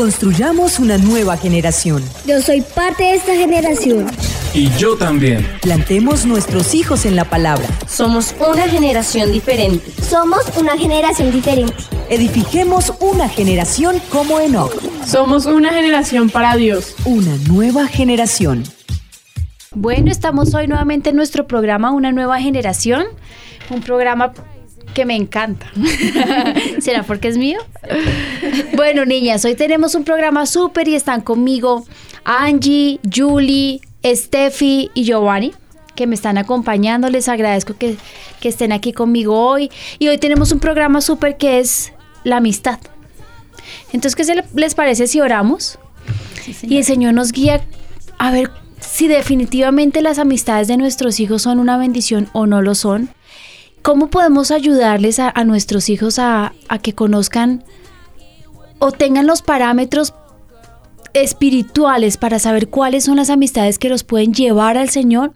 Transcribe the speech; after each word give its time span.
Construyamos 0.00 0.78
una 0.78 0.96
nueva 0.96 1.36
generación. 1.36 2.02
Yo 2.24 2.40
soy 2.40 2.62
parte 2.62 3.02
de 3.02 3.16
esta 3.16 3.34
generación. 3.34 4.06
Y 4.54 4.70
yo 4.78 4.96
también. 4.96 5.46
Plantemos 5.60 6.24
nuestros 6.24 6.74
hijos 6.74 7.04
en 7.04 7.16
la 7.16 7.26
palabra. 7.26 7.68
Somos 7.86 8.34
una 8.40 8.66
generación 8.66 9.30
diferente. 9.30 9.92
Somos 10.02 10.40
una 10.56 10.78
generación 10.78 11.30
diferente. 11.30 11.74
Edifiquemos 12.08 12.94
una 12.98 13.28
generación 13.28 14.00
como 14.08 14.40
Enoch. 14.40 14.72
Somos 15.04 15.44
una 15.44 15.68
generación 15.68 16.30
para 16.30 16.56
Dios. 16.56 16.94
Una 17.04 17.36
nueva 17.46 17.86
generación. 17.86 18.64
Bueno, 19.74 20.10
estamos 20.10 20.54
hoy 20.54 20.66
nuevamente 20.66 21.10
en 21.10 21.16
nuestro 21.16 21.46
programa 21.46 21.90
Una 21.90 22.10
nueva 22.10 22.40
generación. 22.40 23.04
Un 23.68 23.82
programa 23.82 24.32
que 24.94 25.04
me 25.04 25.16
encanta. 25.16 25.66
¿Será 26.80 27.02
porque 27.02 27.28
es 27.28 27.38
mío? 27.38 27.58
Bueno, 28.74 29.04
niñas, 29.04 29.44
hoy 29.44 29.54
tenemos 29.54 29.94
un 29.94 30.04
programa 30.04 30.46
súper 30.46 30.88
y 30.88 30.94
están 30.94 31.20
conmigo 31.20 31.84
Angie, 32.24 33.00
Julie, 33.12 33.80
Steffi 34.04 34.90
y 34.94 35.04
Giovanni 35.04 35.52
que 35.94 36.06
me 36.06 36.14
están 36.14 36.38
acompañando. 36.38 37.10
Les 37.10 37.28
agradezco 37.28 37.76
que, 37.76 37.96
que 38.40 38.48
estén 38.48 38.72
aquí 38.72 38.92
conmigo 38.92 39.38
hoy. 39.38 39.70
Y 39.98 40.08
hoy 40.08 40.16
tenemos 40.16 40.50
un 40.50 40.58
programa 40.58 41.02
súper 41.02 41.36
que 41.36 41.58
es 41.58 41.92
la 42.24 42.38
amistad. 42.38 42.78
Entonces, 43.92 44.14
¿qué 44.16 44.44
les 44.54 44.74
parece 44.74 45.06
si 45.06 45.20
oramos? 45.20 45.78
y 46.62 46.78
el 46.78 46.84
Señor 46.84 47.12
nos 47.12 47.32
guía 47.32 47.60
a 48.18 48.32
ver 48.32 48.50
si 48.80 49.08
definitivamente 49.08 50.00
las 50.00 50.18
amistades 50.18 50.68
de 50.68 50.76
nuestros 50.78 51.20
hijos 51.20 51.42
son 51.42 51.58
una 51.58 51.76
bendición 51.76 52.28
o 52.32 52.46
no 52.46 52.62
lo 52.62 52.74
son. 52.74 53.10
¿Cómo 53.82 54.08
podemos 54.10 54.50
ayudarles 54.50 55.18
a, 55.18 55.30
a 55.30 55.44
nuestros 55.44 55.88
hijos 55.88 56.18
a, 56.18 56.52
a 56.68 56.78
que 56.78 56.94
conozcan 56.94 57.64
o 58.78 58.92
tengan 58.92 59.26
los 59.26 59.42
parámetros 59.42 60.14
espirituales 61.12 62.16
para 62.16 62.38
saber 62.38 62.68
cuáles 62.68 63.04
son 63.04 63.16
las 63.16 63.30
amistades 63.30 63.78
que 63.78 63.88
los 63.88 64.04
pueden 64.04 64.32
llevar 64.32 64.76
al 64.76 64.90
Señor 64.90 65.32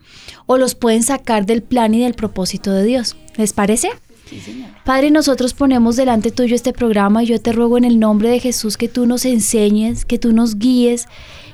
o 0.47 0.57
los 0.57 0.75
pueden 0.75 1.03
sacar 1.03 1.47
del 1.47 1.63
plan 1.63 1.95
y 1.95 2.03
del 2.03 2.15
propósito 2.15 2.73
de 2.73 2.85
Dios. 2.85 3.17
¿Les 3.37 3.53
parece? 3.53 3.91
Sí. 4.29 4.65
Padre, 4.85 5.11
nosotros 5.11 5.53
ponemos 5.53 5.97
delante 5.97 6.31
tuyo 6.31 6.55
este 6.55 6.73
programa 6.73 7.23
y 7.23 7.27
yo 7.27 7.41
te 7.41 7.53
ruego 7.53 7.77
en 7.77 7.85
el 7.85 7.99
nombre 7.99 8.29
de 8.31 8.41
Jesús 8.41 8.77
que 8.77 8.89
tú 8.89 9.07
nos 9.07 9.25
enseñes, 9.25 10.05
que 10.05 10.19
tú 10.19 10.33
nos 10.33 10.59
guíes, 10.59 11.07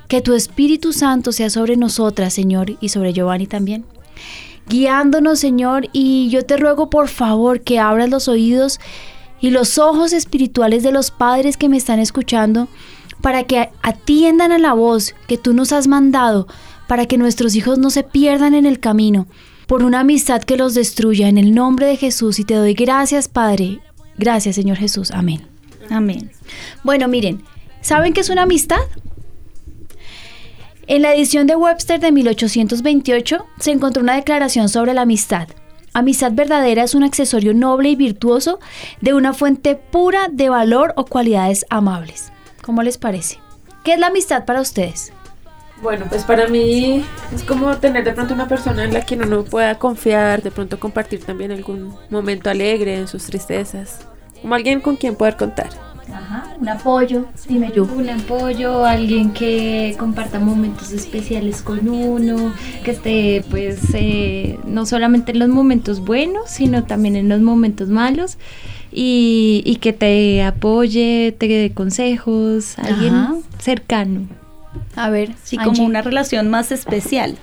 que 0.07 0.21
tu 0.21 0.33
Espíritu 0.33 0.93
Santo 0.93 1.31
sea 1.31 1.49
sobre 1.49 1.75
nosotras, 1.77 2.33
Señor, 2.33 2.77
y 2.79 2.89
sobre 2.89 3.13
Giovanni 3.13 3.47
también. 3.47 3.85
Guiándonos, 4.71 5.39
Señor, 5.39 5.89
y 5.91 6.29
yo 6.29 6.45
te 6.45 6.55
ruego 6.55 6.89
por 6.89 7.09
favor 7.09 7.59
que 7.59 7.77
abras 7.77 8.09
los 8.09 8.29
oídos 8.29 8.79
y 9.41 9.49
los 9.49 9.77
ojos 9.77 10.13
espirituales 10.13 10.81
de 10.81 10.93
los 10.93 11.11
padres 11.11 11.57
que 11.57 11.67
me 11.67 11.75
están 11.75 11.99
escuchando 11.99 12.69
para 13.19 13.43
que 13.43 13.69
atiendan 13.81 14.53
a 14.53 14.59
la 14.59 14.71
voz 14.71 15.13
que 15.27 15.37
tú 15.37 15.53
nos 15.53 15.73
has 15.73 15.87
mandado, 15.87 16.47
para 16.87 17.05
que 17.05 17.17
nuestros 17.17 17.53
hijos 17.55 17.79
no 17.79 17.89
se 17.89 18.03
pierdan 18.03 18.53
en 18.53 18.65
el 18.65 18.79
camino, 18.79 19.27
por 19.67 19.83
una 19.83 19.99
amistad 19.99 20.41
que 20.41 20.55
los 20.55 20.73
destruya, 20.73 21.27
en 21.27 21.37
el 21.37 21.53
nombre 21.53 21.85
de 21.85 21.97
Jesús. 21.97 22.39
Y 22.39 22.45
te 22.45 22.55
doy 22.55 22.73
gracias, 22.73 23.27
Padre. 23.27 23.81
Gracias, 24.17 24.55
Señor 24.55 24.77
Jesús. 24.77 25.11
Amén. 25.11 25.41
Amén. 25.89 26.31
Bueno, 26.83 27.09
miren, 27.09 27.43
¿saben 27.81 28.13
qué 28.13 28.21
es 28.21 28.29
una 28.29 28.43
amistad? 28.43 28.79
En 30.87 31.03
la 31.03 31.13
edición 31.13 31.45
de 31.45 31.55
Webster 31.55 31.99
de 31.99 32.11
1828 32.11 33.45
se 33.59 33.71
encontró 33.71 34.01
una 34.01 34.15
declaración 34.15 34.67
sobre 34.67 34.95
la 34.95 35.03
amistad. 35.03 35.47
Amistad 35.93 36.31
verdadera 36.33 36.83
es 36.83 36.95
un 36.95 37.03
accesorio 37.03 37.53
noble 37.53 37.89
y 37.89 37.95
virtuoso 37.95 38.59
de 38.99 39.13
una 39.13 39.33
fuente 39.33 39.75
pura 39.75 40.27
de 40.31 40.49
valor 40.49 40.93
o 40.95 41.05
cualidades 41.05 41.65
amables. 41.69 42.31
¿Cómo 42.63 42.81
les 42.81 42.97
parece? 42.97 43.37
¿Qué 43.83 43.93
es 43.93 43.99
la 43.99 44.07
amistad 44.07 44.45
para 44.45 44.61
ustedes? 44.61 45.13
Bueno, 45.83 46.05
pues 46.09 46.23
para 46.23 46.47
mí 46.47 47.05
es 47.33 47.43
como 47.43 47.77
tener 47.77 48.03
de 48.03 48.13
pronto 48.13 48.33
una 48.33 48.47
persona 48.47 48.83
en 48.83 48.93
la 48.93 49.05
que 49.05 49.15
uno 49.15 49.43
pueda 49.43 49.77
confiar, 49.77 50.41
de 50.41 50.51
pronto 50.51 50.79
compartir 50.79 51.23
también 51.23 51.51
algún 51.51 51.95
momento 52.09 52.49
alegre 52.49 52.95
en 52.95 53.07
sus 53.07 53.25
tristezas, 53.25 53.99
como 54.41 54.55
alguien 54.55 54.81
con 54.81 54.95
quien 54.95 55.15
poder 55.15 55.37
contar. 55.37 55.90
Ajá, 56.13 56.55
un 56.59 56.67
apoyo, 56.69 57.25
dime 57.47 57.71
yo. 57.75 57.85
Un 57.85 58.09
apoyo, 58.09 58.85
alguien 58.85 59.31
que 59.31 59.95
comparta 59.97 60.39
momentos 60.39 60.91
especiales 60.91 61.61
con 61.61 61.87
uno, 61.87 62.53
que 62.83 62.91
esté 62.91 63.43
pues 63.49 63.79
eh, 63.93 64.59
no 64.65 64.85
solamente 64.85 65.31
en 65.31 65.39
los 65.39 65.49
momentos 65.49 65.99
buenos, 66.01 66.49
sino 66.49 66.83
también 66.83 67.15
en 67.15 67.29
los 67.29 67.41
momentos 67.41 67.89
malos 67.89 68.37
y, 68.91 69.63
y 69.65 69.77
que 69.77 69.93
te 69.93 70.43
apoye, 70.43 71.33
te 71.37 71.47
dé 71.47 71.71
consejos, 71.73 72.77
alguien 72.79 73.15
Ajá. 73.15 73.35
cercano. 73.59 74.21
A 74.95 75.09
ver, 75.09 75.31
Sí, 75.43 75.57
Angie. 75.57 75.69
como 75.71 75.85
una 75.87 76.01
relación 76.01 76.49
más 76.49 76.71
especial, 76.71 77.37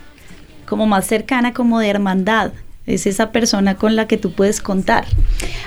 como 0.68 0.86
más 0.86 1.06
cercana, 1.06 1.52
como 1.52 1.78
de 1.78 1.88
hermandad. 1.88 2.52
Es 2.88 3.06
esa 3.06 3.32
persona 3.32 3.76
con 3.76 3.96
la 3.96 4.06
que 4.06 4.16
tú 4.16 4.32
puedes 4.32 4.62
contar. 4.62 5.04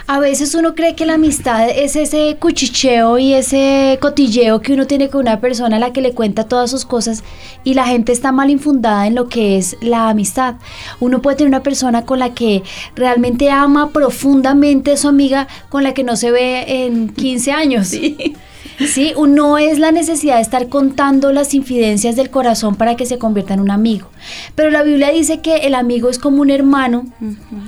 A 0.08 0.20
veces 0.20 0.56
uno 0.56 0.74
cree 0.74 0.96
que 0.96 1.06
la 1.06 1.14
amistad 1.14 1.70
es 1.70 1.96
ese 1.96 2.36
cuchicheo 2.40 3.20
y 3.20 3.34
ese 3.34 4.00
cotilleo 4.02 4.60
que 4.62 4.74
uno 4.74 4.88
tiene 4.88 5.10
con 5.10 5.22
una 5.22 5.40
persona 5.40 5.76
a 5.76 5.80
la 5.80 5.94
que 5.94 6.02
le 6.02 6.14
cuenta 6.14 6.46
todas 6.46 6.72
sus 6.72 6.84
cosas 6.84 7.24
y 7.64 7.76
la 7.76 7.86
gente 7.86 8.12
está 8.12 8.32
mal 8.32 8.50
infundada 8.50 9.06
en 9.06 9.14
lo 9.14 9.30
que 9.30 9.60
es 9.60 9.78
la 9.82 10.10
amistad. 10.10 10.56
Uno 11.00 11.22
puede 11.22 11.38
tener 11.38 11.50
una 11.50 11.62
persona 11.62 12.06
con 12.06 12.18
la 12.18 12.34
que 12.34 12.64
realmente 12.96 13.52
ama 13.52 13.92
profundamente 13.92 14.94
a 14.94 14.98
su 14.98 15.08
amiga 15.08 15.48
con 15.70 15.84
la 15.84 15.94
que 15.94 16.04
no 16.04 16.16
se 16.16 16.32
ve 16.32 16.86
en 16.86 17.10
15 17.10 17.52
años. 17.52 17.88
Sí. 17.88 18.36
Sí, 18.80 19.14
no 19.28 19.58
es 19.58 19.80
la 19.80 19.92
necesidad 19.92 20.36
de 20.36 20.42
estar 20.42 20.68
contando 20.68 21.32
las 21.32 21.54
infidencias 21.54 22.16
del 22.16 22.30
corazón 22.30 22.76
para 22.76 22.96
que 22.96 23.06
se 23.06 23.18
convierta 23.18 23.54
en 23.54 23.60
un 23.60 23.72
amigo. 23.72 24.10
Pero 24.56 24.72
la 24.72 24.84
Biblia 24.84 25.12
dice 25.12 25.42
que 25.42 25.58
el 25.58 25.76
amigo 25.76 26.10
es 26.10 26.18
como 26.18 26.42
un 26.42 26.50
hermano 26.50 27.06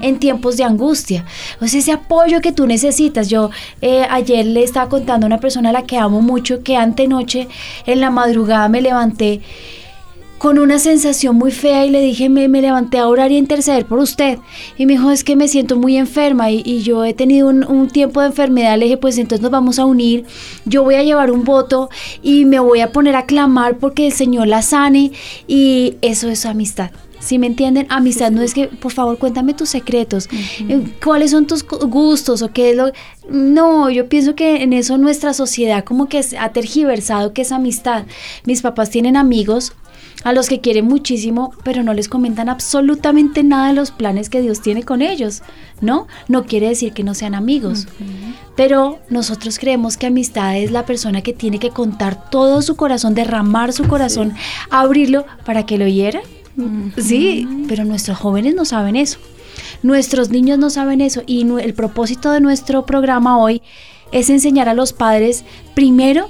en 0.01 0.19
tiempos 0.19 0.57
de 0.57 0.63
angustia. 0.63 1.25
O 1.61 1.67
sea, 1.67 1.79
ese 1.79 1.91
apoyo 1.91 2.41
que 2.41 2.51
tú 2.51 2.67
necesitas. 2.67 3.29
Yo 3.29 3.51
eh, 3.81 4.05
ayer 4.09 4.45
le 4.45 4.63
estaba 4.63 4.89
contando 4.89 5.25
a 5.25 5.27
una 5.27 5.39
persona 5.39 5.69
a 5.69 5.73
la 5.73 5.83
que 5.83 5.97
amo 5.97 6.21
mucho 6.21 6.63
que 6.63 6.77
antenoche 6.77 7.47
en 7.85 8.01
la 8.01 8.09
madrugada 8.09 8.67
me 8.69 8.81
levanté 8.81 9.41
con 10.43 10.59
una 10.59 10.77
sensación 10.77 11.37
muy 11.37 11.53
fea 11.53 11.85
y 11.85 11.89
le 11.89 12.01
dije, 12.01 12.27
me, 12.27 12.49
me 12.49 12.61
levanté 12.61 12.97
a 12.97 13.07
orar 13.07 13.31
y 13.31 13.35
a 13.35 13.39
interceder 13.39 13.85
por 13.85 13.99
usted. 13.99 14.39
Y 14.77 14.85
me 14.85 14.91
dijo, 14.91 15.09
es 15.09 15.23
que 15.23 15.37
me 15.37 15.47
siento 15.47 15.77
muy 15.77 15.95
enferma 15.95 16.51
y, 16.51 16.61
y 16.65 16.81
yo 16.81 17.05
he 17.05 17.13
tenido 17.13 17.47
un, 17.47 17.63
un 17.65 17.87
tiempo 17.87 18.19
de 18.19 18.27
enfermedad. 18.27 18.77
Le 18.77 18.83
dije, 18.85 18.97
pues 18.97 19.17
entonces 19.17 19.41
nos 19.41 19.51
vamos 19.51 19.79
a 19.79 19.85
unir. 19.85 20.25
Yo 20.65 20.83
voy 20.83 20.95
a 20.95 21.03
llevar 21.03 21.31
un 21.31 21.45
voto 21.45 21.89
y 22.21 22.43
me 22.43 22.59
voy 22.59 22.81
a 22.81 22.91
poner 22.91 23.15
a 23.15 23.25
clamar 23.25 23.77
porque 23.77 24.07
el 24.07 24.11
Señor 24.11 24.47
la 24.47 24.61
sane. 24.63 25.13
Y 25.47 25.95
eso 26.01 26.27
es 26.27 26.45
amistad. 26.45 26.91
¿Sí 27.21 27.39
me 27.39 27.47
entienden? 27.47 27.87
Amistad 27.89 28.31
no 28.31 28.41
es 28.41 28.53
que, 28.53 28.67
por 28.67 28.91
favor, 28.91 29.17
cuéntame 29.17 29.53
tus 29.53 29.69
secretos. 29.69 30.27
Eh, 30.67 30.83
¿Cuáles 31.01 31.31
son 31.31 31.47
tus 31.47 31.65
gu- 31.65 31.87
gustos 31.89 32.41
o 32.41 32.51
qué 32.51 32.71
es 32.71 32.75
lo...? 32.75 32.91
No, 33.29 33.89
yo 33.89 34.09
pienso 34.09 34.35
que 34.35 34.61
en 34.61 34.73
eso 34.73 34.97
nuestra 34.97 35.33
sociedad 35.33 35.85
como 35.85 36.09
que 36.09 36.19
ha 36.37 36.49
tergiversado 36.51 37.31
que 37.31 37.43
es 37.43 37.53
amistad. 37.53 38.03
Mis 38.43 38.61
papás 38.61 38.89
tienen 38.89 39.15
amigos 39.15 39.71
a 40.23 40.33
los 40.33 40.47
que 40.47 40.61
quieren 40.61 40.85
muchísimo, 40.85 41.53
pero 41.63 41.83
no 41.83 41.93
les 41.93 42.07
comentan 42.07 42.49
absolutamente 42.49 43.43
nada 43.43 43.67
de 43.67 43.73
los 43.73 43.91
planes 43.91 44.29
que 44.29 44.41
Dios 44.41 44.61
tiene 44.61 44.83
con 44.83 45.01
ellos, 45.01 45.41
¿no? 45.81 46.07
No 46.27 46.45
quiere 46.45 46.69
decir 46.69 46.93
que 46.93 47.03
no 47.03 47.13
sean 47.13 47.35
amigos. 47.35 47.87
Pero 48.55 48.99
nosotros 49.09 49.59
creemos 49.59 49.97
que 49.97 50.07
amistad 50.07 50.57
es 50.57 50.71
la 50.71 50.85
persona 50.85 51.21
que 51.21 51.33
tiene 51.33 51.59
que 51.59 51.71
contar 51.71 52.29
todo 52.29 52.61
su 52.61 52.75
corazón, 52.75 53.15
derramar 53.15 53.73
su 53.73 53.87
corazón, 53.87 54.33
abrirlo 54.69 55.25
para 55.45 55.65
que 55.65 55.77
lo 55.77 55.87
hiera. 55.87 56.21
Sí, 56.97 57.47
pero 57.67 57.83
nuestros 57.83 58.17
jóvenes 58.17 58.55
no 58.55 58.63
saben 58.63 58.95
eso. 58.95 59.17
Nuestros 59.81 60.29
niños 60.29 60.59
no 60.59 60.69
saben 60.69 61.01
eso. 61.01 61.23
Y 61.25 61.45
el 61.59 61.73
propósito 61.73 62.31
de 62.31 62.41
nuestro 62.41 62.85
programa 62.85 63.37
hoy 63.37 63.61
es 64.11 64.29
enseñar 64.29 64.69
a 64.69 64.73
los 64.73 64.93
padres, 64.93 65.43
primero, 65.73 66.29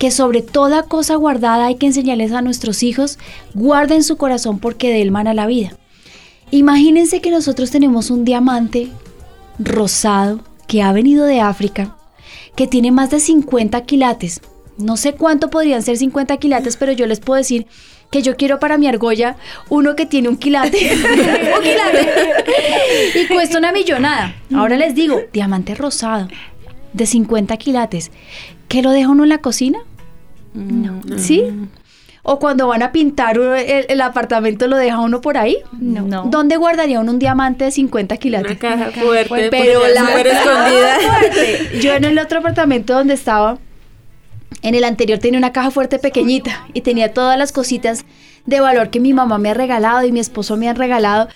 que 0.00 0.10
sobre 0.10 0.40
toda 0.40 0.84
cosa 0.84 1.14
guardada 1.16 1.66
hay 1.66 1.74
que 1.74 1.84
enseñarles 1.84 2.32
a 2.32 2.40
nuestros 2.40 2.82
hijos, 2.82 3.18
guarden 3.52 4.02
su 4.02 4.16
corazón 4.16 4.58
porque 4.58 4.88
de 4.88 5.02
él 5.02 5.10
mana 5.10 5.34
la 5.34 5.46
vida. 5.46 5.76
Imagínense 6.50 7.20
que 7.20 7.30
nosotros 7.30 7.70
tenemos 7.70 8.10
un 8.10 8.24
diamante 8.24 8.88
rosado 9.58 10.40
que 10.66 10.80
ha 10.80 10.94
venido 10.94 11.26
de 11.26 11.42
África, 11.42 11.98
que 12.56 12.66
tiene 12.66 12.92
más 12.92 13.10
de 13.10 13.20
50 13.20 13.78
quilates. 13.82 14.40
No 14.78 14.96
sé 14.96 15.12
cuánto 15.12 15.50
podrían 15.50 15.82
ser 15.82 15.98
50 15.98 16.38
quilates, 16.38 16.78
pero 16.78 16.92
yo 16.92 17.06
les 17.06 17.20
puedo 17.20 17.36
decir 17.36 17.66
que 18.10 18.22
yo 18.22 18.36
quiero 18.38 18.58
para 18.58 18.78
mi 18.78 18.86
argolla 18.86 19.36
uno 19.68 19.96
que 19.96 20.06
tiene 20.06 20.30
un 20.30 20.38
quilate. 20.38 20.92
un 20.94 21.62
quilate. 21.62 22.08
y 23.16 23.26
cuesta 23.26 23.58
una 23.58 23.70
millonada. 23.70 24.34
Ahora 24.54 24.78
les 24.78 24.94
digo, 24.94 25.20
diamante 25.30 25.74
rosado 25.74 26.26
de 26.94 27.04
50 27.04 27.54
quilates. 27.58 28.10
¿Qué 28.70 28.82
lo 28.82 28.92
deja 28.92 29.08
uno 29.08 29.24
en 29.24 29.28
la 29.28 29.38
cocina? 29.38 29.80
No. 30.54 31.00
¿Sí? 31.18 31.44
O 32.22 32.38
cuando 32.38 32.66
van 32.66 32.82
a 32.82 32.92
pintar 32.92 33.38
el, 33.38 33.86
el 33.88 34.00
apartamento, 34.02 34.66
¿lo 34.68 34.76
deja 34.76 34.98
uno 35.00 35.20
por 35.22 35.38
ahí? 35.38 35.56
No. 35.72 36.02
No. 36.02 36.24
¿Dónde 36.26 36.56
guardaría 36.56 37.00
uno 37.00 37.12
un 37.12 37.18
diamante 37.18 37.64
de 37.64 37.70
50 37.70 38.16
quilates? 38.18 38.50
Una 38.50 38.58
caja 38.60 38.90
fuerte, 38.90 39.48
Pero 39.50 39.80
la 39.88 40.20
escondida. 40.20 40.98
Yo 41.80 41.94
en 41.94 42.04
el 42.04 42.18
otro 42.18 42.40
apartamento 42.40 42.92
donde 42.94 43.14
estaba, 43.14 43.58
En 44.62 44.74
el 44.74 44.84
anterior 44.84 45.18
tenía 45.18 45.38
una 45.38 45.52
caja 45.52 45.70
fuerte 45.70 45.98
pequeñita 45.98 46.66
y 46.74 46.82
tenía 46.82 47.14
todas 47.14 47.38
las 47.38 47.52
cositas 47.52 48.04
de 48.44 48.60
valor 48.60 48.90
que 48.90 49.00
mi 49.00 49.14
mamá 49.14 49.38
me 49.38 49.50
ha 49.50 49.54
regalado 49.54 50.06
y 50.06 50.12
mi 50.12 50.20
esposo 50.20 50.56
me 50.58 50.68
han 50.68 50.76
regalado. 50.76 51.28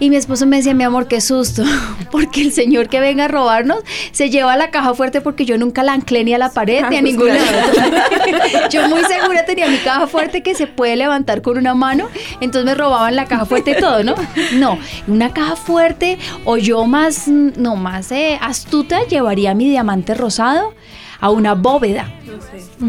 Y 0.00 0.10
mi 0.10 0.16
esposo 0.16 0.46
me 0.46 0.58
decía, 0.58 0.74
mi 0.74 0.84
amor, 0.84 1.08
qué 1.08 1.20
susto, 1.20 1.64
porque 2.12 2.40
el 2.40 2.52
señor 2.52 2.88
que 2.88 3.00
venga 3.00 3.24
a 3.24 3.28
robarnos 3.28 3.78
se 4.12 4.30
lleva 4.30 4.56
la 4.56 4.70
caja 4.70 4.94
fuerte 4.94 5.20
porque 5.20 5.44
yo 5.44 5.58
nunca 5.58 5.82
la 5.82 5.92
anclé 5.92 6.22
ni 6.22 6.32
a 6.34 6.38
la 6.38 6.50
pared 6.50 6.84
ni 6.88 6.96
a 6.96 7.02
ningún 7.02 7.28
lado. 7.28 7.40
yo 8.70 8.88
muy 8.88 9.02
segura 9.04 9.44
tenía 9.44 9.68
mi 9.68 9.78
caja 9.78 10.06
fuerte 10.06 10.40
que 10.42 10.54
se 10.54 10.68
puede 10.68 10.94
levantar 10.94 11.42
con 11.42 11.58
una 11.58 11.74
mano, 11.74 12.08
entonces 12.40 12.64
me 12.64 12.76
robaban 12.76 13.16
la 13.16 13.24
caja 13.24 13.44
fuerte 13.44 13.72
y 13.72 13.80
todo, 13.80 14.04
¿no? 14.04 14.14
No, 14.52 14.78
una 15.08 15.32
caja 15.32 15.56
fuerte 15.56 16.18
o 16.44 16.56
yo 16.56 16.84
más, 16.84 17.26
no, 17.26 17.74
más 17.74 18.12
eh, 18.12 18.38
astuta 18.40 19.04
llevaría 19.04 19.52
mi 19.54 19.68
diamante 19.68 20.14
rosado 20.14 20.74
a 21.18 21.30
una 21.30 21.54
bóveda 21.54 22.08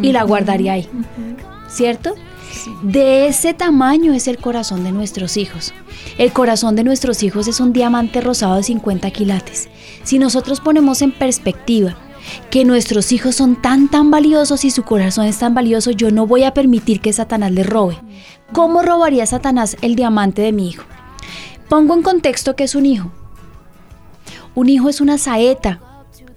y 0.03 0.11
la 0.11 0.21
guardaría 0.21 0.73
ahí, 0.73 0.87
¿cierto? 1.69 2.13
De 2.81 3.27
ese 3.27 3.53
tamaño 3.53 4.13
es 4.13 4.27
el 4.27 4.37
corazón 4.37 4.83
de 4.83 4.91
nuestros 4.91 5.37
hijos. 5.37 5.73
El 6.17 6.31
corazón 6.31 6.75
de 6.75 6.83
nuestros 6.83 7.23
hijos 7.23 7.47
es 7.47 7.59
un 7.59 7.73
diamante 7.73 8.21
rosado 8.21 8.55
de 8.55 8.63
50 8.63 9.11
quilates. 9.11 9.69
Si 10.03 10.19
nosotros 10.19 10.59
ponemos 10.59 11.01
en 11.01 11.11
perspectiva 11.11 11.95
que 12.49 12.65
nuestros 12.65 13.11
hijos 13.11 13.35
son 13.35 13.55
tan 13.61 13.89
tan 13.89 14.11
valiosos 14.11 14.65
y 14.65 14.71
su 14.71 14.83
corazón 14.83 15.25
es 15.25 15.39
tan 15.39 15.53
valioso, 15.53 15.91
yo 15.91 16.11
no 16.11 16.27
voy 16.27 16.43
a 16.43 16.53
permitir 16.53 17.01
que 17.01 17.13
Satanás 17.13 17.51
les 17.51 17.65
robe. 17.65 17.97
¿Cómo 18.51 18.81
robaría 18.81 19.25
Satanás 19.25 19.77
el 19.81 19.95
diamante 19.95 20.41
de 20.41 20.51
mi 20.51 20.69
hijo? 20.69 20.83
Pongo 21.69 21.93
en 21.93 22.01
contexto 22.01 22.55
que 22.55 22.63
es 22.63 22.75
un 22.75 22.85
hijo. 22.85 23.11
Un 24.55 24.69
hijo 24.69 24.89
es 24.89 25.01
una 25.01 25.17
saeta 25.17 25.79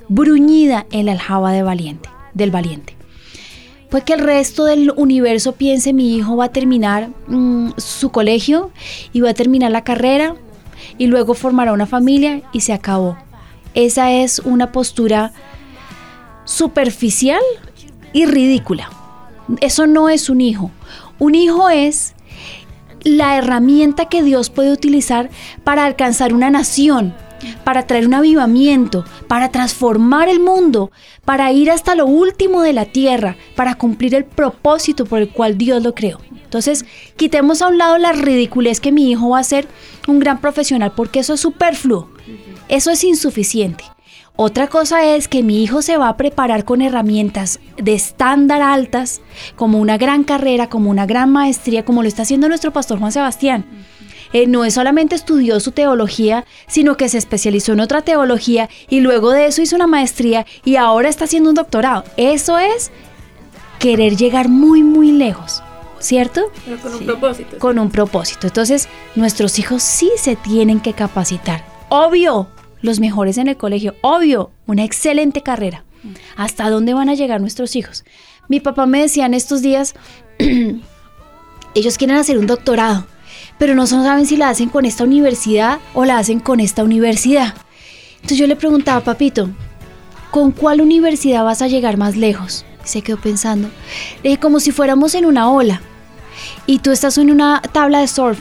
bruñida 0.08 0.86
en 0.90 1.06
la 1.06 1.12
aljaba 1.12 1.52
de 1.52 1.62
valiente, 1.62 2.08
del 2.34 2.50
valiente. 2.50 2.96
Pues 3.92 4.04
que 4.04 4.14
el 4.14 4.20
resto 4.20 4.64
del 4.64 4.90
universo 4.96 5.52
piense 5.52 5.92
mi 5.92 6.16
hijo 6.16 6.34
va 6.34 6.46
a 6.46 6.48
terminar 6.48 7.10
mm, 7.26 7.72
su 7.76 8.10
colegio 8.10 8.70
y 9.12 9.20
va 9.20 9.30
a 9.30 9.34
terminar 9.34 9.70
la 9.70 9.84
carrera 9.84 10.34
y 10.96 11.08
luego 11.08 11.34
formará 11.34 11.74
una 11.74 11.84
familia 11.84 12.40
y 12.52 12.62
se 12.62 12.72
acabó. 12.72 13.18
Esa 13.74 14.10
es 14.10 14.38
una 14.38 14.72
postura 14.72 15.34
superficial 16.46 17.42
y 18.14 18.24
ridícula. 18.24 18.88
Eso 19.60 19.86
no 19.86 20.08
es 20.08 20.30
un 20.30 20.40
hijo. 20.40 20.70
Un 21.18 21.34
hijo 21.34 21.68
es 21.68 22.14
la 23.02 23.36
herramienta 23.36 24.06
que 24.06 24.22
Dios 24.22 24.48
puede 24.48 24.72
utilizar 24.72 25.28
para 25.64 25.84
alcanzar 25.84 26.32
una 26.32 26.48
nación, 26.48 27.14
para 27.64 27.86
traer 27.86 28.06
un 28.06 28.14
avivamiento, 28.14 29.04
para 29.28 29.50
transformar 29.50 30.28
el 30.28 30.40
mundo, 30.40 30.90
para 31.24 31.52
ir 31.52 31.70
hasta 31.70 31.94
lo 31.94 32.06
último 32.06 32.62
de 32.62 32.72
la 32.72 32.86
tierra, 32.86 33.36
para 33.56 33.74
cumplir 33.74 34.14
el 34.14 34.24
propósito 34.24 35.04
por 35.04 35.20
el 35.20 35.30
cual 35.30 35.58
Dios 35.58 35.82
lo 35.82 35.94
creó. 35.94 36.18
Entonces, 36.44 36.84
quitemos 37.16 37.62
a 37.62 37.68
un 37.68 37.78
lado 37.78 37.96
la 37.96 38.12
ridiculez 38.12 38.80
que 38.80 38.92
mi 38.92 39.10
hijo 39.10 39.30
va 39.30 39.38
a 39.38 39.44
ser 39.44 39.66
un 40.06 40.18
gran 40.18 40.40
profesional, 40.40 40.92
porque 40.94 41.20
eso 41.20 41.34
es 41.34 41.40
superfluo, 41.40 42.08
eso 42.68 42.90
es 42.90 43.04
insuficiente. 43.04 43.84
Otra 44.34 44.66
cosa 44.66 45.04
es 45.04 45.28
que 45.28 45.42
mi 45.42 45.62
hijo 45.62 45.82
se 45.82 45.98
va 45.98 46.08
a 46.08 46.16
preparar 46.16 46.64
con 46.64 46.80
herramientas 46.80 47.60
de 47.76 47.94
estándar 47.94 48.62
altas, 48.62 49.20
como 49.56 49.78
una 49.78 49.98
gran 49.98 50.24
carrera, 50.24 50.68
como 50.68 50.90
una 50.90 51.04
gran 51.04 51.30
maestría, 51.30 51.84
como 51.84 52.02
lo 52.02 52.08
está 52.08 52.22
haciendo 52.22 52.48
nuestro 52.48 52.72
pastor 52.72 52.98
Juan 52.98 53.12
Sebastián. 53.12 53.66
Eh, 54.32 54.46
no 54.46 54.64
es 54.64 54.75
solamente 54.75 55.14
estudió 55.14 55.61
su 55.61 55.73
teología, 55.73 56.44
sino 56.67 56.96
que 56.96 57.08
se 57.08 57.19
especializó 57.19 57.73
en 57.73 57.81
otra 57.81 58.02
teología 58.02 58.69
y 58.88 59.00
luego 59.00 59.31
de 59.32 59.46
eso 59.46 59.62
hizo 59.62 59.76
una 59.76 59.87
maestría 59.87 60.46
y 60.64 60.76
ahora 60.76 61.08
está 61.08 61.25
haciendo 61.25 61.50
un 61.50 61.55
doctorado. 61.55 62.05
Eso 62.17 62.58
es 62.58 62.90
querer 63.79 64.17
llegar 64.17 64.49
muy, 64.49 64.82
muy 64.82 65.12
lejos. 65.12 65.62
¿Cierto? 65.99 66.50
Pero 66.64 66.79
con 66.79 66.94
un 66.94 67.06
propósito. 67.06 67.58
Con 67.61 67.79
un 67.79 67.90
propósito. 67.90 68.46
Entonces, 68.49 68.88
nuestros 69.14 69.61
hijos 69.61 69.84
sí 69.84 70.11
se 70.17 70.34
tienen 70.34 70.81
que 70.81 70.94
capacitar. 70.94 71.64
Obvio, 71.90 72.49
los 72.81 72.99
mejores 72.99 73.38
en 73.38 73.46
el 73.46 73.56
colegio. 73.56 73.94
Obvio, 74.00 74.50
una 74.67 74.82
excelente 74.82 75.43
carrera. 75.43 75.84
¿Hasta 76.37 76.70
dónde 76.70 76.94
van 76.94 77.08
a 77.08 77.14
llegar 77.14 77.40
nuestros 77.40 77.76
hijos? 77.76 78.05
Mi 78.49 78.58
papá 78.58 78.87
me 78.87 79.00
decía 79.00 79.26
en 79.26 79.34
estos 79.34 79.62
días, 79.62 79.94
ellos 81.75 81.99
quieren 81.99 82.17
hacer 82.17 82.37
un 82.37 82.49
doctorado 82.49 83.06
pero 83.62 83.76
no 83.76 83.86
saben 83.86 84.26
si 84.26 84.36
la 84.36 84.48
hacen 84.48 84.68
con 84.68 84.86
esta 84.86 85.04
universidad 85.04 85.78
o 85.94 86.04
la 86.04 86.18
hacen 86.18 86.40
con 86.40 86.58
esta 86.58 86.82
universidad. 86.82 87.54
Entonces 88.16 88.38
yo 88.38 88.48
le 88.48 88.56
preguntaba, 88.56 89.02
papito, 89.02 89.50
¿con 90.32 90.50
cuál 90.50 90.80
universidad 90.80 91.44
vas 91.44 91.62
a 91.62 91.68
llegar 91.68 91.96
más 91.96 92.16
lejos? 92.16 92.64
Y 92.84 92.88
se 92.88 93.02
quedó 93.02 93.18
pensando. 93.18 93.68
Le 94.24 94.30
dije, 94.30 94.40
como 94.40 94.58
si 94.58 94.72
fuéramos 94.72 95.14
en 95.14 95.26
una 95.26 95.48
ola 95.48 95.80
y 96.66 96.80
tú 96.80 96.90
estás 96.90 97.18
en 97.18 97.30
una 97.30 97.62
tabla 97.70 98.00
de 98.00 98.08
surf. 98.08 98.40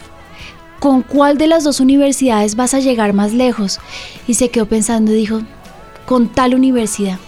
¿Con 0.80 1.04
cuál 1.04 1.38
de 1.38 1.46
las 1.46 1.64
dos 1.64 1.80
universidades 1.80 2.56
vas 2.56 2.74
a 2.74 2.80
llegar 2.80 3.14
más 3.14 3.32
lejos? 3.32 3.80
Y 4.28 4.34
se 4.34 4.50
quedó 4.50 4.66
pensando 4.66 5.12
y 5.12 5.18
dijo, 5.18 5.44
con 6.08 6.30
tal 6.30 6.56
universidad. 6.56 7.20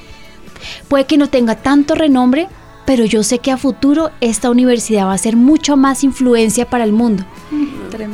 Puede 0.87 1.05
que 1.05 1.19
no 1.19 1.29
tenga 1.29 1.57
tanto 1.57 1.93
renombre, 1.93 2.47
pero 2.85 3.05
yo 3.05 3.23
sé 3.23 3.39
que 3.39 3.51
a 3.51 3.57
futuro 3.57 4.11
esta 4.21 4.49
universidad 4.49 5.05
va 5.05 5.13
a 5.13 5.17
ser 5.17 5.35
mucho 5.35 5.77
más 5.77 6.03
influencia 6.03 6.69
para 6.69 6.83
el 6.83 6.91
mundo. 6.91 7.23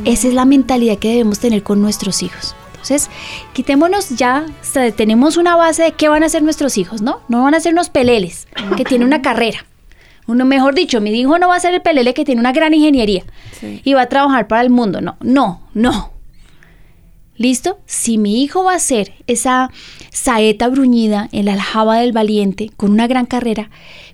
Esa 0.04 0.28
es 0.28 0.34
la 0.34 0.44
mentalidad 0.44 0.98
que 0.98 1.08
debemos 1.08 1.38
tener 1.38 1.62
con 1.62 1.80
nuestros 1.80 2.22
hijos. 2.22 2.54
Entonces, 2.72 3.10
quitémonos 3.52 4.10
ya, 4.10 4.46
tenemos 4.96 5.36
una 5.36 5.54
base 5.56 5.82
de 5.82 5.92
qué 5.92 6.08
van 6.08 6.22
a 6.22 6.28
ser 6.28 6.42
nuestros 6.42 6.78
hijos, 6.78 7.02
¿no? 7.02 7.20
No 7.28 7.42
van 7.42 7.54
a 7.54 7.60
ser 7.60 7.72
unos 7.72 7.90
peleles 7.90 8.48
que 8.76 8.84
tienen 8.84 9.06
una 9.06 9.20
carrera. 9.22 9.66
Uno, 10.26 10.44
mejor 10.44 10.74
dicho, 10.74 11.00
mi 11.00 11.10
hijo 11.10 11.38
no 11.38 11.48
va 11.48 11.56
a 11.56 11.60
ser 11.60 11.74
el 11.74 11.82
pelele 11.82 12.14
que 12.14 12.24
tiene 12.24 12.40
una 12.40 12.52
gran 12.52 12.72
ingeniería 12.72 13.24
y 13.62 13.94
va 13.94 14.02
a 14.02 14.06
trabajar 14.06 14.48
para 14.48 14.62
el 14.62 14.70
mundo. 14.70 15.00
No, 15.00 15.16
no, 15.20 15.60
no. 15.74 16.12
¿Listo? 17.40 17.78
Si 17.86 18.18
mi 18.18 18.42
hijo 18.42 18.64
va 18.64 18.74
a 18.74 18.78
ser 18.78 19.14
esa 19.26 19.70
saeta 20.12 20.68
bruñida 20.68 21.30
en 21.32 21.46
la 21.46 21.54
aljaba 21.54 21.96
del 21.96 22.12
valiente 22.12 22.70
con 22.76 22.90
una 22.90 23.06
gran 23.06 23.24
carrera, 23.24 23.70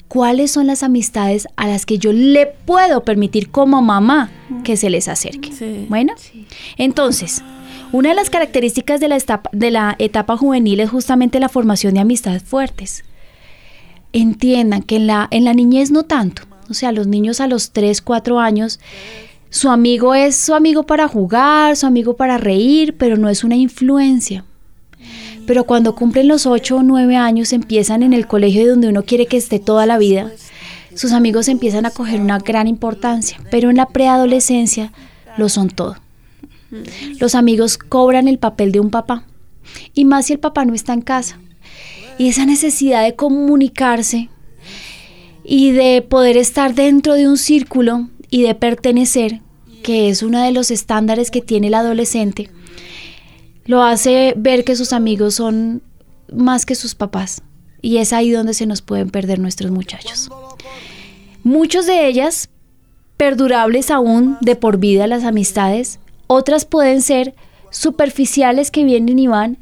cuáles 0.06 0.52
son 0.52 0.68
las 0.68 0.84
amistades 0.84 1.48
a 1.56 1.66
las 1.66 1.86
que 1.86 1.98
yo 1.98 2.12
le 2.12 2.46
puedo 2.46 3.02
permitir 3.02 3.50
como 3.50 3.82
mamá 3.82 4.30
que 4.62 4.76
se 4.76 4.90
les 4.90 5.08
acerque. 5.08 5.50
Bueno, 5.88 6.14
entonces, 6.76 7.42
una 7.90 8.10
de 8.10 8.14
las 8.14 8.30
características 8.30 9.00
de 9.00 9.08
la, 9.08 9.16
etapa, 9.16 9.50
de 9.52 9.72
la 9.72 9.96
etapa 9.98 10.36
juvenil 10.36 10.78
es 10.78 10.90
justamente 10.90 11.40
la 11.40 11.48
formación 11.48 11.94
de 11.94 12.00
amistades 12.02 12.44
fuertes. 12.44 13.02
Entiendan 14.12 14.84
que 14.84 14.94
en 14.94 15.08
la, 15.08 15.26
en 15.32 15.44
la 15.44 15.52
niñez 15.52 15.90
no 15.90 16.04
tanto. 16.04 16.42
O 16.70 16.74
sea, 16.74 16.92
los 16.92 17.08
niños 17.08 17.40
a 17.40 17.48
los 17.48 17.72
3, 17.72 18.02
4 18.02 18.38
años, 18.38 18.78
su 19.50 19.70
amigo 19.70 20.14
es 20.14 20.36
su 20.36 20.54
amigo 20.54 20.84
para 20.84 21.08
jugar, 21.08 21.76
su 21.76 21.86
amigo 21.86 22.16
para 22.16 22.38
reír, 22.38 22.96
pero 22.96 23.16
no 23.16 23.28
es 23.28 23.44
una 23.44 23.56
influencia. 23.56 24.44
Pero 25.46 25.64
cuando 25.64 25.94
cumplen 25.94 26.28
los 26.28 26.46
8 26.46 26.76
o 26.76 26.82
9 26.82 27.16
años, 27.16 27.52
empiezan 27.52 28.02
en 28.02 28.12
el 28.12 28.26
colegio 28.26 28.68
donde 28.68 28.88
uno 28.88 29.04
quiere 29.04 29.26
que 29.26 29.36
esté 29.36 29.60
toda 29.60 29.86
la 29.86 29.98
vida, 29.98 30.32
sus 30.94 31.12
amigos 31.12 31.48
empiezan 31.48 31.86
a 31.86 31.90
coger 31.90 32.20
una 32.20 32.38
gran 32.38 32.66
importancia, 32.66 33.38
pero 33.50 33.70
en 33.70 33.76
la 33.76 33.86
preadolescencia 33.86 34.92
lo 35.36 35.48
son 35.48 35.68
todo. 35.68 35.96
Los 37.20 37.34
amigos 37.34 37.78
cobran 37.78 38.28
el 38.28 38.38
papel 38.38 38.72
de 38.72 38.80
un 38.80 38.90
papá, 38.90 39.24
y 39.94 40.04
más 40.04 40.26
si 40.26 40.32
el 40.32 40.38
papá 40.38 40.64
no 40.64 40.74
está 40.74 40.94
en 40.94 41.02
casa. 41.02 41.38
Y 42.18 42.28
esa 42.28 42.46
necesidad 42.46 43.04
de 43.04 43.14
comunicarse 43.14 44.30
y 45.44 45.70
de 45.72 46.02
poder 46.02 46.36
estar 46.36 46.74
dentro 46.74 47.14
de 47.14 47.28
un 47.28 47.36
círculo 47.36 48.08
y 48.30 48.42
de 48.42 48.54
pertenecer, 48.54 49.40
que 49.82 50.08
es 50.08 50.22
uno 50.22 50.42
de 50.42 50.52
los 50.52 50.70
estándares 50.70 51.30
que 51.30 51.40
tiene 51.40 51.68
el 51.68 51.74
adolescente, 51.74 52.50
lo 53.64 53.82
hace 53.82 54.34
ver 54.36 54.64
que 54.64 54.76
sus 54.76 54.92
amigos 54.92 55.34
son 55.34 55.82
más 56.32 56.66
que 56.66 56.74
sus 56.74 56.94
papás. 56.94 57.42
Y 57.82 57.98
es 57.98 58.12
ahí 58.12 58.30
donde 58.30 58.54
se 58.54 58.66
nos 58.66 58.82
pueden 58.82 59.10
perder 59.10 59.38
nuestros 59.38 59.70
muchachos. 59.70 60.30
Muchos 61.42 61.86
de 61.86 62.06
ellas 62.06 62.48
perdurables 63.16 63.90
aún 63.90 64.36
de 64.40 64.56
por 64.56 64.78
vida 64.78 65.06
las 65.06 65.24
amistades, 65.24 66.00
otras 66.26 66.64
pueden 66.64 67.02
ser 67.02 67.34
superficiales 67.70 68.70
que 68.70 68.84
vienen 68.84 69.18
y 69.18 69.26
van, 69.26 69.58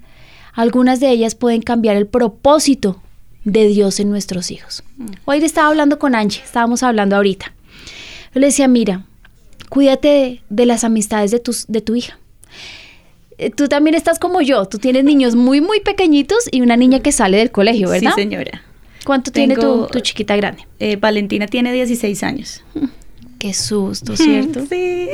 algunas 0.55 1.01
de 1.01 1.11
ellas 1.11 1.35
pueden 1.35 1.63
cambiar 1.63 1.97
el 1.97 2.07
propósito 2.07 3.03
de 3.45 3.67
Dios 3.67 4.01
en 4.01 4.11
nuestros 4.11 4.51
hijos. 4.51 4.83
Hoy 5.25 5.39
estaba 5.45 5.69
hablando 5.69 5.99
con 5.99 6.15
Angie, 6.15 6.43
estábamos 6.43 6.83
hablando 6.83 7.17
ahorita. 7.17 7.54
Yo 8.35 8.41
le 8.41 8.47
decía, 8.47 8.69
mira, 8.69 9.07
cuídate 9.69 10.43
de, 10.49 10.67
las 10.67 10.85
amistades 10.85 11.31
de, 11.31 11.41
tus, 11.41 11.67
de 11.69 11.81
tu 11.81 11.95
hija. 11.95 12.19
Eh, 13.39 13.51
tú 13.51 13.69
también 13.69 13.95
estás 13.95 14.19
como 14.19 14.41
yo, 14.41 14.67
tú 14.67 14.79
tienes 14.79 15.05
niños 15.05 15.35
muy, 15.35 15.61
muy 15.61 15.81
pequeñitos 15.81 16.39
y 16.51 16.61
una 16.61 16.77
niña 16.77 17.01
que 17.01 17.13
sale 17.13 17.39
del 17.39 17.51
colegio, 17.51 17.91
¿verdad? 17.91 18.13
Sí, 18.15 18.23
señora. 18.23 18.63
¿Cuánto 19.05 19.31
tiene 19.31 19.57
tu, 19.57 19.87
chiquita 20.01 20.37
grande? 20.37 20.67
Eh, 20.79 20.97
Valentina 20.97 21.47
tiene 21.47 21.73
16 21.73 22.23
años. 22.23 22.63
Qué 23.39 23.53
susto, 23.53 24.17
¿cierto? 24.17 24.65
sí. 24.69 25.09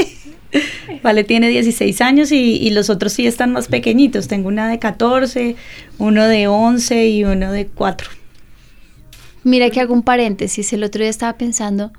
Vale, 1.03 1.25
tiene 1.25 1.49
16 1.49 2.01
años 2.01 2.33
y, 2.33 2.71
los 2.71 2.91
otros 2.91 3.13
sí 3.13 3.27
están 3.27 3.53
más 3.53 3.69
pequeñitos. 3.69 4.29
Tengo 4.29 4.49
una 4.49 4.69
de 4.69 4.79
14, 4.79 5.57
uno 5.99 6.27
de 6.27 6.49
11 6.49 7.09
y 7.09 7.25
uno 7.25 7.53
de 7.53 7.67
4. 7.67 8.11
Mira 9.45 9.71
que 9.71 9.81
hago 9.81 9.95
un 9.95 10.03
paréntesis. 10.03 10.73
El 10.73 10.85
otro 10.85 11.03
día 11.03 11.11
estaba 11.11 11.39
pensando, 11.39 11.93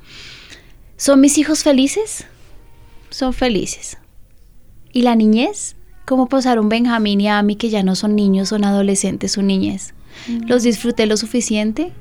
¿son 1.02 1.20
mis 1.20 1.40
hijos 1.40 1.64
felices? 1.64 2.28
Son 3.10 3.34
felices. 3.34 3.98
¿Y 4.94 5.02
la 5.02 5.16
niñez? 5.16 5.76
¿Cómo 6.06 6.28
pasaron 6.28 6.70
Benjamín 6.70 7.20
y 7.22 7.28
Ami 7.28 7.56
que 7.56 7.72
ya 7.72 7.82
no 7.82 7.96
son 7.96 8.16
niños, 8.16 8.50
son 8.50 8.64
adolescentes, 8.66 9.32
su 9.32 9.42
niñez? 9.42 9.96
¿Los 10.46 10.62
disfruté 10.62 11.08
lo 11.08 11.18
suficiente? 11.18 11.92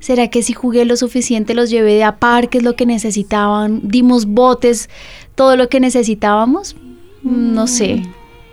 ¿Será 0.00 0.28
que 0.28 0.42
si 0.42 0.54
jugué 0.54 0.86
lo 0.86 0.96
suficiente 0.96 1.52
los 1.52 1.68
llevé 1.68 2.02
a 2.02 2.16
parques 2.16 2.62
lo 2.62 2.74
que 2.74 2.86
necesitaban? 2.86 3.82
¿Dimos 3.84 4.24
botes 4.24 4.88
todo 5.34 5.54
lo 5.54 5.68
que 5.68 5.78
necesitábamos? 5.78 6.74
No 7.22 7.66
sé. 7.66 8.02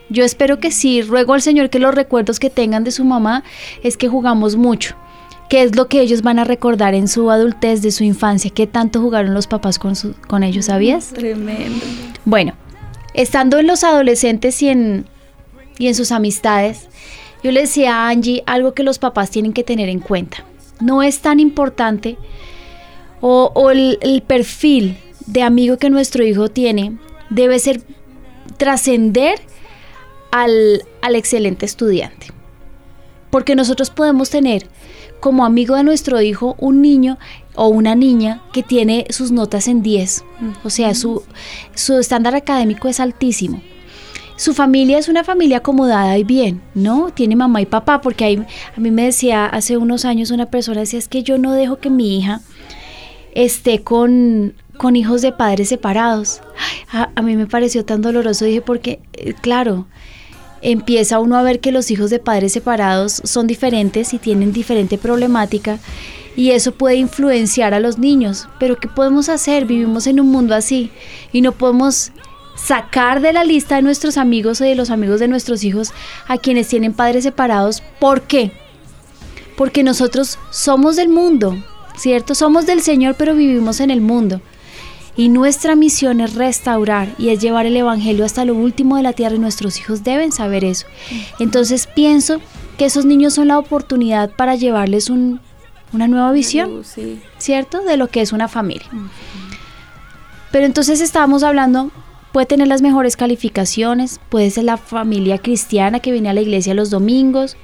Yo 0.09 0.25
espero 0.25 0.59
que 0.59 0.71
sí. 0.71 1.03
Ruego 1.03 1.35
al 1.35 1.41
Señor 1.41 1.69
que 1.69 1.79
los 1.79 1.95
recuerdos 1.95 2.39
que 2.39 2.49
tengan 2.49 2.83
de 2.83 2.91
su 2.91 3.05
mamá 3.05 3.45
es 3.81 3.95
que 3.95 4.09
jugamos 4.09 4.57
mucho. 4.57 4.97
¿Qué 5.49 5.61
es 5.63 5.75
lo 5.75 5.87
que 5.87 6.01
ellos 6.01 6.21
van 6.23 6.39
a 6.39 6.43
recordar 6.43 6.95
en 6.95 7.07
su 7.07 7.29
adultez, 7.29 7.81
de 7.81 7.91
su 7.91 8.03
infancia? 8.03 8.49
¿Qué 8.53 8.65
tanto 8.67 8.99
jugaron 9.01 9.33
los 9.33 9.47
papás 9.47 9.77
con, 9.77 9.95
su- 9.95 10.15
con 10.27 10.43
ellos, 10.43 10.65
sabías? 10.65 11.09
Tremendo. 11.09 11.85
Bueno, 12.25 12.53
estando 13.13 13.59
en 13.59 13.67
los 13.67 13.83
adolescentes 13.83 14.61
y 14.63 14.69
en, 14.69 15.05
y 15.77 15.87
en 15.87 15.95
sus 15.95 16.11
amistades, 16.11 16.87
yo 17.43 17.51
le 17.51 17.61
decía 17.61 17.95
a 17.95 18.09
Angie 18.09 18.43
algo 18.47 18.73
que 18.73 18.81
los 18.83 18.97
papás 18.97 19.29
tienen 19.29 19.53
que 19.53 19.63
tener 19.63 19.87
en 19.87 19.99
cuenta. 19.99 20.43
No 20.81 21.03
es 21.03 21.19
tan 21.19 21.39
importante 21.39 22.17
o, 23.21 23.51
o 23.53 23.69
el, 23.69 23.99
el 24.01 24.23
perfil 24.23 24.97
de 25.27 25.43
amigo 25.43 25.77
que 25.77 25.89
nuestro 25.91 26.23
hijo 26.25 26.49
tiene 26.49 26.97
debe 27.29 27.59
ser 27.59 27.81
trascender 28.57 29.39
al, 30.31 30.83
al 31.01 31.15
excelente 31.15 31.65
estudiante. 31.65 32.27
Porque 33.29 33.55
nosotros 33.55 33.89
podemos 33.89 34.29
tener 34.29 34.67
como 35.25 35.43
amigo 35.43 35.75
de 35.75 35.83
nuestro 35.83 36.21
hijo 36.21 36.55
un 36.59 36.83
niño 36.83 37.17
o 37.55 37.67
una 37.67 37.95
niña 37.95 38.43
que 38.53 38.61
tiene 38.61 39.07
sus 39.09 39.31
notas 39.31 39.67
en 39.67 39.81
10. 39.81 40.23
O 40.63 40.69
sea, 40.69 40.93
su, 40.93 41.23
su 41.73 41.97
estándar 41.97 42.35
académico 42.35 42.87
es 42.89 42.99
altísimo. 42.99 43.59
Su 44.35 44.53
familia 44.53 44.99
es 44.99 45.07
una 45.09 45.23
familia 45.23 45.57
acomodada 45.57 46.15
y 46.19 46.23
bien, 46.23 46.61
¿no? 46.75 47.09
Tiene 47.11 47.35
mamá 47.35 47.59
y 47.59 47.65
papá, 47.65 48.01
porque 48.01 48.23
ahí, 48.23 48.45
a 48.77 48.79
mí 48.79 48.91
me 48.91 49.05
decía 49.05 49.47
hace 49.47 49.77
unos 49.77 50.05
años 50.05 50.29
una 50.29 50.45
persona, 50.51 50.81
decía, 50.81 50.99
es 50.99 51.07
que 51.07 51.23
yo 51.23 51.39
no 51.39 51.53
dejo 51.53 51.77
que 51.77 51.89
mi 51.89 52.19
hija 52.19 52.41
esté 53.33 53.81
con, 53.81 54.53
con 54.77 54.95
hijos 54.95 55.23
de 55.23 55.31
padres 55.31 55.69
separados. 55.69 56.41
A, 56.91 57.09
a 57.15 57.21
mí 57.23 57.35
me 57.35 57.47
pareció 57.47 57.83
tan 57.83 58.03
doloroso, 58.03 58.45
dije, 58.45 58.61
porque, 58.61 58.99
eh, 59.13 59.33
claro, 59.33 59.87
empieza 60.65 61.19
uno 61.19 61.37
a 61.37 61.43
ver 61.43 61.59
que 61.59 61.71
los 61.71 61.91
hijos 61.91 62.09
de 62.09 62.17
padres 62.17 62.53
separados 62.53 63.21
son 63.23 63.45
diferentes 63.45 64.15
y 64.15 64.17
tienen 64.17 64.51
diferente 64.51 64.97
problemática 64.97 65.77
y 66.35 66.51
eso 66.51 66.71
puede 66.71 66.95
influenciar 66.95 67.75
a 67.75 67.79
los 67.79 67.99
niños. 67.99 68.47
Pero 68.59 68.77
¿qué 68.77 68.87
podemos 68.87 69.29
hacer? 69.29 69.65
Vivimos 69.65 70.07
en 70.07 70.19
un 70.19 70.31
mundo 70.31 70.55
así 70.55 70.89
y 71.31 71.41
no 71.41 71.51
podemos 71.51 72.11
sacar 72.55 73.21
de 73.21 73.31
la 73.31 73.43
lista 73.43 73.75
de 73.75 73.83
nuestros 73.83 74.17
amigos 74.17 74.59
o 74.59 74.63
de 74.63 74.73
los 74.73 74.89
amigos 74.89 75.19
de 75.19 75.27
nuestros 75.27 75.63
hijos 75.63 75.93
a 76.27 76.39
quienes 76.39 76.67
tienen 76.67 76.93
padres 76.93 77.25
separados. 77.25 77.83
¿Por 77.99 78.23
qué? 78.23 78.51
Porque 79.55 79.83
nosotros 79.83 80.39
somos 80.49 80.95
del 80.95 81.09
mundo, 81.09 81.63
¿cierto? 81.95 82.33
Somos 82.33 82.65
del 82.65 82.81
Señor, 82.81 83.15
pero 83.19 83.35
vivimos 83.35 83.81
en 83.81 83.91
el 83.91 84.01
mundo. 84.01 84.41
Y 85.17 85.29
nuestra 85.29 85.75
misión 85.75 86.19
es 86.19 86.35
restaurar 86.35 87.07
y 87.17 87.29
es 87.29 87.39
llevar 87.39 87.65
el 87.65 87.77
Evangelio 87.77 88.25
hasta 88.25 88.43
lo 88.43 88.53
último 88.53 88.97
de 88.97 89.03
la 89.03 89.13
tierra 89.13 89.35
y 89.35 89.39
nuestros 89.39 89.79
hijos 89.79 90.03
deben 90.03 90.31
saber 90.33 90.65
eso. 90.65 90.85
Entonces 91.39 91.87
pienso 91.87 92.41
que 92.77 92.85
esos 92.85 93.05
niños 93.05 93.33
son 93.33 93.47
la 93.47 93.57
oportunidad 93.57 94.29
para 94.31 94.55
llevarles 94.55 95.09
un- 95.09 95.39
una 95.93 96.09
nueva 96.09 96.33
visión, 96.33 96.83
sí. 96.83 97.21
¿cierto? 97.37 97.81
De 97.81 97.95
lo 97.95 98.07
que 98.09 98.19
es 98.21 98.33
una 98.33 98.49
familia. 98.49 98.87
Pero 100.51 100.65
entonces 100.65 100.99
estábamos 100.99 101.43
hablando, 101.43 101.91
puede 102.33 102.45
tener 102.47 102.67
las 102.67 102.81
mejores 102.81 103.15
calificaciones, 103.15 104.19
puede 104.29 104.49
ser 104.51 104.65
la 104.65 104.75
familia 104.75 105.37
cristiana 105.37 106.01
que 106.01 106.11
viene 106.11 106.27
a 106.29 106.33
la 106.33 106.41
iglesia 106.41 106.73
los 106.73 106.89
domingos. 106.89 107.55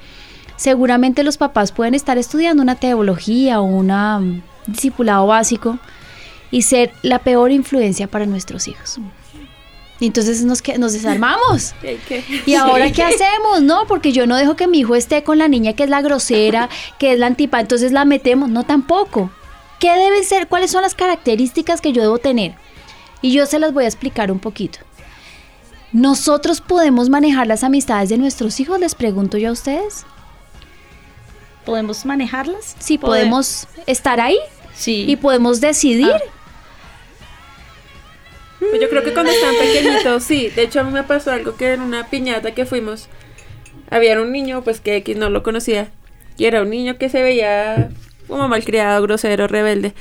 Seguramente 0.56 1.24
los 1.24 1.38
papás 1.38 1.74
pueden 1.74 1.96
estar 1.96 2.18
estudiando 2.18 2.64
una 2.64 2.76
teología 2.76 3.60
o 3.60 3.64
una, 3.64 4.18
un 4.18 4.44
discipulado 4.68 5.28
básico 5.28 5.80
y 6.52 6.62
ser 6.64 6.92
la 7.02 7.20
peor 7.20 7.52
influencia 7.52 8.08
para 8.08 8.26
nuestros 8.26 8.68
hijos. 8.68 9.00
Y 10.00 10.08
entonces 10.08 10.44
nos, 10.44 10.62
que- 10.62 10.78
nos 10.80 10.94
desarmamos. 10.94 11.74
¿Y 12.46 12.56
ahora 12.56 12.92
qué 12.92 13.04
hacemos? 13.04 13.62
No, 13.62 13.86
porque 13.88 14.12
yo 14.12 14.26
no 14.28 14.36
dejo 14.36 14.56
que 14.56 14.68
mi 14.68 14.80
hijo 14.80 14.96
esté 14.96 15.24
con 15.24 15.38
la 15.38 15.48
niña 15.48 15.74
que 15.74 15.84
es 15.84 15.90
la 15.90 16.02
grosera, 16.02 16.70
que 17.00 17.14
es 17.14 17.20
la 17.20 17.28
antipa, 17.28 17.60
entonces 17.60 17.92
la 17.92 18.04
metemos. 18.06 18.50
No, 18.50 18.64
tampoco. 18.64 19.32
¿Qué 19.80 19.92
deben 19.92 20.24
ser? 20.24 20.48
¿Cuáles 20.48 20.72
son 20.72 20.82
las 20.82 20.96
características 20.96 21.82
que 21.82 21.92
yo 21.94 22.02
debo 22.02 22.18
tener? 22.18 22.56
Y 23.22 23.32
yo 23.34 23.46
se 23.46 23.60
las 23.60 23.74
voy 23.74 23.84
a 23.86 23.88
explicar 23.88 24.32
un 24.32 24.40
poquito. 24.40 24.80
¿Nosotros 25.92 26.62
podemos 26.62 27.10
manejar 27.10 27.46
las 27.48 27.64
amistades 27.64 28.10
de 28.10 28.18
nuestros 28.18 28.60
hijos? 28.60 28.80
Les 28.80 28.96
pregunto 28.96 29.38
yo 29.38 29.50
a 29.50 29.52
ustedes. 29.52 30.06
¿Podemos 31.66 32.06
manejarlas? 32.06 32.76
Pode- 32.80 32.98
podemos 33.00 33.68
estar 33.86 34.20
ahí 34.20 34.38
Sí. 34.74 35.06
y 35.08 35.16
podemos 35.16 35.62
decidir. 35.62 36.12
Ah. 36.12 36.20
Pues 38.70 38.80
yo 38.80 38.90
creo 38.90 39.04
que 39.04 39.12
cuando 39.12 39.32
están 39.32 39.56
pequeñitos, 39.56 40.24
sí. 40.24 40.50
De 40.50 40.62
hecho, 40.62 40.82
a 40.82 40.84
mí 40.84 40.92
me 40.92 41.04
pasó 41.04 41.32
algo 41.32 41.56
que 41.56 41.74
en 41.74 41.82
una 41.82 42.10
piñata 42.10 42.52
que 42.52 42.66
fuimos, 42.66 43.10
había 43.90 44.22
un 44.22 44.32
niño, 44.32 44.64
pues 44.64 44.80
que 44.80 44.96
X 44.98 45.18
no 45.18 45.32
lo 45.32 45.42
conocía. 45.42 45.90
Y 46.38 46.46
era 46.46 46.62
un 46.62 46.70
niño 46.70 46.98
que 46.98 47.10
se 47.10 47.24
veía 47.24 47.90
como 48.28 48.48
malcriado, 48.48 49.02
grosero, 49.02 49.48
rebelde. 49.48 49.94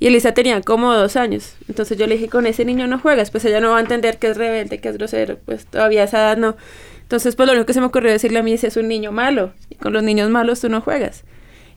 Y 0.00 0.06
Elisa 0.06 0.32
tenía 0.32 0.60
como 0.62 0.94
dos 0.94 1.16
años. 1.16 1.54
Entonces 1.68 1.98
yo 1.98 2.06
le 2.06 2.14
dije, 2.14 2.28
con 2.28 2.46
ese 2.46 2.64
niño 2.64 2.86
no 2.86 2.98
juegas, 2.98 3.30
pues 3.30 3.44
ella 3.44 3.60
no 3.60 3.72
va 3.72 3.78
a 3.78 3.80
entender 3.80 4.18
que 4.18 4.28
es 4.28 4.36
rebelde, 4.38 4.80
que 4.80 4.88
es 4.88 4.96
grosero. 4.96 5.38
Pues 5.44 5.66
todavía 5.66 6.04
esa 6.04 6.18
edad 6.18 6.36
no. 6.38 6.56
Entonces, 7.02 7.36
pues 7.36 7.46
lo 7.46 7.52
único 7.52 7.66
que 7.66 7.74
se 7.74 7.80
me 7.80 7.86
ocurrió 7.86 8.10
decirle 8.10 8.38
a 8.38 8.42
mí 8.42 8.54
es, 8.54 8.64
es 8.64 8.76
un 8.76 8.88
niño 8.88 9.12
malo. 9.12 9.52
Y 9.68 9.74
con 9.74 9.92
los 9.92 10.02
niños 10.02 10.30
malos 10.30 10.60
tú 10.60 10.68
no 10.70 10.80
juegas. 10.80 11.24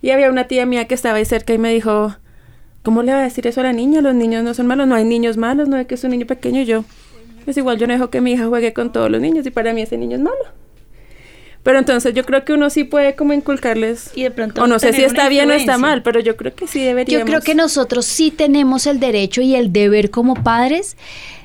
Y 0.02 0.12
había 0.12 0.30
una 0.30 0.48
tía 0.48 0.66
mía 0.66 0.88
que 0.88 0.96
estaba 0.96 1.18
ahí 1.18 1.26
cerca 1.26 1.54
y 1.54 1.58
me 1.58 1.74
dijo, 1.74 2.16
¿cómo 2.84 3.04
le 3.04 3.12
va 3.14 3.20
a 3.20 3.24
decir 3.24 3.48
eso 3.48 3.62
a 3.62 3.64
la 3.64 3.74
niña? 3.74 4.02
Los 4.02 4.16
niños 4.16 4.44
no 4.44 4.54
son 4.54 4.68
malos, 4.68 4.88
no 4.88 4.96
hay 4.96 5.06
niños 5.06 5.38
malos, 5.38 5.68
no 5.68 5.78
es 5.78 5.88
que 5.88 5.96
es 5.96 6.04
un 6.04 6.12
niño 6.12 6.26
pequeño 6.26 6.62
y 6.62 6.66
yo. 6.66 6.84
Es 7.46 7.58
igual, 7.58 7.78
yo 7.78 7.88
no 7.88 7.94
dejo 7.94 8.10
que 8.10 8.22
mi 8.22 8.34
hija 8.34 8.48
juegue 8.48 8.74
con 8.74 8.92
todos 8.92 9.10
los 9.10 9.20
niños 9.22 9.46
y 9.46 9.52
para 9.52 9.74
mí 9.74 9.82
ese 9.82 9.98
niño 9.98 10.16
es 10.18 10.22
malo. 10.22 10.62
Pero 11.64 11.78
entonces 11.78 12.14
yo 12.14 12.26
creo 12.26 12.44
que 12.44 12.54
uno 12.54 12.70
sí 12.72 12.84
puede 12.84 13.16
como 13.16 13.34
inculcarles, 13.34 14.12
Y 14.16 14.24
de 14.24 14.32
pronto 14.32 14.64
o 14.64 14.68
no 14.68 14.80
sé 14.80 14.94
si 14.94 15.04
está 15.04 15.30
bien 15.30 15.50
o 15.52 15.54
está 15.54 15.78
mal, 15.78 16.02
pero 16.02 16.20
yo 16.20 16.36
creo 16.36 16.56
que 16.56 16.66
sí 16.66 16.84
deberíamos. 16.84 17.22
Yo 17.22 17.26
creo 17.26 17.42
que 17.42 17.54
nosotros 17.54 18.06
sí 18.06 18.32
tenemos 18.32 18.88
el 18.88 19.00
derecho 19.00 19.42
y 19.42 19.56
el 19.56 19.72
deber 19.72 20.10
como 20.10 20.34
padres 20.34 20.98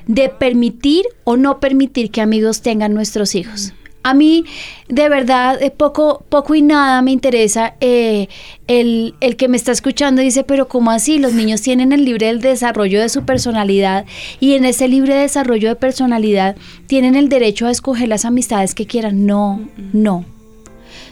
de 0.07 0.29
permitir 0.29 1.05
o 1.23 1.37
no 1.37 1.59
permitir 1.59 2.09
que 2.09 2.21
amigos 2.21 2.61
tengan 2.61 2.93
nuestros 2.95 3.35
hijos. 3.35 3.73
A 4.09 4.13
mí, 4.13 4.45
de 4.87 5.09
verdad, 5.09 5.59
poco, 5.75 6.23
poco 6.29 6.55
y 6.55 6.61
nada 6.61 7.01
me 7.01 7.11
interesa 7.11 7.75
eh, 7.81 8.29
el, 8.67 9.15
el 9.19 9.35
que 9.35 9.47
me 9.47 9.57
está 9.57 9.73
escuchando 9.73 10.21
dice, 10.21 10.43
pero 10.43 10.67
¿cómo 10.67 10.91
así? 10.91 11.19
Los 11.19 11.33
niños 11.33 11.61
tienen 11.61 11.91
el 11.91 12.05
libre 12.05 12.27
del 12.27 12.39
desarrollo 12.39 13.01
de 13.01 13.09
su 13.09 13.25
personalidad 13.25 14.05
y 14.39 14.53
en 14.53 14.63
ese 14.63 14.87
libre 14.87 15.15
desarrollo 15.15 15.67
de 15.67 15.75
personalidad 15.75 16.55
tienen 16.87 17.15
el 17.15 17.27
derecho 17.27 17.67
a 17.67 17.71
escoger 17.71 18.07
las 18.07 18.23
amistades 18.23 18.75
que 18.75 18.85
quieran. 18.85 19.25
No, 19.25 19.59
no. 19.91 20.23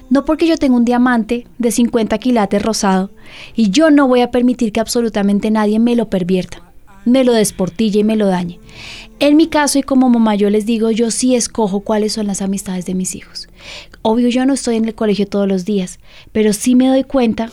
No 0.10 0.24
porque 0.24 0.48
yo 0.48 0.58
tengo 0.58 0.78
un 0.78 0.86
diamante 0.86 1.48
de 1.58 1.72
50 1.72 2.18
quilates 2.20 2.62
rosado 2.62 3.10
y 3.56 3.72
yo 3.72 3.90
no 3.90 4.08
voy 4.08 4.22
a 4.22 4.32
permitir 4.32 4.72
que 4.72 4.80
absolutamente 4.80 5.52
nadie 5.52 5.80
me 5.80 5.96
lo 5.96 6.10
pervierta, 6.10 6.62
me 7.06 7.24
lo 7.24 7.34
desportille 7.34 8.00
y 8.00 8.04
me 8.04 8.16
lo 8.16 8.28
dañe. 8.28 8.60
En 9.20 9.38
mi 9.38 9.48
caso 9.48 9.80
y 9.80 9.84
como 9.84 10.10
mamá 10.10 10.36
yo 10.36 10.50
les 10.50 10.66
digo, 10.66 10.92
yo 10.92 11.10
sí 11.10 11.36
escojo 11.36 11.80
cuáles 11.80 12.14
son 12.14 12.28
las 12.28 12.42
amistades 12.42 12.86
de 12.86 12.96
mis 12.96 13.16
hijos. 13.16 13.48
Obvio 14.02 14.30
yo 14.30 14.46
no 14.46 14.54
estoy 14.54 14.76
en 14.76 14.86
el 14.86 14.96
colegio 14.96 15.28
todos 15.28 15.48
los 15.48 15.66
días, 15.66 16.00
pero 16.32 16.54
sí 16.54 16.76
me 16.76 16.88
doy 16.88 17.04
cuenta, 17.04 17.50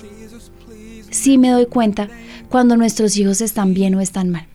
sí 1.10 1.38
me 1.38 1.50
doy 1.50 1.66
cuenta 1.66 2.08
cuando 2.48 2.76
nuestros 2.76 3.16
hijos 3.16 3.40
están 3.40 3.74
bien 3.74 3.94
o 3.94 4.00
están 4.00 4.30
mal. 4.30 4.46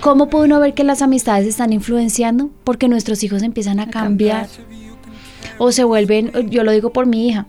¿Cómo 0.00 0.28
puede 0.28 0.44
uno 0.44 0.60
ver 0.60 0.74
que 0.74 0.84
las 0.84 1.00
amistades 1.00 1.46
están 1.46 1.72
influenciando? 1.72 2.50
Porque 2.64 2.88
nuestros 2.88 3.22
hijos 3.24 3.42
empiezan 3.42 3.80
a, 3.80 3.88
cambiar 3.88 4.48
o 5.58 5.72
se 5.72 5.84
vuelven, 5.84 6.30
yo 6.50 6.64
lo 6.64 6.72
digo 6.72 6.92
por 6.92 7.06
mi 7.06 7.28
hija, 7.28 7.46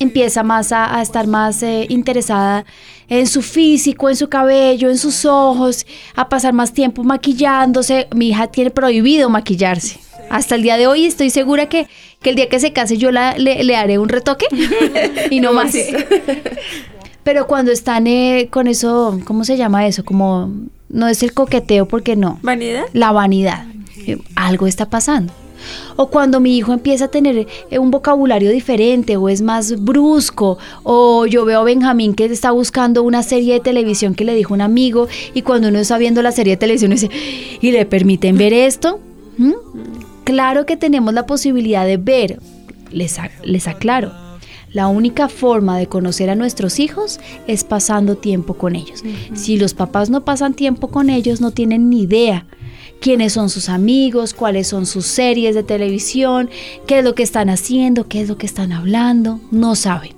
empieza 0.00 0.42
más 0.42 0.72
a, 0.72 0.96
a 0.98 1.02
estar 1.02 1.26
más 1.28 1.62
eh, 1.62 1.86
interesada 1.88 2.64
en 3.08 3.26
su 3.26 3.42
físico, 3.42 4.08
en 4.08 4.16
su 4.16 4.28
cabello, 4.28 4.90
en 4.90 4.98
sus 4.98 5.24
ojos, 5.24 5.86
a 6.16 6.28
pasar 6.28 6.52
más 6.52 6.72
tiempo 6.72 7.04
maquillándose. 7.04 8.08
Mi 8.14 8.28
hija 8.30 8.48
tiene 8.48 8.70
prohibido 8.70 9.30
maquillarse. 9.30 9.98
Hasta 10.30 10.54
el 10.54 10.62
día 10.62 10.76
de 10.76 10.86
hoy 10.86 11.06
estoy 11.06 11.30
segura 11.30 11.68
que, 11.68 11.86
que 12.22 12.30
el 12.30 12.36
día 12.36 12.48
que 12.48 12.60
se 12.60 12.72
case 12.72 12.96
yo 12.98 13.10
la, 13.10 13.36
le, 13.36 13.64
le 13.64 13.76
haré 13.76 13.98
un 13.98 14.08
retoque 14.08 14.46
y 15.30 15.40
no 15.40 15.52
más. 15.52 15.74
Pero 17.22 17.46
cuando 17.46 17.70
están 17.70 18.06
eh, 18.06 18.48
con 18.50 18.66
eso, 18.66 19.20
¿cómo 19.24 19.44
se 19.44 19.56
llama 19.56 19.86
eso? 19.86 20.04
Como 20.04 20.50
no 20.88 21.06
es 21.08 21.22
el 21.22 21.34
coqueteo 21.34 21.86
porque 21.86 22.16
no 22.16 22.38
¿Vanidad? 22.42 22.84
la 22.92 23.12
vanidad. 23.12 23.66
Eh, 24.06 24.18
Algo 24.36 24.66
está 24.66 24.88
pasando. 24.88 25.32
O 25.96 26.08
cuando 26.08 26.40
mi 26.40 26.56
hijo 26.56 26.72
empieza 26.72 27.06
a 27.06 27.08
tener 27.08 27.46
eh, 27.70 27.78
un 27.78 27.90
vocabulario 27.90 28.50
diferente 28.50 29.16
o 29.16 29.28
es 29.28 29.42
más 29.42 29.82
brusco. 29.82 30.58
O 30.82 31.26
yo 31.26 31.44
veo 31.44 31.60
a 31.60 31.64
Benjamín 31.64 32.14
que 32.14 32.24
está 32.26 32.50
buscando 32.50 33.02
una 33.02 33.22
serie 33.22 33.54
de 33.54 33.60
televisión 33.60 34.14
que 34.14 34.24
le 34.24 34.34
dijo 34.34 34.54
un 34.54 34.60
amigo 34.60 35.08
y 35.34 35.42
cuando 35.42 35.68
uno 35.68 35.78
está 35.78 35.98
viendo 35.98 36.22
la 36.22 36.32
serie 36.32 36.54
de 36.54 36.56
televisión 36.58 36.90
dice, 36.92 37.10
¿y 37.60 37.70
le 37.72 37.84
permiten 37.86 38.36
ver 38.36 38.52
esto? 38.52 39.00
¿Mm? 39.38 39.52
Claro 40.24 40.66
que 40.66 40.76
tenemos 40.76 41.12
la 41.14 41.26
posibilidad 41.26 41.86
de 41.86 41.96
ver. 41.96 42.38
Les, 42.92 43.18
a- 43.18 43.30
les 43.44 43.68
aclaro. 43.68 44.12
La 44.72 44.86
única 44.86 45.28
forma 45.28 45.76
de 45.78 45.88
conocer 45.88 46.30
a 46.30 46.36
nuestros 46.36 46.78
hijos 46.78 47.18
es 47.48 47.64
pasando 47.64 48.16
tiempo 48.16 48.54
con 48.54 48.76
ellos. 48.76 49.02
Si 49.34 49.56
los 49.56 49.74
papás 49.74 50.10
no 50.10 50.24
pasan 50.24 50.54
tiempo 50.54 50.88
con 50.88 51.10
ellos, 51.10 51.40
no 51.40 51.50
tienen 51.50 51.90
ni 51.90 52.02
idea 52.02 52.46
quiénes 53.00 53.32
son 53.32 53.50
sus 53.50 53.68
amigos, 53.68 54.34
cuáles 54.34 54.68
son 54.68 54.86
sus 54.86 55.06
series 55.06 55.54
de 55.54 55.62
televisión, 55.62 56.50
qué 56.86 56.98
es 56.98 57.04
lo 57.04 57.14
que 57.14 57.22
están 57.22 57.48
haciendo, 57.48 58.06
qué 58.06 58.20
es 58.20 58.28
lo 58.28 58.36
que 58.36 58.46
están 58.46 58.72
hablando, 58.72 59.40
no 59.50 59.74
saben. 59.74 60.12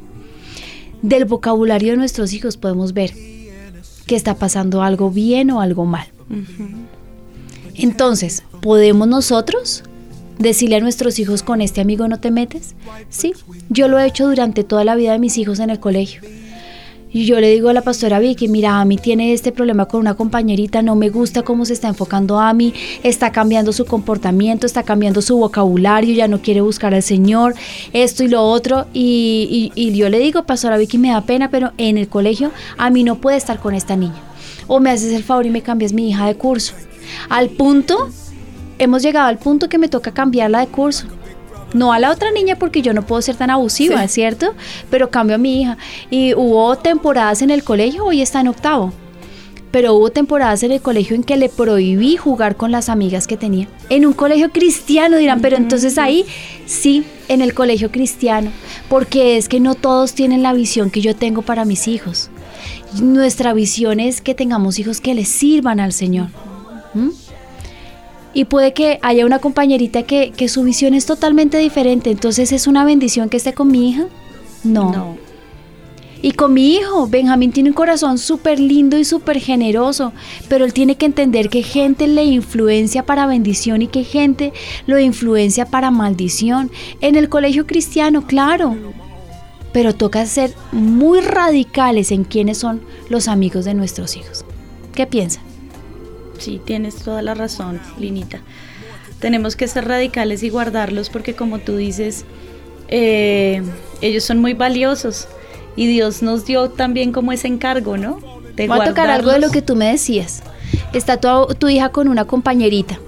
Del 1.01 1.25
vocabulario 1.25 1.93
de 1.93 1.97
nuestros 1.97 2.33
hijos 2.33 2.57
podemos 2.57 2.93
ver 2.93 3.13
que 4.07 4.17
está 4.17 4.35
pasando 4.35 4.83
algo 4.83 5.11
bien 5.11 5.51
o 5.51 5.61
algo 5.61 5.85
mal. 5.85 6.07
Entonces, 7.75 8.43
¿podemos 8.61 9.09
nosotros 9.09 9.85
decirle 10.39 10.77
a 10.77 10.81
nuestros 10.81 11.19
hijos 11.19 11.43
con 11.43 11.61
este 11.61 11.81
amigo 11.81 12.09
no 12.09 12.21
te 12.21 12.31
metes? 12.31 12.75
Sí, 13.09 13.33
yo 13.69 13.89
lo 13.89 13.99
he 13.99 14.07
hecho 14.07 14.29
durante 14.29 14.65
toda 14.65 14.85
la 14.85 14.97
vida 14.97 15.13
de 15.13 15.19
mis 15.19 15.39
hijos 15.39 15.61
en 15.61 15.71
el 15.71 15.81
colegio. 15.81 16.23
Y 17.15 17.27
yo 17.27 17.39
le 17.41 17.51
digo 17.51 17.69
a 17.69 17.75
la 17.75 17.83
pastora 17.83 18.19
Vicky, 18.21 18.49
mira, 18.49 18.81
Ami 18.81 18.97
tiene 18.97 19.35
este 19.35 19.53
problema 19.53 19.85
con 19.87 20.01
una 20.01 20.15
compañerita, 20.15 20.81
no 20.81 20.95
me 20.97 21.11
gusta 21.11 21.43
cómo 21.43 21.67
se 21.67 21.75
está 21.75 21.89
enfocando 21.89 22.39
a 22.41 22.49
Ami, 22.49 22.73
está 23.03 23.31
cambiando 23.33 23.73
su 23.75 23.85
comportamiento, 23.85 24.65
está 24.67 24.83
cambiando 24.83 25.21
su 25.21 25.37
vocabulario, 25.37 26.15
ya 26.15 26.27
no 26.27 26.41
quiere 26.41 26.63
buscar 26.63 26.95
al 26.95 27.03
Señor, 27.03 27.55
esto 27.93 28.25
y 28.25 28.29
lo 28.29 28.43
otro. 28.43 28.87
Y, 28.95 29.71
y- 29.75 29.89
y 29.89 29.95
yo 29.95 30.09
le 30.09 30.21
digo, 30.21 30.45
pastora 30.45 30.79
Vicky, 30.79 30.97
me 30.97 31.11
da 31.11 31.21
pena, 31.21 31.51
pero 31.51 31.73
en 31.77 31.99
el 31.99 32.09
colegio 32.09 32.51
a 32.79 32.89
mí 32.89 33.05
no 33.05 33.17
puede 33.17 33.37
estar 33.37 33.59
con 33.59 33.75
esta 33.75 33.95
niña. 33.95 34.21
O 34.67 34.81
me 34.81 34.89
haces 34.91 35.13
el 35.13 35.23
favor 35.23 35.45
y 35.45 35.51
me 35.51 35.61
cambias 35.61 35.93
mi 35.93 36.09
hija 36.09 36.27
de 36.27 36.35
curso. 36.37 36.73
Al 37.29 37.51
punto, 37.51 38.09
hemos 38.79 39.03
llegado 39.03 39.27
al 39.29 39.39
punto 39.39 39.69
que 39.69 39.77
me 39.77 39.89
toca 39.89 40.13
cambiarla 40.13 40.61
de 40.61 40.69
curso. 40.69 41.07
No 41.75 41.93
a 41.93 41.99
la 41.99 42.11
otra 42.11 42.31
niña 42.31 42.57
porque 42.57 42.83
yo 42.83 42.93
no 42.93 43.07
puedo 43.07 43.23
ser 43.23 43.37
tan 43.37 43.51
abusiva, 43.51 44.07
¿cierto? 44.09 44.55
Pero 44.91 45.11
cambio 45.11 45.37
a 45.37 45.39
mi 45.39 45.63
hija. 45.63 45.79
Y 46.11 46.35
hubo 46.35 46.77
temporadas 46.77 47.43
en 47.43 47.51
el 47.51 47.65
colegio, 47.65 48.05
hoy 48.05 48.21
está 48.21 48.41
en 48.41 48.49
octavo. 48.49 48.93
Pero 49.71 49.95
hubo 49.95 50.11
temporadas 50.11 50.63
en 50.65 50.73
el 50.73 50.83
colegio 50.83 51.17
en 51.17 51.25
que 51.25 51.39
le 51.39 51.49
prohibí 51.49 52.17
jugar 52.17 52.57
con 52.57 52.71
las 52.71 52.91
amigas 52.91 53.27
que 53.27 53.39
tenía. 53.39 53.69
En 53.89 54.05
un 54.05 54.13
colegio 54.13 54.51
cristiano 54.51 55.17
dirán, 55.17 55.41
pero 55.41 55.57
entonces 55.57 55.97
ahí 55.97 56.27
sí, 56.67 57.05
en 57.29 57.41
el 57.41 57.55
colegio 57.55 57.91
cristiano. 57.91 58.51
Porque 58.91 59.39
es 59.39 59.49
que 59.49 59.61
no 59.61 59.75
todos 59.75 60.13
tienen 60.13 60.43
la 60.43 60.53
visión 60.53 60.91
que 60.91 61.01
yo 61.01 61.17
tengo 61.17 61.41
para 61.41 61.65
mis 61.65 61.89
hijos. 61.89 62.29
Nuestra 63.01 63.55
visión 63.55 63.99
es 63.99 64.21
que 64.21 64.35
tengamos 64.35 64.79
hijos 64.79 65.01
que 65.01 65.15
les 65.15 65.29
sirvan 65.29 65.81
al 65.81 65.95
Señor. 65.95 66.29
¿Mm? 66.93 67.09
Y 68.35 68.45
puede 68.45 68.73
que 68.73 68.99
haya 69.03 69.27
una 69.27 69.39
compañerita 69.39 70.05
que, 70.05 70.31
que 70.31 70.49
su 70.49 70.63
visión 70.63 70.95
es 70.95 71.07
totalmente 71.07 71.59
diferente. 71.59 72.11
Entonces, 72.11 72.53
¿es 72.53 72.67
una 72.67 72.85
bendición 72.85 73.29
que 73.29 73.37
esté 73.37 73.53
con 73.53 73.69
mi 73.69 73.91
hija? 73.91 74.07
No. 74.65 74.93
No. 74.93 75.33
Y 76.25 76.33
con 76.33 76.55
mi 76.55 76.77
hijo, 76.77 77.09
Benjamín 77.09 77.51
tiene 77.51 77.71
un 77.71 77.75
corazón 77.75 78.17
súper 78.17 78.61
lindo 78.61 78.97
y 78.97 79.05
súper 79.05 79.41
generoso, 79.41 80.13
pero 80.49 80.65
él 80.65 80.73
tiene 80.73 80.95
que 80.95 81.05
entender 81.05 81.49
que 81.49 81.65
gente 81.65 82.07
le 82.07 82.23
influencia 82.23 83.05
para 83.05 83.27
bendición 83.27 83.83
y 83.83 83.89
que 83.89 84.05
gente 84.05 84.53
lo 84.87 85.01
influencia 85.01 85.67
para 85.67 85.91
maldición. 85.91 86.71
En 87.01 87.17
el 87.17 87.29
colegio 87.29 87.67
cristiano, 87.67 88.25
claro, 88.25 88.77
pero 89.73 89.97
toca 89.97 90.25
ser 90.27 90.55
muy 90.71 91.21
radicales 91.21 92.13
en 92.13 92.23
quiénes 92.23 92.59
son 92.59 92.83
los 93.09 93.27
amigos 93.27 93.65
de 93.65 93.75
nuestros 93.75 94.17
hijos. 94.17 94.45
¿Qué 94.95 95.09
piensan? 95.09 95.52
Sí, 96.43 96.61
tienes 96.65 96.97
toda 96.97 97.23
la 97.23 97.35
razón, 97.35 97.81
Linita. 97.99 98.41
Tenemos 99.21 99.55
que 99.55 99.69
ser 99.69 99.87
radicales 99.87 100.43
y 100.43 100.49
guardarlos 100.49 101.09
porque 101.09 101.35
como 101.35 101.61
tú 101.61 101.77
dices, 101.77 102.25
eh, 102.89 103.63
ellos 104.01 104.25
son 104.25 104.39
muy 104.41 104.55
valiosos 104.55 105.29
y 105.77 105.87
Dios 105.87 106.23
nos 106.23 106.45
dio 106.45 106.71
también 106.71 107.13
como 107.13 107.33
ese 107.33 107.47
encargo, 107.47 107.97
¿no? 107.97 108.19
De 108.57 108.67
Voy 108.67 108.81
a 108.81 108.85
tocar 108.85 109.09
algo 109.09 109.31
de 109.31 109.39
lo 109.39 109.51
que 109.51 109.63
tú 109.63 109.77
me 109.77 109.87
decías. 109.91 110.43
Está 110.93 111.19
tu, 111.19 111.55
tu 111.55 111.69
hija 111.69 111.91
con 111.91 112.09
una 112.09 112.25
compañerita. 112.25 112.99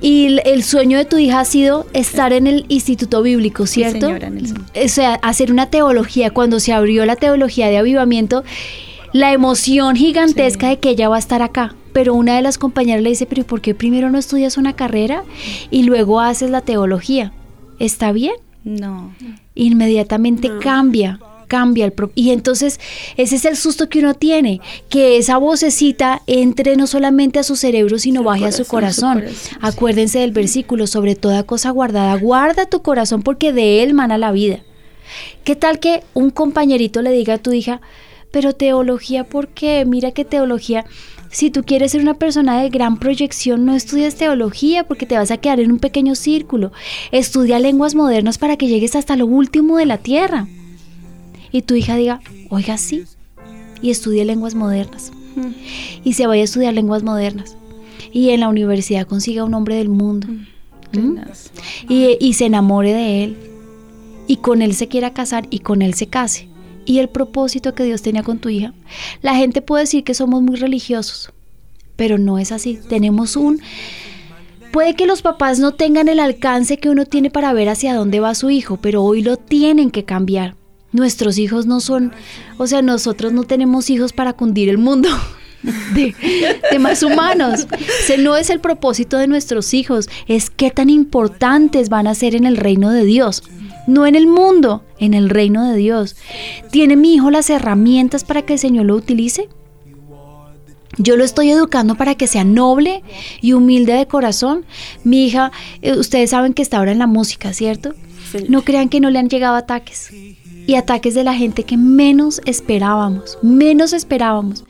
Y 0.00 0.26
el, 0.26 0.42
el 0.44 0.64
sueño 0.64 0.98
de 0.98 1.04
tu 1.04 1.18
hija 1.18 1.40
ha 1.40 1.44
sido 1.44 1.86
estar 1.92 2.32
en 2.32 2.46
el 2.46 2.64
instituto 2.68 3.22
bíblico, 3.22 3.66
Sí, 3.66 3.80
¿cierto? 3.80 4.06
señora 4.06 4.30
Nelson. 4.30 4.66
O 4.84 4.88
sea, 4.88 5.14
hacer 5.14 5.52
una 5.52 5.66
teología. 5.70 6.30
Cuando 6.30 6.58
se 6.60 6.72
abrió 6.72 7.04
la 7.06 7.16
teología 7.16 7.68
de 7.68 7.78
avivamiento, 7.78 8.42
la 9.12 9.32
emoción 9.32 9.96
gigantesca 9.96 10.66
Sí. 10.68 10.74
de 10.74 10.78
que 10.80 10.90
ella 10.90 11.08
va 11.08 11.16
a 11.16 11.18
estar 11.20 11.42
acá. 11.42 11.74
Pero 11.92 12.14
una 12.14 12.36
de 12.36 12.42
las 12.42 12.56
compañeras 12.56 13.02
le 13.02 13.10
dice, 13.10 13.26
pero 13.26 13.44
¿por 13.44 13.60
qué 13.60 13.74
primero 13.74 14.08
no 14.10 14.18
estudias 14.18 14.56
una 14.56 14.72
carrera 14.74 15.24
y 15.70 15.82
luego 15.82 16.20
haces 16.20 16.50
la 16.50 16.62
teología? 16.62 17.32
¿Está 17.78 18.12
bien? 18.12 18.34
No. 18.64 19.12
inmediatamente 19.54 20.50
cambia, 20.60 21.18
cambia 21.48 21.84
el 21.84 21.92
pro- 21.92 22.12
y 22.14 22.30
entonces 22.30 22.78
ese 23.16 23.36
es 23.36 23.44
el 23.44 23.56
susto 23.56 23.88
que 23.88 23.98
uno 23.98 24.14
tiene, 24.14 24.60
que 24.88 25.16
esa 25.18 25.36
vocecita 25.36 26.22
entre 26.26 26.76
no 26.76 26.86
solamente 26.86 27.38
a 27.38 27.42
su 27.42 27.56
cerebro, 27.56 27.98
sino 27.98 28.22
baje 28.22 28.46
a 28.46 28.52
su 28.52 28.64
corazón. 28.64 29.14
corazón, 29.20 29.36
sí. 29.36 29.56
Acuérdense 29.60 30.20
del 30.20 30.30
versículo, 30.32 30.86
sobre 30.86 31.16
toda 31.16 31.42
cosa 31.42 31.70
guardada, 31.70 32.14
guarda 32.16 32.66
tu 32.66 32.82
corazón 32.82 33.22
porque 33.22 33.52
de 33.52 33.82
él 33.82 33.94
mana 33.94 34.16
la 34.16 34.32
vida. 34.32 34.60
¿Qué 35.44 35.56
tal 35.56 35.78
que 35.80 36.02
un 36.14 36.30
compañerito 36.30 37.02
le 37.02 37.10
diga 37.12 37.34
a 37.34 37.38
tu 37.38 37.52
hija, 37.52 37.80
pero 38.32 38.54
teología, 38.54 39.24
¿por 39.24 39.48
qué? 39.48 39.84
Mira 39.84 40.10
que 40.10 40.24
teología, 40.24 40.84
si 41.30 41.50
tú 41.50 41.62
quieres 41.62 41.92
ser 41.92 42.00
una 42.00 42.14
persona 42.14 42.60
de 42.60 42.70
gran 42.70 42.98
proyección, 42.98 43.64
no 43.64 43.74
estudias 43.74 44.16
teología 44.16 44.84
porque 44.84 45.06
te 45.06 45.16
vas 45.16 45.30
a 45.30 45.36
quedar 45.36 45.60
en 45.60 45.70
un 45.70 45.78
pequeño 45.78 46.14
círculo. 46.14 46.72
Estudia 47.12 47.58
lenguas 47.58 47.94
modernas 47.94 48.38
para 48.38 48.56
que 48.56 48.66
llegues 48.66 48.96
hasta 48.96 49.16
lo 49.16 49.26
último 49.26 49.76
de 49.76 49.86
la 49.86 49.98
tierra. 49.98 50.48
Y 51.52 51.62
tu 51.62 51.74
hija 51.74 51.94
diga, 51.96 52.20
oiga, 52.48 52.78
sí, 52.78 53.04
y 53.82 53.90
estudie 53.90 54.24
lenguas 54.24 54.54
modernas. 54.54 55.12
Y 56.02 56.14
se 56.14 56.26
vaya 56.26 56.42
a 56.42 56.44
estudiar 56.44 56.74
lenguas 56.74 57.02
modernas. 57.02 57.56
Y 58.12 58.30
en 58.30 58.40
la 58.40 58.48
universidad 58.48 59.06
consiga 59.06 59.44
un 59.44 59.54
hombre 59.54 59.76
del 59.76 59.88
mundo. 59.88 60.26
¿Mm? 60.92 61.18
Y, 61.88 62.18
y 62.20 62.34
se 62.34 62.46
enamore 62.46 62.92
de 62.92 63.24
él 63.24 63.36
y 64.26 64.36
con 64.36 64.60
él 64.60 64.74
se 64.74 64.88
quiera 64.88 65.14
casar 65.14 65.46
y 65.48 65.60
con 65.60 65.80
él 65.80 65.94
se 65.94 66.06
case 66.06 66.51
y 66.84 66.98
el 66.98 67.08
propósito 67.08 67.74
que 67.74 67.84
Dios 67.84 68.02
tenía 68.02 68.22
con 68.22 68.38
tu 68.38 68.48
hija. 68.48 68.72
La 69.20 69.34
gente 69.34 69.62
puede 69.62 69.84
decir 69.84 70.04
que 70.04 70.14
somos 70.14 70.42
muy 70.42 70.56
religiosos, 70.56 71.32
pero 71.96 72.18
no 72.18 72.38
es 72.38 72.52
así. 72.52 72.78
Tenemos 72.88 73.36
un... 73.36 73.60
Puede 74.72 74.94
que 74.94 75.06
los 75.06 75.20
papás 75.20 75.58
no 75.58 75.72
tengan 75.72 76.08
el 76.08 76.18
alcance 76.18 76.78
que 76.78 76.88
uno 76.88 77.04
tiene 77.04 77.30
para 77.30 77.52
ver 77.52 77.68
hacia 77.68 77.94
dónde 77.94 78.20
va 78.20 78.34
su 78.34 78.48
hijo, 78.48 78.78
pero 78.78 79.02
hoy 79.02 79.22
lo 79.22 79.36
tienen 79.36 79.90
que 79.90 80.04
cambiar. 80.04 80.56
Nuestros 80.92 81.38
hijos 81.38 81.66
no 81.66 81.80
son, 81.80 82.12
o 82.56 82.66
sea, 82.66 82.80
nosotros 82.80 83.32
no 83.32 83.44
tenemos 83.44 83.90
hijos 83.90 84.12
para 84.12 84.32
cundir 84.32 84.70
el 84.70 84.78
mundo 84.78 85.08
de, 85.94 86.78
más 86.78 87.02
humanos. 87.02 87.66
No 88.18 88.36
es 88.36 88.50
el 88.50 88.60
propósito 88.60 89.18
de 89.18 89.26
nuestros 89.26 89.74
hijos, 89.74 90.08
es 90.26 90.50
qué 90.50 90.70
tan 90.70 90.90
importantes 90.90 91.88
van 91.88 92.06
a 92.06 92.14
ser 92.14 92.34
en 92.34 92.44
el 92.44 92.56
reino 92.56 92.90
de 92.90 93.04
Dios. 93.04 93.42
No 93.86 94.06
en 94.06 94.14
el 94.14 94.26
mundo, 94.26 94.84
en 94.98 95.14
el 95.14 95.28
reino 95.28 95.68
de 95.68 95.76
Dios. 95.76 96.16
¿Tiene 96.70 96.96
mi 96.96 97.14
hijo 97.14 97.30
las 97.30 97.50
herramientas 97.50 98.24
para 98.24 98.42
que 98.42 98.54
el 98.54 98.58
Señor 98.58 98.86
lo 98.86 98.96
utilice? 98.96 99.48
Yo 100.98 101.16
lo 101.16 101.24
estoy 101.24 101.50
educando 101.50 101.94
para 101.94 102.14
que 102.14 102.26
sea 102.26 102.44
noble 102.44 103.02
y 103.40 103.54
humilde 103.54 103.94
de 103.94 104.06
corazón. 104.06 104.66
Mi 105.04 105.26
hija, 105.26 105.50
eh, 105.80 105.96
ustedes 105.96 106.30
saben 106.30 106.52
que 106.52 106.62
está 106.62 106.78
ahora 106.78 106.92
en 106.92 106.98
la 106.98 107.06
música, 107.06 107.52
¿cierto? 107.54 107.94
No 108.48 108.62
crean 108.62 108.88
que 108.88 109.00
no 109.00 109.10
le 109.10 109.18
han 109.18 109.28
llegado 109.28 109.56
ataques. 109.56 110.10
Y 110.66 110.74
ataques 110.74 111.14
de 111.14 111.24
la 111.24 111.34
gente 111.34 111.64
que 111.64 111.76
menos 111.76 112.40
esperábamos, 112.44 113.38
menos 113.42 113.92
esperábamos. 113.92 114.64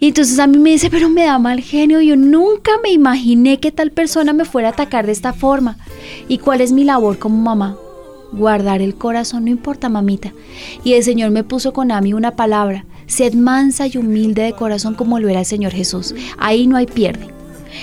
Y 0.00 0.08
entonces 0.08 0.38
a 0.38 0.46
mí 0.46 0.58
me 0.58 0.70
dice, 0.70 0.88
pero 0.90 1.10
me 1.10 1.24
da 1.24 1.38
mal 1.38 1.60
genio. 1.60 2.00
Yo 2.00 2.16
nunca 2.16 2.72
me 2.82 2.90
imaginé 2.90 3.60
que 3.60 3.70
tal 3.70 3.92
persona 3.92 4.32
me 4.32 4.46
fuera 4.46 4.68
a 4.68 4.72
atacar 4.72 5.04
de 5.04 5.12
esta 5.12 5.34
forma. 5.34 5.76
¿Y 6.26 6.38
cuál 6.38 6.62
es 6.62 6.72
mi 6.72 6.84
labor 6.84 7.18
como 7.18 7.36
mamá? 7.36 7.76
Guardar 8.32 8.80
el 8.80 8.94
corazón, 8.94 9.44
no 9.44 9.50
importa, 9.50 9.88
mamita. 9.88 10.32
Y 10.84 10.94
el 10.94 11.02
Señor 11.02 11.30
me 11.30 11.44
puso 11.44 11.72
con 11.72 11.90
Ami 11.90 12.12
una 12.12 12.36
palabra. 12.36 12.84
Sed 13.06 13.34
mansa 13.34 13.86
y 13.88 13.98
humilde 13.98 14.42
de 14.42 14.52
corazón 14.52 14.94
como 14.94 15.18
lo 15.18 15.28
era 15.28 15.40
el 15.40 15.46
Señor 15.46 15.72
Jesús. 15.72 16.14
Ahí 16.38 16.66
no 16.66 16.76
hay 16.76 16.86
pierde. 16.86 17.26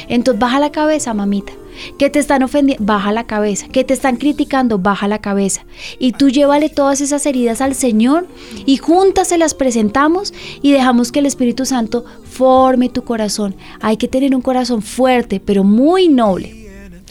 Entonces 0.07 0.39
baja 0.39 0.59
la 0.59 0.71
cabeza, 0.71 1.13
mamita. 1.13 1.53
Que 1.99 2.09
te 2.09 2.19
están 2.19 2.43
ofendiendo, 2.43 2.83
baja 2.83 3.11
la 3.11 3.25
cabeza. 3.25 3.67
Que 3.67 3.83
te 3.83 3.93
están 3.93 4.15
criticando, 4.15 4.79
baja 4.79 5.07
la 5.07 5.19
cabeza. 5.19 5.65
Y 5.99 6.13
tú 6.13 6.29
llévale 6.29 6.69
todas 6.69 7.01
esas 7.01 7.25
heridas 7.25 7.61
al 7.61 7.75
Señor 7.75 8.27
y 8.65 8.77
juntas 8.77 9.27
se 9.27 9.37
las 9.37 9.53
presentamos 9.53 10.33
y 10.61 10.71
dejamos 10.71 11.11
que 11.11 11.19
el 11.19 11.25
Espíritu 11.25 11.65
Santo 11.65 12.05
forme 12.23 12.89
tu 12.89 13.03
corazón. 13.03 13.55
Hay 13.81 13.97
que 13.97 14.07
tener 14.07 14.35
un 14.35 14.41
corazón 14.41 14.81
fuerte, 14.81 15.39
pero 15.39 15.63
muy 15.63 16.07
noble. 16.07 16.56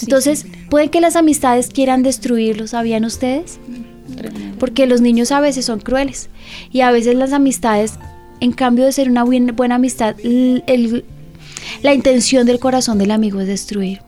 Entonces, 0.02 0.46
pueden 0.70 0.88
que 0.90 1.00
las 1.00 1.16
amistades 1.16 1.68
quieran 1.68 2.02
destruirlos, 2.02 2.70
¿sabían 2.70 3.04
ustedes? 3.04 3.59
Porque 4.59 4.87
los 4.87 5.00
niños 5.00 5.32
a 5.32 5.40
veces 5.40 5.64
son 5.64 5.80
crueles 5.80 6.28
y 6.70 6.80
a 6.80 6.90
veces 6.90 7.14
las 7.16 7.32
amistades, 7.32 7.94
en 8.40 8.52
cambio 8.52 8.85
de 8.85 8.92
ser 8.92 9.11
una 9.11 9.24
buen- 9.24 9.54
buena 9.56 9.76
amistad, 9.76 10.14
el- 10.22 11.04
la 11.82 11.94
intención 11.94 12.46
del 12.46 12.59
corazón 12.59 12.98
del 12.98 13.11
amigo 13.11 13.40
es 13.40 13.46
destruir. 13.48 14.00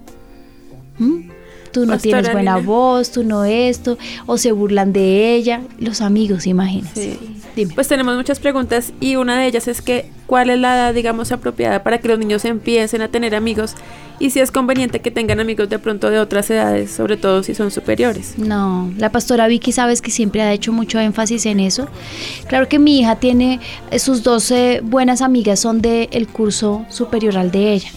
¿Mm? 0.98 1.30
Tú 1.72 1.86
no 1.86 1.94
Pastora 1.94 2.22
tienes 2.22 2.32
buena 2.32 2.56
voz, 2.58 3.10
tú 3.10 3.24
no 3.24 3.44
esto, 3.44 3.98
o 4.26 4.38
se 4.38 4.52
burlan 4.52 4.92
de 4.92 5.34
ella, 5.34 5.62
los 5.78 6.00
amigos, 6.00 6.46
imagínense. 6.46 7.12
Sí. 7.12 7.18
Dime. 7.56 7.74
Pues 7.74 7.88
tenemos 7.88 8.16
muchas 8.16 8.38
preguntas 8.38 8.92
y 9.00 9.16
una 9.16 9.40
de 9.40 9.46
ellas 9.46 9.66
es 9.68 9.82
que 9.82 10.10
¿cuál 10.28 10.50
es 10.50 10.58
la 10.60 10.76
edad, 10.76 10.94
digamos, 10.94 11.32
apropiada 11.32 11.82
para 11.82 11.98
que 11.98 12.06
los 12.06 12.18
niños 12.18 12.44
empiecen 12.44 13.02
a 13.02 13.08
tener 13.08 13.34
amigos? 13.34 13.74
Y 14.20 14.30
si 14.30 14.40
es 14.40 14.50
conveniente 14.50 15.00
que 15.00 15.10
tengan 15.10 15.40
amigos 15.40 15.68
de 15.68 15.78
pronto 15.78 16.10
de 16.10 16.20
otras 16.20 16.50
edades, 16.50 16.90
sobre 16.90 17.16
todo 17.16 17.42
si 17.42 17.54
son 17.54 17.70
superiores. 17.70 18.34
No, 18.36 18.92
la 18.96 19.10
pastora 19.10 19.48
Vicky 19.48 19.72
sabes 19.72 20.02
que 20.02 20.10
siempre 20.10 20.42
ha 20.42 20.52
hecho 20.52 20.72
mucho 20.72 21.00
énfasis 21.00 21.46
en 21.46 21.60
eso. 21.60 21.88
Claro 22.46 22.68
que 22.68 22.78
mi 22.78 23.00
hija 23.00 23.16
tiene 23.16 23.60
eh, 23.90 23.98
sus 23.98 24.22
12 24.22 24.80
buenas 24.84 25.22
amigas 25.22 25.60
son 25.60 25.80
del 25.80 26.28
curso 26.28 26.84
superior 26.90 27.38
al 27.38 27.50
de 27.50 27.72
ella. 27.72 27.90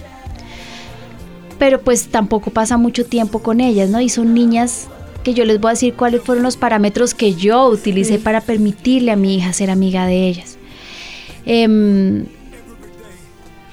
Pero 1.62 1.80
pues 1.80 2.08
tampoco 2.08 2.50
pasa 2.50 2.78
mucho 2.78 3.06
tiempo 3.06 3.38
con 3.38 3.62
ellas, 3.62 3.88
¿no? 3.88 4.02
Y 4.02 4.10
son 4.10 4.34
niñas 4.34 4.88
que 5.24 5.36
yo 5.36 5.46
les 5.46 5.62
voy 5.62 5.70
a 5.70 5.74
decir 5.74 5.94
cuáles 5.94 6.24
fueron 6.24 6.44
los 6.44 6.58
parámetros 6.58 7.14
que 7.14 7.36
yo 7.36 7.68
utilicé 7.68 8.18
para 8.18 8.42
permitirle 8.42 9.12
a 9.12 9.16
mi 9.16 9.36
hija 9.36 9.54
ser 9.54 9.70
amiga 9.70 10.08
de 10.08 10.28
ellas. 10.28 10.58
Em, 11.46 12.26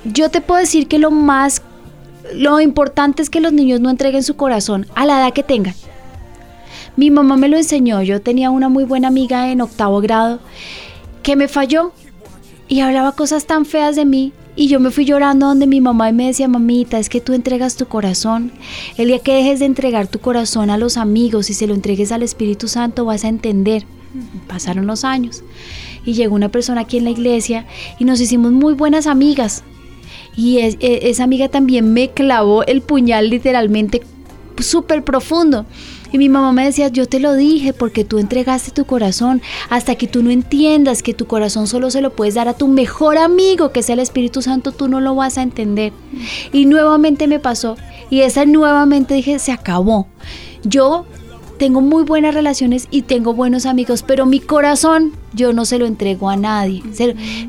yo 0.04 0.28
te 0.28 0.42
puedo 0.42 0.60
decir 0.60 0.86
que 0.86 0.98
lo 0.98 1.10
más, 1.10 1.62
lo 2.34 2.60
importante 2.60 3.22
es 3.22 3.30
que 3.30 3.40
los 3.40 3.54
niños 3.54 3.80
no 3.80 3.88
entreguen 3.88 4.22
su 4.22 4.36
corazón 4.36 4.86
a 4.94 5.06
la 5.06 5.20
edad 5.20 5.32
que 5.32 5.42
tengan. 5.42 5.74
Mi 6.96 7.10
mamá 7.10 7.38
me 7.38 7.48
lo 7.48 7.56
enseñó. 7.56 8.02
Yo 8.02 8.20
tenía 8.20 8.50
una 8.50 8.68
muy 8.68 8.84
buena 8.84 9.08
amiga 9.08 9.50
en 9.50 9.62
octavo 9.62 10.02
grado 10.02 10.40
que 11.22 11.36
me 11.36 11.48
falló 11.48 11.92
y 12.68 12.80
hablaba 12.80 13.12
cosas 13.12 13.46
tan 13.46 13.64
feas 13.64 13.96
de 13.96 14.04
mí. 14.04 14.34
Y 14.58 14.66
yo 14.66 14.80
me 14.80 14.90
fui 14.90 15.04
llorando 15.04 15.46
donde 15.46 15.68
mi 15.68 15.80
mamá 15.80 16.10
y 16.10 16.12
me 16.12 16.26
decía, 16.26 16.48
mamita, 16.48 16.98
es 16.98 17.08
que 17.08 17.20
tú 17.20 17.32
entregas 17.32 17.76
tu 17.76 17.86
corazón. 17.86 18.50
El 18.96 19.06
día 19.06 19.20
que 19.20 19.32
dejes 19.32 19.60
de 19.60 19.66
entregar 19.66 20.08
tu 20.08 20.18
corazón 20.18 20.68
a 20.68 20.76
los 20.76 20.96
amigos 20.96 21.48
y 21.48 21.54
se 21.54 21.68
lo 21.68 21.74
entregues 21.74 22.10
al 22.10 22.24
Espíritu 22.24 22.66
Santo, 22.66 23.04
vas 23.04 23.24
a 23.24 23.28
entender. 23.28 23.84
Pasaron 24.48 24.88
los 24.88 25.04
años 25.04 25.44
y 26.04 26.14
llegó 26.14 26.34
una 26.34 26.48
persona 26.48 26.80
aquí 26.80 26.96
en 26.96 27.04
la 27.04 27.10
iglesia 27.10 27.68
y 28.00 28.04
nos 28.04 28.20
hicimos 28.20 28.50
muy 28.50 28.74
buenas 28.74 29.06
amigas. 29.06 29.62
Y 30.36 30.58
e- 30.58 30.76
esa 30.80 31.22
amiga 31.22 31.48
también 31.48 31.92
me 31.92 32.10
clavó 32.10 32.64
el 32.64 32.82
puñal 32.82 33.30
literalmente 33.30 34.02
súper 34.58 35.04
profundo. 35.04 35.66
Y 36.10 36.18
mi 36.18 36.28
mamá 36.28 36.52
me 36.52 36.64
decía, 36.64 36.88
yo 36.88 37.06
te 37.06 37.20
lo 37.20 37.34
dije 37.34 37.72
porque 37.72 38.04
tú 38.04 38.18
entregaste 38.18 38.70
tu 38.70 38.84
corazón. 38.84 39.42
Hasta 39.68 39.94
que 39.96 40.06
tú 40.06 40.22
no 40.22 40.30
entiendas 40.30 41.02
que 41.02 41.14
tu 41.14 41.26
corazón 41.26 41.66
solo 41.66 41.90
se 41.90 42.00
lo 42.00 42.14
puedes 42.14 42.34
dar 42.34 42.48
a 42.48 42.54
tu 42.54 42.68
mejor 42.68 43.18
amigo, 43.18 43.70
que 43.72 43.80
es 43.80 43.90
el 43.90 43.98
Espíritu 43.98 44.42
Santo, 44.42 44.72
tú 44.72 44.88
no 44.88 45.00
lo 45.00 45.14
vas 45.14 45.38
a 45.38 45.42
entender. 45.42 45.92
Y 46.52 46.66
nuevamente 46.66 47.26
me 47.26 47.38
pasó. 47.38 47.76
Y 48.10 48.20
esa 48.20 48.44
nuevamente 48.44 49.14
dije, 49.14 49.38
se 49.38 49.52
acabó. 49.52 50.06
Yo 50.64 51.04
tengo 51.58 51.80
muy 51.80 52.04
buenas 52.04 52.34
relaciones 52.34 52.86
y 52.90 53.02
tengo 53.02 53.34
buenos 53.34 53.66
amigos, 53.66 54.02
pero 54.02 54.24
mi 54.26 54.40
corazón 54.40 55.12
yo 55.34 55.52
no 55.52 55.64
se 55.64 55.78
lo 55.78 55.86
entrego 55.86 56.30
a 56.30 56.36
nadie. 56.36 56.82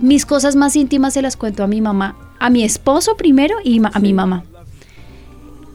Mis 0.01 0.25
cosas 0.25 0.55
más 0.55 0.75
íntimas 0.75 1.13
se 1.13 1.21
las 1.21 1.37
cuento 1.37 1.63
a 1.63 1.67
mi 1.67 1.79
mamá, 1.79 2.17
a 2.39 2.49
mi 2.49 2.63
esposo 2.63 3.15
primero 3.15 3.55
y 3.63 3.79
a 3.83 3.99
mi 3.99 4.13
mamá. 4.13 4.43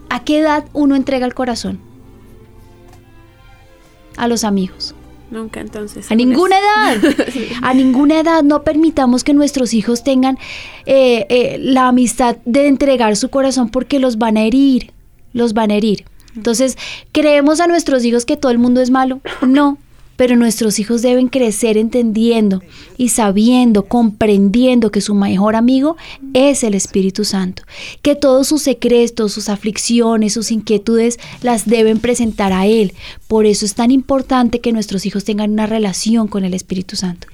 ¿A 0.09 0.23
qué 0.23 0.39
edad 0.39 0.65
uno 0.73 0.95
entrega 0.95 1.25
el 1.25 1.33
corazón? 1.33 1.79
A 4.17 4.27
los 4.27 4.43
amigos. 4.43 4.95
Nunca 5.31 5.59
entonces. 5.59 6.11
A 6.11 6.15
ninguna 6.15 6.55
edad. 6.57 7.15
A 7.61 7.73
ninguna 7.73 8.19
edad 8.19 8.43
no 8.43 8.63
permitamos 8.63 9.23
que 9.23 9.33
nuestros 9.33 9.73
hijos 9.73 10.03
tengan 10.03 10.37
eh, 10.85 11.25
eh, 11.29 11.57
la 11.59 11.87
amistad 11.87 12.37
de 12.45 12.67
entregar 12.67 13.15
su 13.15 13.29
corazón 13.29 13.69
porque 13.69 13.99
los 13.99 14.17
van 14.17 14.37
a 14.37 14.43
herir. 14.43 14.91
Los 15.33 15.53
van 15.53 15.71
a 15.71 15.75
herir. 15.75 16.05
Entonces, 16.35 16.77
¿creemos 17.11 17.59
a 17.59 17.67
nuestros 17.67 18.05
hijos 18.05 18.25
que 18.25 18.37
todo 18.37 18.51
el 18.51 18.59
mundo 18.59 18.81
es 18.81 18.91
malo? 18.91 19.21
No. 19.41 19.77
Pero 20.15 20.35
nuestros 20.35 20.79
hijos 20.79 21.01
deben 21.01 21.27
crecer 21.27 21.77
entendiendo 21.77 22.61
y 22.97 23.09
sabiendo, 23.09 23.83
comprendiendo 23.83 24.91
que 24.91 25.01
su 25.01 25.13
mejor 25.13 25.55
amigo 25.55 25.97
es 26.33 26.63
el 26.63 26.73
Espíritu 26.73 27.25
Santo. 27.25 27.63
Que 28.01 28.15
todos 28.15 28.47
sus 28.47 28.61
secretos, 28.61 29.33
sus 29.33 29.49
aflicciones, 29.49 30.33
sus 30.33 30.51
inquietudes 30.51 31.19
las 31.41 31.65
deben 31.65 31.99
presentar 31.99 32.53
a 32.53 32.65
Él. 32.65 32.93
Por 33.27 33.45
eso 33.45 33.65
es 33.65 33.75
tan 33.75 33.91
importante 33.91 34.61
que 34.61 34.71
nuestros 34.71 35.05
hijos 35.05 35.23
tengan 35.23 35.51
una 35.51 35.65
relación 35.65 36.27
con 36.27 36.45
el 36.45 36.53
Espíritu 36.53 36.95
Santo. 36.95 37.27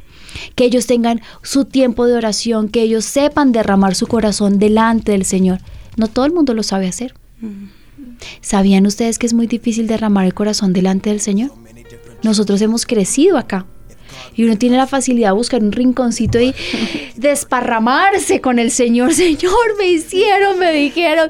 Que 0.55 0.65
ellos 0.65 0.87
tengan 0.87 1.21
su 1.43 1.65
tiempo 1.65 2.05
de 2.05 2.15
oración, 2.15 2.69
que 2.69 2.81
ellos 2.81 3.05
sepan 3.05 3.51
derramar 3.51 3.95
su 3.95 4.07
corazón 4.07 4.59
delante 4.59 5.11
del 5.11 5.25
Señor. 5.25 5.59
No 5.97 6.07
todo 6.07 6.25
el 6.25 6.33
mundo 6.33 6.53
lo 6.53 6.63
sabe 6.63 6.87
hacer. 6.87 7.13
¿Sabían 8.41 8.85
ustedes 8.85 9.19
que 9.19 9.27
es 9.27 9.33
muy 9.33 9.47
difícil 9.47 9.87
derramar 9.87 10.25
el 10.25 10.33
corazón 10.33 10.73
delante 10.73 11.09
del 11.09 11.19
Señor? 11.19 11.51
Nosotros 12.23 12.61
hemos 12.61 12.85
crecido 12.85 13.37
acá. 13.37 13.65
Y 14.35 14.43
uno 14.43 14.57
tiene 14.57 14.77
la 14.77 14.87
facilidad 14.87 15.29
de 15.29 15.35
buscar 15.35 15.61
un 15.61 15.71
rinconcito 15.71 16.39
y 16.39 16.53
desparramarse 17.15 18.41
con 18.41 18.59
el 18.59 18.71
Señor. 18.71 19.13
Señor, 19.21 19.77
me 19.77 19.87
hicieron, 19.87 20.59
me 20.59 20.71
dijeron, 20.71 21.29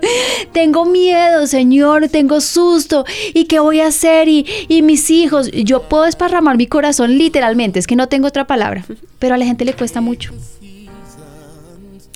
tengo 0.52 0.86
miedo, 0.86 1.48
Señor, 1.48 2.10
tengo 2.10 2.42
susto. 2.42 3.06
¿Y 3.34 3.46
qué 3.46 3.60
voy 3.60 3.80
a 3.80 3.88
hacer? 3.88 4.28
Y, 4.28 4.46
y 4.68 4.82
mis 4.82 5.10
hijos, 5.10 5.50
yo 5.52 5.84
puedo 5.84 6.04
desparramar 6.04 6.58
mi 6.58 6.68
corazón 6.68 7.18
literalmente, 7.18 7.80
es 7.80 7.88
que 7.88 7.96
no 7.96 8.08
tengo 8.08 8.28
otra 8.28 8.46
palabra. 8.46 8.86
Pero 9.20 9.36
a 9.36 9.38
la 9.38 9.46
gente 9.46 9.66
le 9.66 9.74
cuesta 9.74 10.02
mucho. 10.02 10.34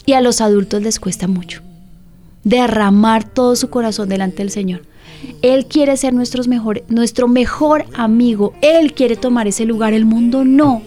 Y 0.05 0.13
a 0.13 0.21
los 0.21 0.39
adultos 0.39 0.83
les 0.83 0.99
cuesta 0.99 1.27
mucho. 1.27 1.61
Derramar 2.43 3.23
todo 3.23 3.55
su 3.55 3.71
corazón 3.71 4.07
delante 4.07 4.37
del 4.37 4.51
Señor. 4.51 4.81
Él 5.41 5.65
quiere 5.65 5.97
ser 5.97 6.13
nuestros 6.13 6.47
mejor, 6.47 6.83
nuestro 6.87 7.27
mejor 7.27 7.85
amigo. 7.93 8.53
Él 8.61 8.93
quiere 8.93 9.15
tomar 9.15 9.47
ese 9.47 9.65
lugar. 9.65 9.93
El 9.93 10.05
mundo 10.05 10.43
no. 10.45 10.81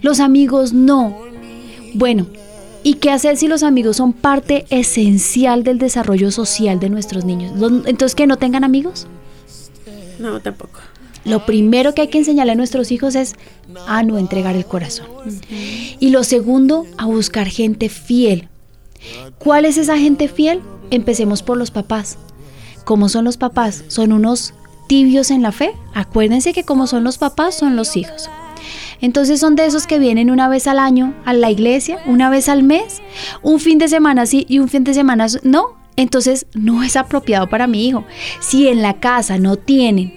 Los 0.00 0.20
amigos 0.20 0.72
no. 0.72 1.16
Bueno, 1.94 2.26
¿y 2.82 2.94
qué 2.94 3.10
hacer 3.10 3.36
si 3.36 3.48
los 3.48 3.62
amigos 3.62 3.96
son 3.96 4.12
parte 4.12 4.66
esencial 4.70 5.62
del 5.62 5.78
desarrollo 5.78 6.30
social 6.30 6.80
de 6.80 6.90
nuestros 6.90 7.24
niños? 7.24 7.52
Entonces, 7.86 8.14
¿que 8.14 8.26
no 8.26 8.36
tengan 8.36 8.64
amigos? 8.64 9.06
No, 10.18 10.40
tampoco. 10.40 10.80
Lo 11.24 11.46
primero 11.46 11.94
que 11.94 12.02
hay 12.02 12.08
que 12.08 12.18
enseñarle 12.18 12.52
a 12.52 12.56
nuestros 12.56 12.90
hijos 12.90 13.14
es 13.14 13.36
a 13.86 14.02
no 14.02 14.18
entregar 14.18 14.56
el 14.56 14.66
corazón. 14.66 15.06
Y 16.00 16.10
lo 16.10 16.24
segundo, 16.24 16.86
a 16.98 17.06
buscar 17.06 17.46
gente 17.46 17.88
fiel. 17.88 18.48
¿Cuál 19.38 19.64
es 19.64 19.76
esa 19.76 19.98
gente 19.98 20.28
fiel? 20.28 20.60
Empecemos 20.90 21.42
por 21.42 21.56
los 21.56 21.70
papás. 21.70 22.18
¿Cómo 22.84 23.08
son 23.08 23.24
los 23.24 23.36
papás? 23.36 23.84
¿Son 23.88 24.12
unos 24.12 24.54
tibios 24.86 25.30
en 25.30 25.42
la 25.42 25.52
fe? 25.52 25.74
Acuérdense 25.94 26.52
que 26.52 26.64
como 26.64 26.86
son 26.86 27.04
los 27.04 27.18
papás, 27.18 27.54
son 27.54 27.76
los 27.76 27.96
hijos. 27.96 28.28
Entonces 29.00 29.40
son 29.40 29.56
de 29.56 29.66
esos 29.66 29.86
que 29.86 29.98
vienen 29.98 30.30
una 30.30 30.48
vez 30.48 30.66
al 30.66 30.78
año 30.78 31.14
a 31.24 31.32
la 31.32 31.50
iglesia, 31.50 31.98
una 32.06 32.30
vez 32.30 32.48
al 32.48 32.62
mes, 32.62 33.02
un 33.42 33.58
fin 33.58 33.78
de 33.78 33.88
semana 33.88 34.26
sí 34.26 34.46
y 34.48 34.60
un 34.60 34.68
fin 34.68 34.84
de 34.84 34.94
semana 34.94 35.26
no. 35.42 35.76
Entonces 35.96 36.46
no 36.54 36.82
es 36.82 36.96
apropiado 36.96 37.48
para 37.48 37.66
mi 37.66 37.86
hijo. 37.86 38.04
Si 38.40 38.68
en 38.68 38.80
la 38.80 38.94
casa 38.94 39.38
no 39.38 39.56
tienen 39.56 40.14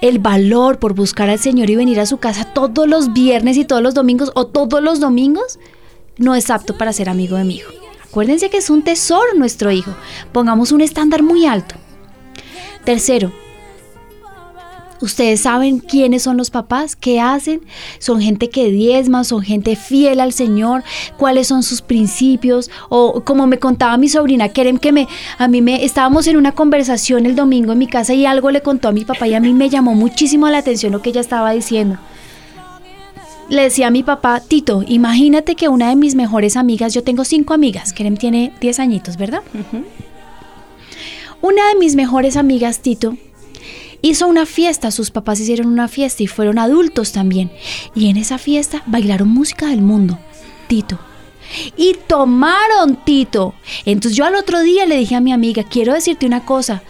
el 0.00 0.18
valor 0.18 0.78
por 0.78 0.94
buscar 0.94 1.30
al 1.30 1.38
Señor 1.38 1.70
y 1.70 1.76
venir 1.76 1.98
a 1.98 2.06
su 2.06 2.18
casa 2.18 2.44
todos 2.44 2.86
los 2.86 3.12
viernes 3.12 3.56
y 3.56 3.64
todos 3.64 3.82
los 3.82 3.94
domingos 3.94 4.32
o 4.34 4.46
todos 4.46 4.82
los 4.82 5.00
domingos, 5.00 5.58
no 6.18 6.34
es 6.34 6.50
apto 6.50 6.76
para 6.76 6.92
ser 6.92 7.08
amigo 7.08 7.36
de 7.36 7.44
mi 7.44 7.56
hijo. 7.56 7.72
Acuérdense 8.14 8.48
que 8.48 8.58
es 8.58 8.70
un 8.70 8.82
tesoro 8.82 9.34
nuestro 9.34 9.72
hijo. 9.72 9.90
Pongamos 10.30 10.70
un 10.70 10.80
estándar 10.80 11.24
muy 11.24 11.46
alto. 11.46 11.74
Tercero, 12.84 13.32
Ustedes 15.00 15.40
saben 15.40 15.80
quiénes 15.80 16.22
son 16.22 16.36
los 16.36 16.50
papás, 16.50 16.94
qué 16.94 17.20
hacen, 17.20 17.60
son 17.98 18.20
gente 18.22 18.50
que 18.50 18.70
diezma, 18.70 19.24
son 19.24 19.42
gente 19.42 19.74
fiel 19.74 20.20
al 20.20 20.32
Señor, 20.32 20.84
cuáles 21.18 21.48
son 21.48 21.64
sus 21.64 21.82
principios, 21.82 22.70
o 22.88 23.22
como 23.24 23.48
me 23.48 23.58
contaba 23.58 23.96
mi 23.96 24.08
sobrina 24.08 24.48
Kerem, 24.48 24.78
que 24.78 24.92
me, 24.92 25.08
a 25.36 25.48
mí 25.48 25.60
me, 25.60 25.84
estábamos 25.84 26.28
en 26.28 26.36
una 26.36 26.52
conversación 26.52 27.26
el 27.26 27.34
domingo 27.34 27.72
en 27.72 27.78
mi 27.80 27.88
casa 27.88 28.14
y 28.14 28.24
algo 28.24 28.52
le 28.52 28.62
contó 28.62 28.88
a 28.88 28.92
mi 28.92 29.04
papá 29.04 29.26
y 29.26 29.34
a 29.34 29.40
mí 29.40 29.52
me 29.52 29.68
llamó 29.68 29.94
muchísimo 29.94 30.48
la 30.48 30.58
atención 30.58 30.92
lo 30.92 31.02
que 31.02 31.10
ella 31.10 31.20
estaba 31.20 31.50
diciendo. 31.50 31.98
Le 33.48 33.62
decía 33.62 33.88
a 33.88 33.90
mi 33.90 34.02
papá, 34.02 34.40
Tito, 34.40 34.82
imagínate 34.86 35.54
que 35.54 35.68
una 35.68 35.90
de 35.90 35.96
mis 35.96 36.14
mejores 36.14 36.56
amigas, 36.56 36.94
yo 36.94 37.02
tengo 37.02 37.24
cinco 37.24 37.54
amigas, 37.54 37.92
Kerem 37.92 38.16
tiene 38.16 38.52
10 38.60 38.80
añitos, 38.80 39.16
¿verdad? 39.16 39.42
Una 41.42 41.68
de 41.68 41.74
mis 41.78 41.94
mejores 41.94 42.36
amigas, 42.36 42.80
Tito, 42.80 43.16
hizo 44.00 44.26
una 44.26 44.46
fiesta, 44.46 44.90
sus 44.90 45.10
papás 45.10 45.40
hicieron 45.40 45.66
una 45.66 45.88
fiesta 45.88 46.22
y 46.22 46.26
fueron 46.26 46.58
adultos 46.58 47.12
también. 47.12 47.50
Y 47.94 48.08
en 48.08 48.16
esa 48.16 48.38
fiesta 48.38 48.82
bailaron 48.86 49.28
música 49.28 49.66
del 49.66 49.82
mundo. 49.82 50.18
Tito, 50.66 50.98
y 51.76 51.96
tomaron 52.06 52.96
Tito. 53.04 53.54
Entonces 53.84 54.16
yo 54.16 54.24
al 54.24 54.34
otro 54.34 54.60
día 54.60 54.86
le 54.86 54.96
dije 54.96 55.14
a 55.14 55.20
mi 55.20 55.32
amiga, 55.32 55.62
quiero 55.64 55.92
decirte 55.92 56.26
una 56.26 56.44
cosa, 56.44 56.82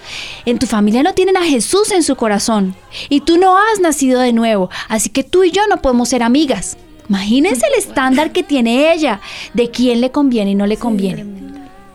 en 0.44 0.58
tu 0.58 0.66
familia 0.66 1.02
no 1.02 1.14
tienen 1.14 1.36
a 1.36 1.44
Jesús 1.44 1.90
en 1.90 2.02
su 2.02 2.16
corazón 2.16 2.74
y 3.08 3.20
tú 3.20 3.38
no 3.38 3.56
has 3.56 3.80
nacido 3.80 4.20
de 4.20 4.32
nuevo, 4.32 4.70
así 4.88 5.08
que 5.10 5.24
tú 5.24 5.44
y 5.44 5.50
yo 5.50 5.62
no 5.68 5.82
podemos 5.82 6.08
ser 6.08 6.22
amigas. 6.22 6.76
Imagínense 7.08 7.66
el 7.66 7.78
estándar 7.78 8.32
que 8.32 8.42
tiene 8.42 8.92
ella 8.92 9.20
de 9.52 9.70
quién 9.70 10.00
le 10.00 10.10
conviene 10.10 10.52
y 10.52 10.54
no 10.54 10.66
le 10.66 10.78
conviene. 10.78 11.44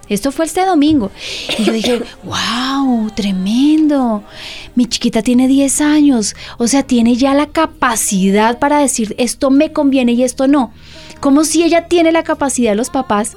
Esto 0.10 0.32
fue 0.32 0.46
este 0.46 0.66
domingo. 0.66 1.12
Y 1.58 1.64
yo 1.64 1.72
dije, 1.72 2.02
wow, 2.24 3.10
tremendo. 3.16 4.24
Mi 4.76 4.88
chiquita 4.88 5.22
tiene 5.22 5.48
10 5.48 5.82
años. 5.82 6.36
O 6.58 6.68
sea, 6.68 6.84
tiene 6.84 7.16
ya 7.16 7.34
la 7.36 7.46
capacidad 7.46 8.58
para 8.58 8.80
decir, 8.80 9.16
esto 9.20 9.52
me 9.52 9.72
conviene 9.72 10.14
y 10.14 10.24
esto 10.24 10.48
no. 10.48 10.74
Como 11.20 11.44
si 11.44 11.64
ella 11.64 11.88
tiene 11.88 12.12
la 12.12 12.24
capacidad, 12.24 12.76
los 12.76 12.90
papás 12.90 13.36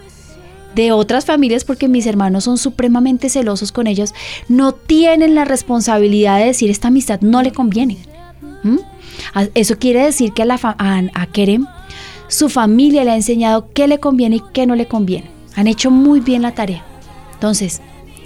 de 0.75 0.92
otras 0.92 1.25
familias, 1.25 1.64
porque 1.64 1.88
mis 1.88 2.07
hermanos 2.07 2.45
son 2.45 2.59
supremamente 2.59 3.29
celosos 3.29 3.73
con 3.73 3.87
ellos, 3.87 4.14
no 4.49 4.73
tienen 4.73 5.35
la 5.35 5.45
responsabilidad 5.45 6.38
de 6.38 6.47
decir, 6.47 6.71
esta 6.71 6.88
amistad 6.88 7.21
no 7.21 7.42
le 7.42 7.53
conviene. 7.53 7.99
Eso 9.55 9.79
quiere 9.79 10.05
decir 10.05 10.33
que 10.33 10.42
a, 10.42 10.47
la 10.47 10.59
a, 10.62 11.03
a 11.14 11.27
Kerem, 11.27 11.66
su 12.29 12.49
familia 12.49 13.05
le 13.05 13.11
ha 13.11 13.16
enseñado 13.16 13.68
qué 13.75 13.87
le 13.87 14.01
conviene 14.01 14.37
y 14.37 14.42
qué 14.53 14.66
no 14.66 14.75
le 14.75 14.87
conviene. 14.87 15.31
Han 15.55 15.66
hecho 15.66 15.90
muy 15.90 16.21
bien 16.21 16.42
la 16.42 16.55
tarea. 16.55 16.83
Entonces, 17.35 17.83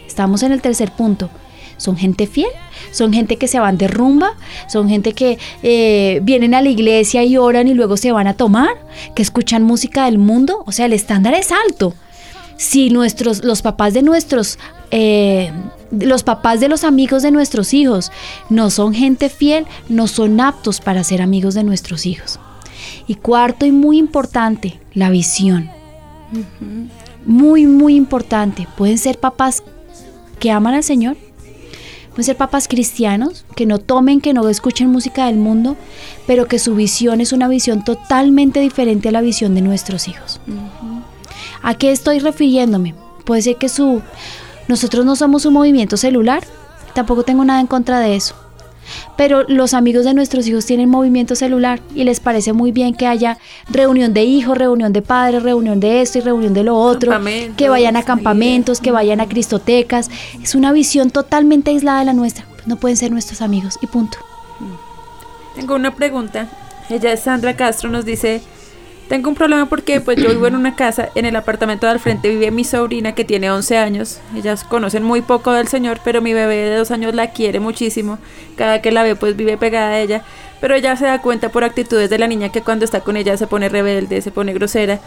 estamos 0.06 0.42
en 0.42 0.52
el 0.52 0.62
tercer 0.62 0.92
punto. 0.92 1.28
Son 1.76 1.96
gente 1.96 2.26
fiel, 2.26 2.50
son 2.96 3.12
gente 3.12 3.36
que 3.36 3.48
se 3.48 3.60
van 3.60 3.78
de 3.78 3.88
rumba, 3.88 4.32
son 4.68 4.88
gente 4.88 5.12
que 5.12 5.38
eh, 5.62 6.20
vienen 6.22 6.54
a 6.54 6.62
la 6.62 6.68
iglesia 6.68 7.24
y 7.24 7.36
oran 7.36 7.68
y 7.68 7.74
luego 7.74 7.96
se 7.96 8.12
van 8.12 8.26
a 8.26 8.34
tomar, 8.34 8.70
que 9.14 9.22
escuchan 9.22 9.62
música 9.62 10.06
del 10.06 10.18
mundo. 10.18 10.64
O 10.66 10.72
sea, 10.72 10.86
el 10.86 10.92
estándar 10.92 11.34
es 11.34 11.50
alto. 11.52 11.94
Si 12.56 12.90
nuestros, 12.90 13.44
los 13.44 13.62
papás 13.62 13.92
de 13.92 14.02
nuestros, 14.02 14.58
eh, 14.90 15.52
los 15.90 16.22
papás 16.22 16.60
de 16.60 16.68
los 16.68 16.84
amigos 16.84 17.22
de 17.22 17.30
nuestros 17.30 17.74
hijos 17.74 18.10
no 18.48 18.70
son 18.70 18.94
gente 18.94 19.28
fiel, 19.28 19.66
no 19.88 20.06
son 20.06 20.40
aptos 20.40 20.80
para 20.80 21.04
ser 21.04 21.20
amigos 21.20 21.54
de 21.54 21.64
nuestros 21.64 22.06
hijos. 22.06 22.40
Y 23.06 23.16
cuarto 23.16 23.66
y 23.66 23.72
muy 23.72 23.98
importante, 23.98 24.80
la 24.94 25.10
visión 25.10 25.70
muy, 27.26 27.66
muy 27.66 27.96
importante. 27.96 28.66
Pueden 28.76 28.96
ser 28.96 29.18
papás 29.18 29.62
que 30.38 30.50
aman 30.50 30.74
al 30.74 30.84
Señor, 30.84 31.16
pueden 32.16 32.24
ser 32.24 32.36
papás 32.38 32.66
cristianos, 32.66 33.44
que 33.54 33.66
no 33.66 33.78
tomen, 33.78 34.22
que 34.22 34.32
no 34.32 34.48
escuchen 34.48 34.88
música 34.88 35.26
del 35.26 35.36
mundo, 35.36 35.76
pero 36.26 36.46
que 36.46 36.58
su 36.58 36.74
visión 36.74 37.20
es 37.20 37.34
una 37.34 37.46
visión 37.46 37.84
totalmente 37.84 38.60
diferente 38.60 39.10
a 39.10 39.12
la 39.12 39.20
visión 39.20 39.54
de 39.54 39.60
nuestros 39.60 40.08
hijos. 40.08 40.40
¿A 41.62 41.74
qué 41.74 41.92
estoy 41.92 42.20
refiriéndome? 42.20 42.94
Puede 43.26 43.42
ser 43.42 43.56
que 43.56 43.68
su... 43.68 44.00
Nosotros 44.66 45.04
no 45.04 45.14
somos 45.14 45.44
un 45.44 45.52
movimiento 45.52 45.98
celular, 45.98 46.42
tampoco 46.94 47.22
tengo 47.22 47.44
nada 47.44 47.60
en 47.60 47.66
contra 47.66 48.00
de 48.00 48.16
eso 48.16 48.34
pero 49.16 49.44
los 49.48 49.74
amigos 49.74 50.04
de 50.04 50.14
nuestros 50.14 50.46
hijos 50.46 50.66
tienen 50.66 50.88
movimiento 50.88 51.34
celular 51.34 51.80
y 51.94 52.04
les 52.04 52.20
parece 52.20 52.52
muy 52.52 52.72
bien 52.72 52.94
que 52.94 53.06
haya 53.06 53.38
reunión 53.68 54.14
de 54.14 54.24
hijos, 54.24 54.56
reunión 54.56 54.92
de 54.92 55.02
padres, 55.02 55.42
reunión 55.42 55.80
de 55.80 56.02
esto 56.02 56.18
y 56.18 56.20
reunión 56.20 56.54
de 56.54 56.64
lo 56.64 56.76
otro, 56.76 57.12
que 57.56 57.68
vayan 57.68 57.96
a 57.96 58.02
campamentos, 58.02 58.80
que 58.80 58.90
vayan 58.90 59.20
a 59.20 59.28
cristotecas. 59.28 60.10
Es 60.42 60.54
una 60.54 60.72
visión 60.72 61.10
totalmente 61.10 61.70
aislada 61.70 62.00
de 62.00 62.06
la 62.06 62.12
nuestra. 62.12 62.46
No 62.66 62.76
pueden 62.76 62.96
ser 62.96 63.10
nuestros 63.10 63.42
amigos 63.42 63.78
y 63.80 63.86
punto. 63.86 64.18
Tengo 65.54 65.74
una 65.74 65.94
pregunta. 65.94 66.48
Ella 66.90 67.12
es 67.12 67.20
Sandra 67.20 67.56
Castro, 67.56 67.90
nos 67.90 68.04
dice, 68.04 68.42
tengo 69.08 69.28
un 69.28 69.34
problema 69.34 69.66
porque 69.66 70.00
pues 70.00 70.18
yo 70.18 70.28
vivo 70.28 70.46
en 70.46 70.56
una 70.56 70.74
casa, 70.74 71.10
en 71.14 71.26
el 71.26 71.36
apartamento 71.36 71.86
de 71.86 71.92
al 71.92 72.00
frente 72.00 72.28
vive 72.28 72.50
mi 72.50 72.64
sobrina 72.64 73.14
que 73.14 73.24
tiene 73.24 73.50
11 73.50 73.78
años. 73.78 74.18
Ellas 74.36 74.64
conocen 74.64 75.02
muy 75.02 75.22
poco 75.22 75.52
del 75.52 75.68
señor, 75.68 76.00
pero 76.04 76.20
mi 76.20 76.34
bebé 76.34 76.56
de 76.56 76.76
dos 76.76 76.90
años 76.90 77.14
la 77.14 77.30
quiere 77.30 77.60
muchísimo. 77.60 78.18
Cada 78.56 78.82
que 78.82 78.90
la 78.90 79.02
ve 79.02 79.14
pues 79.14 79.36
vive 79.36 79.56
pegada 79.56 79.90
a 79.90 80.00
ella. 80.00 80.22
Pero 80.60 80.74
ella 80.74 80.96
se 80.96 81.04
da 81.04 81.22
cuenta 81.22 81.50
por 81.50 81.64
actitudes 81.64 82.10
de 82.10 82.18
la 82.18 82.26
niña 82.26 82.50
que 82.50 82.62
cuando 82.62 82.84
está 82.84 83.00
con 83.00 83.16
ella 83.16 83.36
se 83.36 83.46
pone 83.46 83.68
rebelde, 83.68 84.22
se 84.22 84.30
pone 84.30 84.52
grosera. 84.52 85.00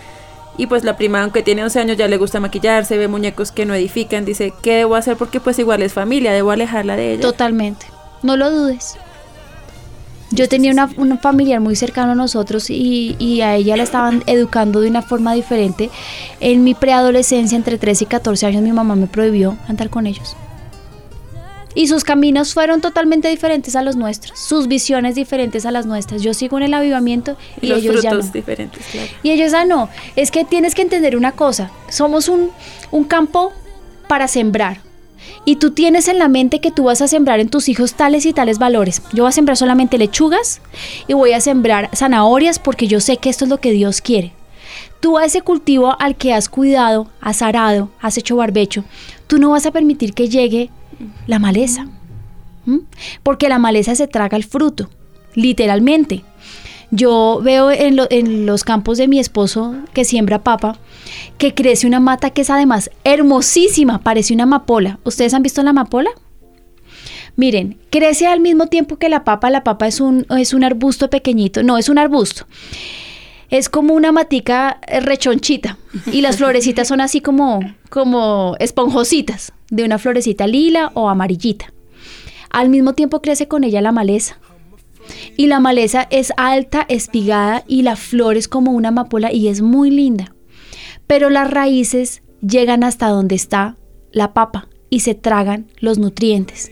Y 0.57 0.67
pues 0.67 0.83
la 0.83 0.97
prima, 0.97 1.23
aunque 1.23 1.41
tiene 1.41 1.63
11 1.63 1.79
años, 1.79 1.97
ya 1.97 2.07
le 2.07 2.17
gusta 2.17 2.39
maquillarse, 2.39 2.97
ve 2.97 3.07
muñecos 3.07 3.51
que 3.51 3.65
no 3.65 3.73
edifican. 3.73 4.25
Dice, 4.25 4.53
¿qué 4.61 4.75
debo 4.75 4.95
hacer? 4.95 5.17
Porque 5.17 5.39
pues 5.39 5.57
igual 5.57 5.81
es 5.81 5.93
familia, 5.93 6.33
debo 6.33 6.51
alejarla 6.51 6.95
de 6.95 7.13
ella. 7.13 7.21
Totalmente. 7.21 7.85
No 8.23 8.35
lo 8.35 8.51
dudes. 8.51 8.97
Yo 10.31 10.47
tenía 10.47 10.71
una, 10.71 10.89
un 10.97 11.17
familiar 11.19 11.59
muy 11.59 11.75
cercano 11.75 12.11
a 12.11 12.15
nosotros 12.15 12.69
y, 12.69 13.15
y, 13.17 13.41
a 13.41 13.55
ella 13.55 13.75
la 13.75 13.83
estaban 13.83 14.23
educando 14.27 14.81
de 14.81 14.89
una 14.89 15.01
forma 15.01 15.33
diferente. 15.33 15.89
En 16.39 16.63
mi 16.63 16.75
preadolescencia, 16.75 17.55
entre 17.55 17.77
13 17.77 18.03
y 18.03 18.07
14 18.07 18.45
años, 18.45 18.61
mi 18.61 18.71
mamá 18.71 18.95
me 18.95 19.07
prohibió 19.07 19.57
andar 19.67 19.89
con 19.89 20.05
ellos. 20.05 20.35
Y 21.75 21.87
sus 21.87 22.03
caminos 22.03 22.53
fueron 22.53 22.81
totalmente 22.81 23.27
diferentes 23.27 23.75
a 23.75 23.81
los 23.81 23.95
nuestros, 23.95 24.39
sus 24.39 24.67
visiones 24.67 25.15
diferentes 25.15 25.65
a 25.65 25.71
las 25.71 25.85
nuestras. 25.85 26.21
Yo 26.21 26.33
sigo 26.33 26.57
en 26.57 26.63
el 26.63 26.73
avivamiento 26.73 27.37
y, 27.61 27.67
Los 27.67 27.79
ellos 27.79 28.01
ya 28.01 28.09
no. 28.09 28.15
frutos 28.17 28.33
diferentes, 28.33 28.85
claro. 28.91 29.07
Y 29.23 29.31
ellos 29.31 29.51
ya 29.51 29.65
no. 29.65 29.89
Es 30.15 30.31
que 30.31 30.45
tienes 30.45 30.75
que 30.75 30.81
entender 30.81 31.15
una 31.15 31.33
cosa. 31.33 31.71
Somos 31.89 32.27
un, 32.27 32.49
un 32.91 33.03
campo 33.03 33.53
para 34.07 34.27
sembrar. 34.27 34.88
Y 35.45 35.55
tú 35.57 35.71
tienes 35.71 36.07
en 36.07 36.19
la 36.19 36.27
mente 36.27 36.59
que 36.59 36.71
tú 36.71 36.83
vas 36.85 37.01
a 37.01 37.07
sembrar 37.07 37.39
en 37.39 37.49
tus 37.49 37.69
hijos 37.69 37.93
tales 37.93 38.25
y 38.25 38.33
tales 38.33 38.59
valores. 38.59 39.01
Yo 39.13 39.23
voy 39.23 39.29
a 39.29 39.33
sembrar 39.33 39.57
solamente 39.57 39.97
lechugas 39.97 40.61
y 41.07 41.13
voy 41.13 41.33
a 41.33 41.41
sembrar 41.41 41.89
zanahorias 41.95 42.59
porque 42.59 42.87
yo 42.87 42.99
sé 42.99 43.17
que 43.17 43.29
esto 43.29 43.45
es 43.45 43.49
lo 43.49 43.59
que 43.59 43.71
Dios 43.71 44.01
quiere. 44.01 44.33
Tú 44.99 45.17
a 45.17 45.25
ese 45.25 45.41
cultivo 45.41 45.95
al 45.99 46.15
que 46.17 46.33
has 46.33 46.49
cuidado, 46.49 47.07
has 47.21 47.41
arado, 47.41 47.89
has 48.01 48.17
hecho 48.17 48.35
barbecho, 48.35 48.83
tú 49.27 49.39
no 49.39 49.49
vas 49.51 49.65
a 49.65 49.71
permitir 49.71 50.13
que 50.13 50.27
llegue 50.29 50.69
la 51.25 51.39
maleza. 51.39 51.87
¿Mm? 52.65 52.79
Porque 53.23 53.47
la 53.49 53.57
maleza 53.59 53.95
se 53.95 54.07
traga 54.07 54.35
el 54.37 54.43
fruto, 54.43 54.89
literalmente. 55.33 56.23
Yo 56.91 57.39
veo 57.43 57.71
en, 57.71 57.95
lo- 57.95 58.07
en 58.09 58.45
los 58.45 58.63
campos 58.63 58.97
de 58.97 59.07
mi 59.07 59.19
esposo 59.19 59.75
que 59.93 60.03
siembra 60.05 60.43
papa, 60.43 60.77
que 61.37 61.53
crece 61.53 61.87
una 61.87 61.99
mata 61.99 62.31
que 62.31 62.41
es 62.41 62.49
además 62.49 62.89
hermosísima, 63.03 63.99
parece 63.99 64.33
una 64.33 64.43
amapola. 64.43 64.99
¿Ustedes 65.03 65.33
han 65.33 65.43
visto 65.43 65.63
la 65.63 65.71
amapola? 65.71 66.11
Miren, 67.35 67.77
crece 67.89 68.27
al 68.27 68.41
mismo 68.41 68.67
tiempo 68.67 68.97
que 68.97 69.07
la 69.07 69.23
papa. 69.23 69.49
La 69.49 69.63
papa 69.63 69.87
es 69.87 70.01
un, 70.01 70.25
es 70.37 70.53
un 70.53 70.63
arbusto 70.63 71.09
pequeñito. 71.09 71.63
No, 71.63 71.77
es 71.77 71.87
un 71.87 71.97
arbusto. 71.97 72.45
Es 73.49 73.69
como 73.69 73.93
una 73.93 74.11
matica 74.11 74.79
eh, 74.87 74.99
rechonchita. 74.99 75.77
Y 76.11 76.21
las 76.21 76.37
florecitas 76.39 76.89
son 76.89 76.99
así 76.99 77.21
como, 77.21 77.61
como 77.89 78.55
esponjositas, 78.59 79.53
de 79.69 79.85
una 79.85 79.97
florecita 79.97 80.47
lila 80.47 80.91
o 80.95 81.09
amarillita. 81.09 81.71
Al 82.49 82.67
mismo 82.69 82.93
tiempo 82.93 83.21
crece 83.21 83.47
con 83.47 83.63
ella 83.63 83.81
la 83.81 83.91
maleza. 83.91 84.37
Y 85.37 85.47
la 85.47 85.59
maleza 85.59 86.07
es 86.11 86.33
alta, 86.35 86.85
espigada 86.89 87.63
y 87.67 87.83
la 87.83 87.95
flor 87.95 88.35
es 88.37 88.47
como 88.47 88.71
una 88.71 88.89
amapola 88.89 89.31
y 89.31 89.47
es 89.47 89.61
muy 89.61 89.91
linda. 89.91 90.35
Pero 91.09 91.31
las 91.31 91.49
raíces 91.49 92.21
llegan 92.39 92.83
hasta 92.83 93.07
donde 93.07 93.33
está 93.33 93.77
la 94.11 94.31
papa 94.35 94.67
y 94.91 94.99
se 94.99 95.15
tragan 95.15 95.65
los 95.79 95.97
nutrientes. 95.97 96.71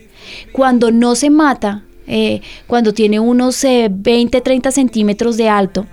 Cuando 0.52 0.92
no 0.92 1.16
se 1.16 1.28
mata, 1.28 1.82
eh, 2.06 2.40
cuando 2.68 2.94
tiene 2.94 3.18
unos 3.18 3.64
eh, 3.64 3.88
20, 3.90 4.40
30 4.40 4.70
centímetros 4.70 5.36
de 5.38 5.48
alto, 5.48 5.88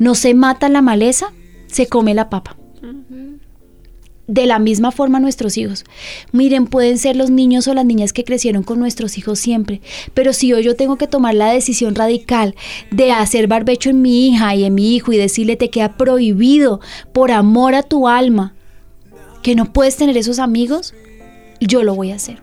no 0.00 0.16
se 0.16 0.34
mata 0.34 0.68
la 0.68 0.82
maleza, 0.82 1.32
se 1.68 1.86
come 1.86 2.14
la 2.14 2.30
papa. 2.30 2.56
De 4.26 4.46
la 4.46 4.58
misma 4.58 4.90
forma 4.90 5.20
nuestros 5.20 5.58
hijos. 5.58 5.84
Miren, 6.32 6.66
pueden 6.66 6.98
ser 6.98 7.14
los 7.14 7.30
niños 7.30 7.68
o 7.68 7.74
las 7.74 7.84
niñas 7.84 8.12
que 8.12 8.24
crecieron 8.24 8.62
con 8.62 8.78
nuestros 8.78 9.18
hijos 9.18 9.38
siempre, 9.38 9.82
pero 10.14 10.32
si 10.32 10.52
hoy 10.52 10.62
yo 10.62 10.76
tengo 10.76 10.96
que 10.96 11.06
tomar 11.06 11.34
la 11.34 11.52
decisión 11.52 11.94
radical 11.94 12.54
de 12.90 13.12
hacer 13.12 13.48
barbecho 13.48 13.90
en 13.90 14.00
mi 14.00 14.28
hija 14.28 14.54
y 14.54 14.64
en 14.64 14.74
mi 14.74 14.96
hijo 14.96 15.12
y 15.12 15.18
decirle 15.18 15.56
te 15.56 15.68
queda 15.68 15.96
prohibido 15.96 16.80
por 17.12 17.32
amor 17.32 17.74
a 17.74 17.82
tu 17.82 18.08
alma 18.08 18.54
que 19.42 19.54
no 19.54 19.72
puedes 19.72 19.96
tener 19.96 20.16
esos 20.16 20.38
amigos, 20.38 20.94
yo 21.60 21.82
lo 21.82 21.94
voy 21.94 22.10
a 22.10 22.16
hacer. 22.16 22.40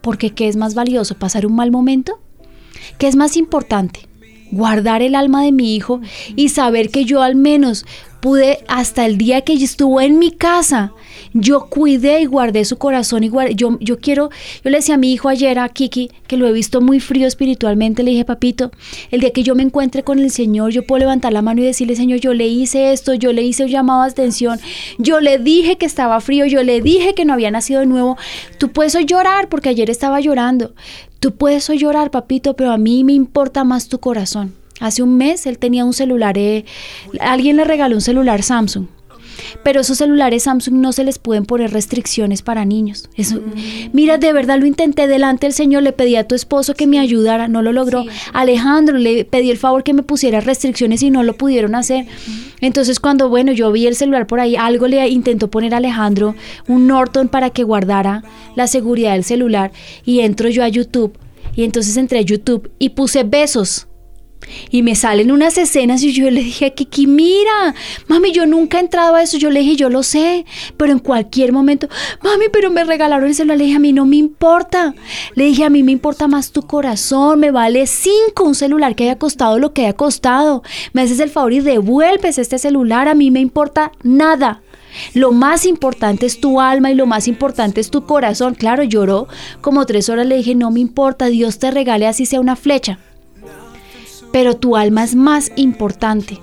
Porque 0.00 0.30
¿qué 0.30 0.48
es 0.48 0.56
más 0.56 0.74
valioso? 0.74 1.14
¿Pasar 1.14 1.46
un 1.46 1.54
mal 1.54 1.70
momento? 1.70 2.20
¿Qué 2.98 3.06
es 3.06 3.14
más 3.14 3.36
importante? 3.36 4.09
Guardar 4.50 5.02
el 5.02 5.14
alma 5.14 5.42
de 5.44 5.52
mi 5.52 5.74
hijo 5.74 6.00
y 6.36 6.48
saber 6.48 6.90
que 6.90 7.04
yo 7.04 7.22
al 7.22 7.36
menos 7.36 7.84
pude 8.20 8.58
hasta 8.68 9.06
el 9.06 9.18
día 9.18 9.40
que 9.40 9.54
estuvo 9.54 10.00
en 10.00 10.18
mi 10.18 10.30
casa, 10.30 10.92
yo 11.32 11.66
cuidé 11.66 12.20
y 12.20 12.26
guardé 12.26 12.64
su 12.64 12.76
corazón 12.76 13.24
y 13.24 13.28
guardé, 13.28 13.54
yo, 13.54 13.78
yo 13.80 13.98
quiero, 13.98 14.30
yo 14.62 14.70
le 14.70 14.78
decía 14.78 14.96
a 14.96 14.98
mi 14.98 15.12
hijo 15.12 15.28
ayer, 15.28 15.58
a 15.58 15.68
Kiki, 15.68 16.10
que 16.26 16.36
lo 16.36 16.46
he 16.46 16.52
visto 16.52 16.80
muy 16.80 17.00
frío 17.00 17.26
espiritualmente, 17.26 18.02
le 18.02 18.10
dije, 18.12 18.24
papito, 18.24 18.70
el 19.10 19.20
día 19.20 19.30
que 19.30 19.42
yo 19.42 19.54
me 19.54 19.62
encuentre 19.62 20.02
con 20.02 20.18
el 20.18 20.30
Señor, 20.30 20.70
yo 20.70 20.84
puedo 20.84 21.00
levantar 21.00 21.32
la 21.32 21.42
mano 21.42 21.62
y 21.62 21.64
decirle, 21.64 21.96
Señor, 21.96 22.20
yo 22.20 22.34
le 22.34 22.46
hice 22.46 22.92
esto, 22.92 23.14
yo 23.14 23.32
le 23.32 23.42
hice 23.42 23.64
un 23.64 23.70
llamado 23.70 24.02
de 24.02 24.10
atención, 24.10 24.60
yo 24.98 25.20
le 25.20 25.38
dije 25.38 25.76
que 25.78 25.86
estaba 25.86 26.20
frío, 26.20 26.46
yo 26.46 26.62
le 26.62 26.80
dije 26.80 27.14
que 27.14 27.24
no 27.24 27.32
había 27.32 27.50
nacido 27.50 27.80
de 27.80 27.86
nuevo, 27.86 28.16
tú 28.58 28.70
puedes 28.70 28.96
llorar 29.06 29.48
porque 29.48 29.70
ayer 29.70 29.88
estaba 29.88 30.20
llorando, 30.20 30.74
tú 31.20 31.36
puedes 31.36 31.68
hoy 31.70 31.78
llorar, 31.78 32.10
papito, 32.10 32.56
pero 32.56 32.72
a 32.72 32.78
mí 32.78 33.04
me 33.04 33.12
importa 33.12 33.62
más 33.62 33.88
tu 33.88 34.00
corazón. 34.00 34.54
Hace 34.80 35.02
un 35.02 35.16
mes 35.18 35.46
él 35.46 35.58
tenía 35.58 35.84
un 35.84 35.92
celular, 35.92 36.38
eh, 36.38 36.64
alguien 37.20 37.56
le 37.56 37.64
regaló 37.64 37.94
un 37.94 38.00
celular 38.00 38.42
Samsung. 38.42 38.86
Pero 39.62 39.80
esos 39.80 39.98
celulares 39.98 40.44
Samsung 40.44 40.74
no 40.74 40.92
se 40.92 41.04
les 41.04 41.18
pueden 41.18 41.44
poner 41.44 41.72
restricciones 41.72 42.42
para 42.42 42.64
niños. 42.64 43.08
Eso, 43.16 43.40
Mira, 43.92 44.18
de 44.18 44.32
verdad 44.32 44.58
lo 44.58 44.66
intenté 44.66 45.06
delante 45.06 45.46
del 45.46 45.54
Señor, 45.54 45.82
le 45.82 45.92
pedí 45.92 46.16
a 46.16 46.26
tu 46.26 46.34
esposo 46.34 46.74
que 46.74 46.86
me 46.86 46.98
ayudara, 46.98 47.48
no 47.48 47.62
lo 47.62 47.72
logró. 47.72 48.04
Alejandro, 48.32 48.98
le 48.98 49.24
pedí 49.24 49.50
el 49.50 49.58
favor 49.58 49.82
que 49.82 49.94
me 49.94 50.02
pusiera 50.02 50.40
restricciones 50.40 51.02
y 51.02 51.10
no 51.10 51.22
lo 51.22 51.36
pudieron 51.36 51.74
hacer. 51.74 52.06
Entonces 52.60 53.00
cuando, 53.00 53.28
bueno, 53.28 53.52
yo 53.52 53.72
vi 53.72 53.86
el 53.86 53.96
celular 53.96 54.26
por 54.26 54.40
ahí, 54.40 54.56
algo 54.56 54.86
le 54.86 55.08
intentó 55.08 55.50
poner 55.50 55.74
a 55.74 55.78
Alejandro 55.78 56.34
un 56.68 56.86
Norton 56.86 57.28
para 57.28 57.50
que 57.50 57.64
guardara 57.64 58.22
la 58.54 58.66
seguridad 58.66 59.12
del 59.12 59.24
celular 59.24 59.72
y 60.04 60.20
entro 60.20 60.48
yo 60.48 60.62
a 60.62 60.68
YouTube 60.68 61.16
y 61.54 61.64
entonces 61.64 61.96
entré 61.96 62.18
a 62.18 62.22
YouTube 62.22 62.70
y 62.78 62.90
puse 62.90 63.24
besos. 63.24 63.86
Y 64.70 64.82
me 64.82 64.94
salen 64.94 65.30
unas 65.30 65.58
escenas 65.58 66.02
y 66.02 66.12
yo 66.12 66.30
le 66.30 66.42
dije 66.42 66.66
a 66.66 66.70
Kiki, 66.70 67.06
mira, 67.06 67.74
mami, 68.08 68.32
yo 68.32 68.46
nunca 68.46 68.78
he 68.78 68.80
entrado 68.80 69.14
a 69.14 69.22
eso. 69.22 69.38
Yo 69.38 69.50
le 69.50 69.60
dije, 69.60 69.76
yo 69.76 69.90
lo 69.90 70.02
sé, 70.02 70.44
pero 70.76 70.92
en 70.92 70.98
cualquier 70.98 71.52
momento, 71.52 71.88
mami, 72.22 72.46
pero 72.52 72.70
me 72.70 72.84
regalaron 72.84 73.28
el 73.28 73.34
celular. 73.34 73.58
Le 73.58 73.64
dije, 73.64 73.76
a 73.76 73.80
mí 73.80 73.92
no 73.92 74.06
me 74.06 74.16
importa. 74.16 74.94
Le 75.34 75.44
dije, 75.44 75.64
a 75.64 75.70
mí 75.70 75.82
me 75.82 75.92
importa 75.92 76.28
más 76.28 76.52
tu 76.52 76.62
corazón, 76.62 77.40
me 77.40 77.50
vale 77.50 77.86
cinco 77.86 78.44
un 78.44 78.54
celular 78.54 78.94
que 78.94 79.04
haya 79.04 79.18
costado 79.18 79.58
lo 79.58 79.72
que 79.72 79.82
haya 79.82 79.92
costado. 79.94 80.62
Me 80.92 81.02
haces 81.02 81.20
el 81.20 81.30
favor 81.30 81.52
y 81.52 81.60
devuelves 81.60 82.38
este 82.38 82.58
celular, 82.58 83.08
a 83.08 83.14
mí 83.14 83.30
me 83.30 83.40
importa 83.40 83.92
nada. 84.02 84.62
Lo 85.14 85.30
más 85.32 85.66
importante 85.66 86.26
es 86.26 86.40
tu 86.40 86.60
alma 86.60 86.90
y 86.90 86.94
lo 86.94 87.06
más 87.06 87.28
importante 87.28 87.80
es 87.80 87.90
tu 87.90 88.06
corazón. 88.06 88.54
Claro, 88.54 88.82
lloró 88.82 89.28
como 89.60 89.86
tres 89.86 90.08
horas. 90.08 90.26
Le 90.26 90.36
dije, 90.36 90.54
no 90.56 90.70
me 90.72 90.80
importa, 90.80 91.26
Dios 91.26 91.58
te 91.58 91.70
regale 91.70 92.08
así 92.08 92.26
sea 92.26 92.40
una 92.40 92.56
flecha. 92.56 92.98
Pero 94.32 94.56
tu 94.56 94.76
alma 94.76 95.04
es 95.04 95.14
más 95.14 95.52
importante. 95.56 96.38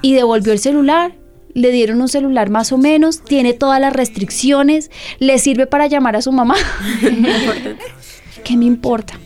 Y 0.00 0.14
devolvió 0.14 0.52
el 0.52 0.58
celular. 0.58 1.16
Le 1.54 1.70
dieron 1.70 2.00
un 2.00 2.08
celular 2.08 2.48
más 2.48 2.72
o 2.72 2.78
menos, 2.78 3.22
tiene 3.22 3.52
todas 3.52 3.78
las 3.78 3.92
restricciones, 3.92 4.90
le 5.18 5.38
sirve 5.38 5.66
para 5.66 5.86
llamar 5.86 6.16
a 6.16 6.22
su 6.22 6.32
mamá. 6.32 6.54
¿Qué 8.44 8.56
me 8.56 8.64
importa? 8.64 9.20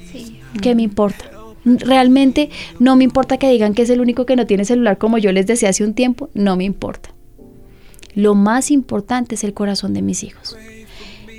¿Qué 0.60 0.74
me 0.74 0.82
importa? 0.82 1.30
Realmente 1.64 2.50
no 2.80 2.96
me 2.96 3.04
importa 3.04 3.38
que 3.38 3.48
digan 3.48 3.74
que 3.74 3.82
es 3.82 3.90
el 3.90 4.00
único 4.00 4.26
que 4.26 4.34
no 4.34 4.46
tiene 4.46 4.64
celular 4.64 4.98
como 4.98 5.18
yo 5.18 5.30
les 5.30 5.46
decía 5.46 5.68
hace 5.68 5.84
un 5.84 5.94
tiempo, 5.94 6.30
no 6.34 6.56
me 6.56 6.64
importa. 6.64 7.10
Lo 8.14 8.34
más 8.34 8.70
importante 8.70 9.34
es 9.34 9.44
el 9.44 9.52
corazón 9.52 9.92
de 9.94 10.02
mis 10.02 10.24
hijos. 10.24 10.56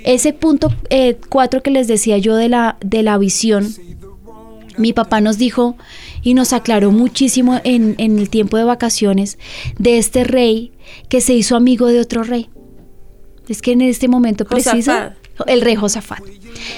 Ese 0.04 0.32
punto 0.32 0.72
4 1.28 1.62
que 1.62 1.70
les 1.70 1.88
decía 1.88 2.18
yo 2.18 2.36
de 2.36 2.48
la, 2.48 2.78
de 2.80 3.02
la 3.02 3.18
visión, 3.18 3.74
mi 4.76 4.92
papá 4.92 5.20
nos 5.20 5.38
dijo 5.38 5.76
y 6.28 6.34
nos 6.34 6.52
aclaró 6.52 6.92
muchísimo 6.92 7.58
en, 7.64 7.94
en, 7.96 8.18
el 8.18 8.28
tiempo 8.28 8.58
de 8.58 8.64
vacaciones 8.64 9.38
de 9.78 9.96
este 9.96 10.24
rey 10.24 10.72
que 11.08 11.22
se 11.22 11.32
hizo 11.32 11.56
amigo 11.56 11.86
de 11.86 12.00
otro 12.00 12.22
rey. 12.22 12.50
Es 13.48 13.62
que 13.62 13.72
en 13.72 13.80
este 13.80 14.08
momento 14.08 14.44
preciso, 14.44 14.92
el 15.46 15.62
rey 15.62 15.74
Josafat, 15.74 16.22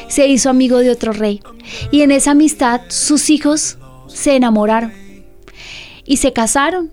se 0.06 0.28
hizo 0.28 0.50
amigo 0.50 0.78
de 0.78 0.90
otro 0.92 1.12
rey. 1.12 1.42
Y 1.90 2.02
en 2.02 2.12
esa 2.12 2.30
amistad 2.30 2.82
sus 2.90 3.28
hijos 3.28 3.76
se 4.06 4.36
enamoraron 4.36 4.92
y 6.04 6.18
se 6.18 6.32
casaron. 6.32 6.92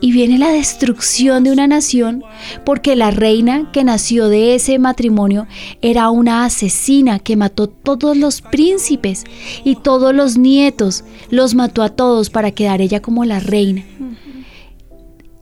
Y 0.00 0.12
viene 0.12 0.38
la 0.38 0.50
destrucción 0.50 1.44
de 1.44 1.52
una 1.52 1.66
nación 1.66 2.22
porque 2.64 2.96
la 2.96 3.10
reina 3.10 3.70
que 3.72 3.84
nació 3.84 4.28
de 4.28 4.54
ese 4.54 4.78
matrimonio 4.78 5.46
era 5.82 6.10
una 6.10 6.44
asesina 6.44 7.18
que 7.18 7.36
mató 7.36 7.68
todos 7.68 8.16
los 8.16 8.42
príncipes 8.42 9.24
y 9.64 9.76
todos 9.76 10.14
los 10.14 10.36
nietos, 10.36 11.04
los 11.30 11.54
mató 11.54 11.82
a 11.82 11.88
todos 11.88 12.30
para 12.30 12.50
quedar 12.50 12.80
ella 12.80 13.00
como 13.00 13.24
la 13.24 13.40
reina. 13.40 13.84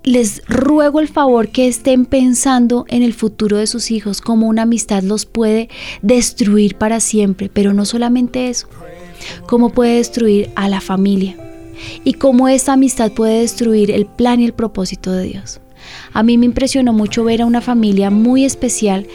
Les 0.05 0.43
ruego 0.47 0.99
el 0.99 1.07
favor 1.07 1.49
que 1.49 1.69
estén 1.69 2.07
pensando 2.07 2.85
en 2.89 3.05
el 3.05 3.15
futuro 3.15 3.57
de 3.57 3.69
sus 3.69 3.93
hijos, 3.93 4.21
como 4.21 4.49
una 4.49 4.63
amistad 4.63 5.05
los 5.05 5.27
puede 5.27 5.69
destruir 6.03 6.77
para 6.77 6.99
siempre, 6.99 7.49
pero 7.49 7.73
no 7.73 7.85
solamente 7.85 8.49
eso, 8.49 8.67
cómo 9.47 9.71
puede 9.71 9.97
destruir 9.99 10.51
a 10.57 10.69
la 10.69 10.81
familia 10.81 11.37
y 12.05 12.15
cómo 12.15 12.49
esta 12.49 12.75
amistad 12.75 13.13
puede 13.13 13.41
destruir 13.41 13.91
el 13.91 14.07
plan 14.07 14.41
y 14.41 14.45
el 14.45 14.53
propósito 14.53 15.13
de 15.13 15.25
Dios. 15.25 15.61
A 16.13 16.23
mí 16.23 16.39
me 16.39 16.47
impresionó 16.47 16.93
mucho 16.93 17.25
ver 17.25 17.43
a 17.43 17.47
una 17.47 17.61
familia 17.61 18.11
muy 18.11 18.45
especial 18.45 19.07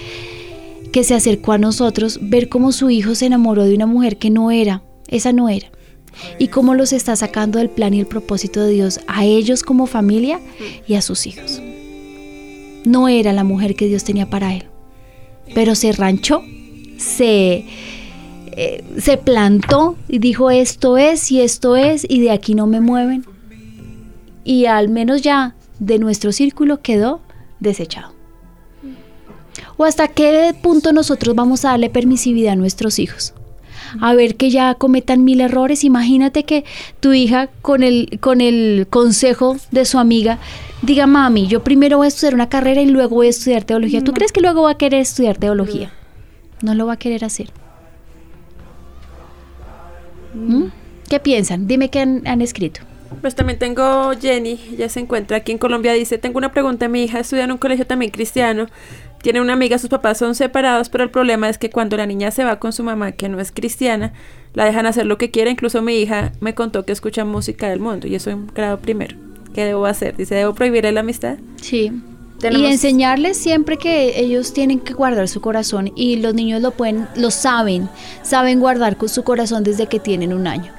que 0.92 1.04
se 1.04 1.16
acercó 1.16 1.52
a 1.52 1.58
nosotros, 1.58 2.20
ver 2.22 2.50
cómo 2.50 2.72
su 2.72 2.90
hijo 2.90 3.16
se 3.16 3.26
enamoró 3.26 3.66
de 3.66 3.76
una 3.76 3.86
mujer 3.86 4.18
que 4.18 4.30
no 4.30 4.52
era, 4.52 4.84
esa 5.08 5.34
no 5.34 5.50
era, 5.50 5.68
y 6.40 6.48
cómo 6.48 6.74
los 6.74 6.94
está 6.94 7.16
sacando 7.16 7.60
del 7.60 7.70
plan 7.70 7.94
y 7.94 8.00
el 8.00 8.08
propósito 8.08 8.64
de 8.64 8.72
Dios 8.72 9.00
a 9.08 9.26
ellos 9.26 9.64
como 9.64 9.86
familia 9.86 10.40
y 10.88 10.96
a 10.96 11.02
sus 11.02 11.28
hijos. 11.28 11.62
No 12.86 13.10
era 13.10 13.34
la 13.34 13.44
mujer 13.44 13.76
que 13.76 13.88
Dios 13.88 14.04
tenía 14.04 14.30
para 14.30 14.56
él, 14.56 14.64
pero 15.54 15.76
se 15.76 15.92
ranchó, 15.92 16.42
se 16.98 17.66
eh, 18.60 18.84
se 18.98 19.18
plantó 19.18 19.96
y 20.10 20.18
dijo 20.18 20.50
esto 20.50 20.98
es 20.98 21.32
y 21.32 21.42
esto 21.42 21.76
es 21.76 22.08
y 22.10 22.22
de 22.22 22.32
aquí 22.32 22.56
no 22.56 22.66
me 22.66 22.82
mueven. 22.82 23.24
Y 24.44 24.66
al 24.66 24.90
menos 24.90 25.22
ya 25.22 25.54
de 25.78 26.00
nuestro 26.00 26.32
círculo 26.32 26.82
quedó 26.82 27.22
desechado. 27.60 28.14
¿O 29.78 29.86
hasta 29.86 30.08
qué 30.08 30.56
punto 30.60 30.92
nosotros 30.92 31.36
vamos 31.36 31.66
a 31.66 31.70
darle 31.70 31.92
permisividad 31.92 32.54
a 32.54 32.56
nuestros 32.56 32.98
hijos? 32.98 33.36
A 34.02 34.16
ver 34.16 34.38
que 34.38 34.50
ya 34.50 34.74
cometan 34.74 35.24
mil 35.24 35.40
errores. 35.40 35.84
Imagínate 35.84 36.44
que 36.44 36.66
tu 37.00 37.14
hija 37.14 37.50
con 37.62 37.84
el, 37.84 38.18
con 38.22 38.42
el 38.42 38.88
consejo 38.90 39.58
de 39.70 39.86
su 39.86 40.00
amiga 40.00 40.40
diga, 40.82 41.06
mami, 41.06 41.46
yo 41.46 41.64
primero 41.64 41.98
voy 41.98 42.06
a 42.06 42.08
estudiar 42.08 42.34
una 42.34 42.50
carrera 42.50 42.82
y 42.82 42.88
luego 42.88 43.18
voy 43.18 43.28
a 43.28 43.30
estudiar 43.30 43.66
teología. 43.66 44.04
¿Tú 44.04 44.14
crees 44.14 44.32
que 44.32 44.42
luego 44.42 44.64
va 44.64 44.72
a 44.72 44.78
querer 44.80 45.02
estudiar 45.02 45.38
teología? 45.38 45.94
No 46.64 46.74
lo 46.74 46.88
va 46.88 46.94
a 46.94 46.98
querer 46.98 47.24
hacer. 47.24 47.52
¿Mm? 50.38 50.66
¿Qué 51.10 51.20
piensan? 51.20 51.68
Dime 51.68 51.90
qué 51.90 52.00
han, 52.00 52.42
escrito. 52.42 52.82
Pues 53.22 53.36
también 53.36 53.58
tengo 53.58 54.12
Jenny, 54.20 54.60
ya 54.78 54.90
se 54.90 55.00
encuentra 55.00 55.38
aquí 55.38 55.54
en 55.54 55.58
Colombia, 55.58 55.94
dice, 55.94 56.18
tengo 56.18 56.38
una 56.38 56.52
pregunta, 56.52 56.90
mi 56.90 57.04
hija 57.04 57.20
estudia 57.20 57.46
en 57.46 57.52
un 57.52 57.58
colegio 57.58 57.88
también 57.88 58.12
cristiano, 58.12 58.68
tiene 59.22 59.40
una 59.40 59.54
amiga, 59.54 59.78
sus 59.78 59.90
papás 59.90 60.18
son 60.18 60.36
separados, 60.36 60.90
pero 60.90 61.06
el 61.06 61.10
problema 61.10 61.48
es 61.50 61.58
que 61.58 61.70
cuando 61.70 61.96
la 61.96 62.06
niña 62.06 62.32
se 62.32 62.44
va 62.44 62.60
con 62.60 62.74
su 62.74 62.84
mamá, 62.84 63.14
que 63.14 63.30
no 63.30 63.40
es 63.40 63.54
cristiana, 63.54 64.12
la 64.54 64.66
dejan 64.66 64.86
hacer 64.86 65.06
lo 65.06 65.18
que 65.18 65.32
quiera, 65.32 65.50
incluso 65.50 65.82
mi 65.82 65.96
hija 65.96 66.34
me 66.42 66.54
contó 66.54 66.86
que 66.86 66.92
escucha 66.92 67.24
música 67.24 67.70
del 67.70 67.80
mundo 67.80 68.08
y 68.08 68.16
eso 68.16 68.30
en 68.30 68.48
grado 68.48 68.80
primero. 68.80 69.16
¿Qué 69.54 69.64
debo 69.64 69.86
hacer? 69.86 70.16
Dice, 70.18 70.36
¿debo 70.36 70.54
prohibirle 70.54 70.92
la 70.92 71.00
amistad? 71.00 71.38
Sí, 71.62 71.92
y 72.44 72.66
enseñarles 72.66 73.38
siempre 73.38 73.78
que 73.78 74.20
ellos 74.20 74.54
tienen 74.54 74.80
que 74.80 74.94
guardar 74.94 75.28
su 75.28 75.42
corazón 75.42 75.92
y 75.96 76.18
los 76.18 76.34
niños 76.34 76.62
lo 76.62 76.72
pueden, 76.72 77.08
lo 77.16 77.32
saben, 77.32 77.90
saben 78.22 78.60
guardar 78.60 78.98
con 78.98 79.10
su 79.10 79.24
corazón 79.24 79.64
desde 79.64 79.88
que 79.88 80.00
tienen 80.00 80.34
un 80.34 80.48
año. 80.48 80.72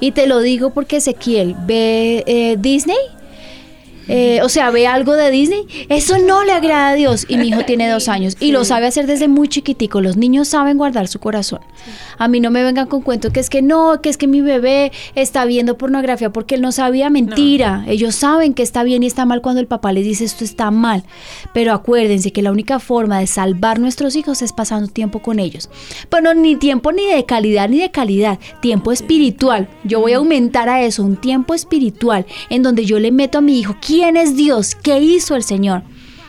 Y 0.00 0.12
te 0.12 0.26
lo 0.26 0.40
digo 0.40 0.70
porque 0.70 0.96
Ezequiel 0.96 1.54
ve 1.66 2.24
eh, 2.26 2.56
Disney 2.58 2.96
eh, 4.08 4.40
o 4.42 4.48
sea, 4.48 4.70
ve 4.70 4.86
algo 4.86 5.14
de 5.14 5.30
Disney, 5.30 5.66
eso 5.88 6.18
no 6.18 6.44
le 6.44 6.52
agrada 6.52 6.88
a 6.88 6.94
Dios. 6.94 7.26
Y 7.28 7.36
mi 7.36 7.48
hijo 7.48 7.64
tiene 7.64 7.88
dos 7.88 8.08
años 8.08 8.36
y 8.40 8.52
lo 8.52 8.64
sabe 8.64 8.86
hacer 8.86 9.06
desde 9.06 9.28
muy 9.28 9.48
chiquitico. 9.48 10.00
Los 10.00 10.16
niños 10.16 10.48
saben 10.48 10.78
guardar 10.78 11.08
su 11.08 11.18
corazón. 11.18 11.60
A 12.18 12.28
mí 12.28 12.40
no 12.40 12.50
me 12.50 12.62
vengan 12.62 12.86
con 12.86 13.02
cuentos 13.02 13.32
que 13.32 13.40
es 13.40 13.50
que 13.50 13.62
no, 13.62 14.00
que 14.00 14.08
es 14.08 14.16
que 14.16 14.26
mi 14.26 14.40
bebé 14.40 14.92
está 15.14 15.44
viendo 15.44 15.78
pornografía 15.78 16.30
porque 16.30 16.56
él 16.56 16.62
no 16.62 16.72
sabía 16.72 17.10
mentira. 17.10 17.84
Ellos 17.86 18.14
saben 18.14 18.54
que 18.54 18.62
está 18.62 18.82
bien 18.82 19.02
y 19.02 19.06
está 19.06 19.24
mal 19.24 19.42
cuando 19.42 19.60
el 19.60 19.66
papá 19.66 19.92
les 19.92 20.04
dice 20.04 20.24
esto 20.24 20.44
está 20.44 20.70
mal. 20.70 21.04
Pero 21.52 21.72
acuérdense 21.72 22.32
que 22.32 22.42
la 22.42 22.52
única 22.52 22.78
forma 22.78 23.18
de 23.18 23.26
salvar 23.26 23.78
nuestros 23.78 24.16
hijos 24.16 24.42
es 24.42 24.52
pasando 24.52 24.88
tiempo 24.88 25.20
con 25.20 25.38
ellos. 25.38 25.70
Pero 26.08 26.34
ni 26.34 26.56
tiempo 26.56 26.92
ni 26.92 27.06
de 27.06 27.24
calidad 27.24 27.68
ni 27.68 27.78
de 27.78 27.90
calidad, 27.90 28.38
tiempo 28.60 28.92
espiritual. 28.92 29.68
Yo 29.84 30.00
voy 30.00 30.12
a 30.12 30.18
aumentar 30.18 30.68
a 30.68 30.82
eso, 30.82 31.02
un 31.02 31.16
tiempo 31.16 31.54
espiritual 31.54 32.26
en 32.50 32.62
donde 32.62 32.84
yo 32.84 32.98
le 32.98 33.12
meto 33.12 33.38
a 33.38 33.40
mi 33.40 33.58
hijo 33.58 33.76
quién 33.80 33.91
es 34.00 34.36
Dios, 34.36 34.74
qué 34.74 34.98
hizo 34.98 35.36
el 35.36 35.42
Señor, 35.42 35.82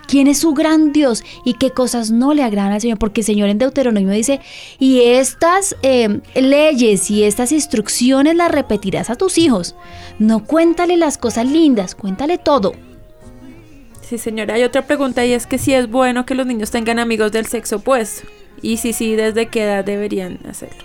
quién 0.07 0.27
es 0.27 0.39
su 0.39 0.53
gran 0.53 0.91
Dios 0.91 1.23
y 1.45 1.53
qué 1.55 1.71
cosas 1.71 2.11
no 2.11 2.33
le 2.33 2.43
agradan 2.43 2.73
al 2.73 2.81
Señor. 2.81 2.99
Porque 2.99 3.21
el 3.21 3.25
Señor 3.25 3.49
en 3.49 3.57
Deuteronomio 3.57 4.11
dice, 4.11 4.41
y 4.79 5.01
estas 5.01 5.75
eh, 5.81 6.19
leyes 6.35 7.09
y 7.09 7.23
estas 7.23 7.51
instrucciones 7.51 8.35
las 8.35 8.51
repetirás 8.51 9.09
a 9.09 9.15
tus 9.15 9.37
hijos. 9.37 9.75
No 10.19 10.45
cuéntale 10.45 10.97
las 10.97 11.17
cosas 11.17 11.47
lindas, 11.47 11.95
cuéntale 11.95 12.37
todo. 12.37 12.73
Sí, 14.01 14.17
señora, 14.17 14.55
hay 14.55 14.63
otra 14.63 14.85
pregunta 14.85 15.25
y 15.25 15.31
es 15.31 15.47
que 15.47 15.57
si 15.57 15.73
es 15.73 15.89
bueno 15.89 16.25
que 16.25 16.35
los 16.35 16.45
niños 16.45 16.71
tengan 16.71 16.99
amigos 16.99 17.31
del 17.31 17.45
sexo 17.45 17.77
opuesto. 17.77 18.27
Y 18.61 18.77
si 18.77 18.93
sí, 18.93 19.15
¿desde 19.15 19.47
qué 19.47 19.63
edad 19.63 19.83
deberían 19.83 20.39
hacerlo? 20.47 20.83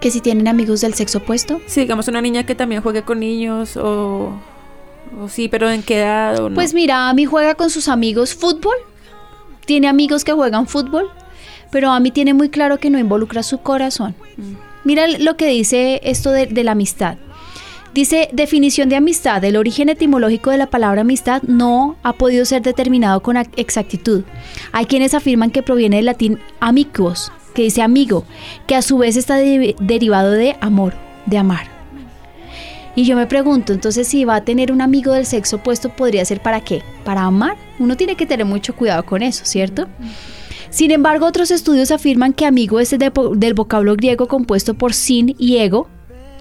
¿Que 0.00 0.10
si 0.10 0.20
tienen 0.20 0.48
amigos 0.48 0.82
del 0.82 0.94
sexo 0.94 1.18
opuesto? 1.18 1.60
Sí, 1.66 1.80
digamos 1.80 2.08
una 2.08 2.20
niña 2.20 2.44
que 2.44 2.54
también 2.54 2.82
juegue 2.82 3.02
con 3.02 3.20
niños 3.20 3.76
o 3.76 4.38
o 5.20 5.28
sí, 5.28 5.48
pero 5.48 5.70
¿en 5.70 5.82
qué 5.82 5.98
edad? 5.98 6.38
O 6.40 6.48
no? 6.50 6.54
Pues 6.54 6.74
mira, 6.74 7.08
Ami 7.08 7.24
juega 7.24 7.54
con 7.54 7.70
sus 7.70 7.88
amigos 7.88 8.34
fútbol. 8.34 8.74
Tiene 9.66 9.88
amigos 9.88 10.24
que 10.24 10.32
juegan 10.32 10.66
fútbol, 10.66 11.10
pero 11.70 11.90
Ami 11.90 12.10
tiene 12.10 12.34
muy 12.34 12.50
claro 12.50 12.78
que 12.78 12.90
no 12.90 12.98
involucra 12.98 13.42
su 13.42 13.58
corazón. 13.58 14.14
Mm. 14.36 14.54
Mira 14.84 15.06
lo 15.08 15.36
que 15.36 15.46
dice 15.46 16.00
esto 16.04 16.30
de, 16.30 16.46
la 16.62 16.72
amistad. 16.72 17.16
Dice, 17.94 18.28
definición 18.32 18.88
de 18.88 18.96
amistad. 18.96 19.42
El 19.44 19.56
origen 19.56 19.88
etimológico 19.88 20.50
de 20.50 20.58
la 20.58 20.66
palabra 20.66 21.02
amistad 21.02 21.40
no 21.44 21.96
ha 22.02 22.12
podido 22.12 22.44
ser 22.44 22.60
determinado 22.60 23.22
con 23.22 23.36
ac- 23.36 23.48
exactitud. 23.56 24.24
Hay 24.72 24.86
quienes 24.86 25.14
afirman 25.14 25.50
que 25.50 25.62
proviene 25.62 25.96
del 25.96 26.06
latín 26.06 26.38
amicus, 26.60 27.30
que 27.54 27.62
dice 27.62 27.80
amigo, 27.82 28.24
que 28.66 28.74
a 28.74 28.82
su 28.82 28.98
vez 28.98 29.16
está 29.16 29.36
de- 29.36 29.76
derivado 29.80 30.32
de 30.32 30.56
amor, 30.60 30.92
de 31.26 31.38
amar. 31.38 31.70
Y 32.96 33.04
yo 33.04 33.16
me 33.16 33.26
pregunto, 33.26 33.72
entonces 33.72 34.06
si 34.06 34.24
va 34.24 34.36
a 34.36 34.44
tener 34.44 34.70
un 34.70 34.80
amigo 34.80 35.12
del 35.12 35.26
sexo 35.26 35.56
opuesto, 35.56 35.88
¿podría 35.88 36.24
ser 36.24 36.40
para 36.40 36.60
qué? 36.60 36.82
¿Para 37.04 37.22
amar? 37.22 37.56
Uno 37.80 37.96
tiene 37.96 38.14
que 38.14 38.24
tener 38.26 38.46
mucho 38.46 38.76
cuidado 38.76 39.04
con 39.04 39.22
eso, 39.22 39.44
¿cierto? 39.44 39.88
Sin 40.70 40.90
embargo, 40.92 41.26
otros 41.26 41.50
estudios 41.50 41.90
afirman 41.90 42.32
que 42.32 42.46
amigo 42.46 42.78
es 42.80 42.90
de- 42.90 43.12
del 43.36 43.54
vocablo 43.54 43.96
griego 43.96 44.28
compuesto 44.28 44.74
por 44.74 44.92
sin 44.94 45.34
y 45.38 45.56
ego, 45.58 45.88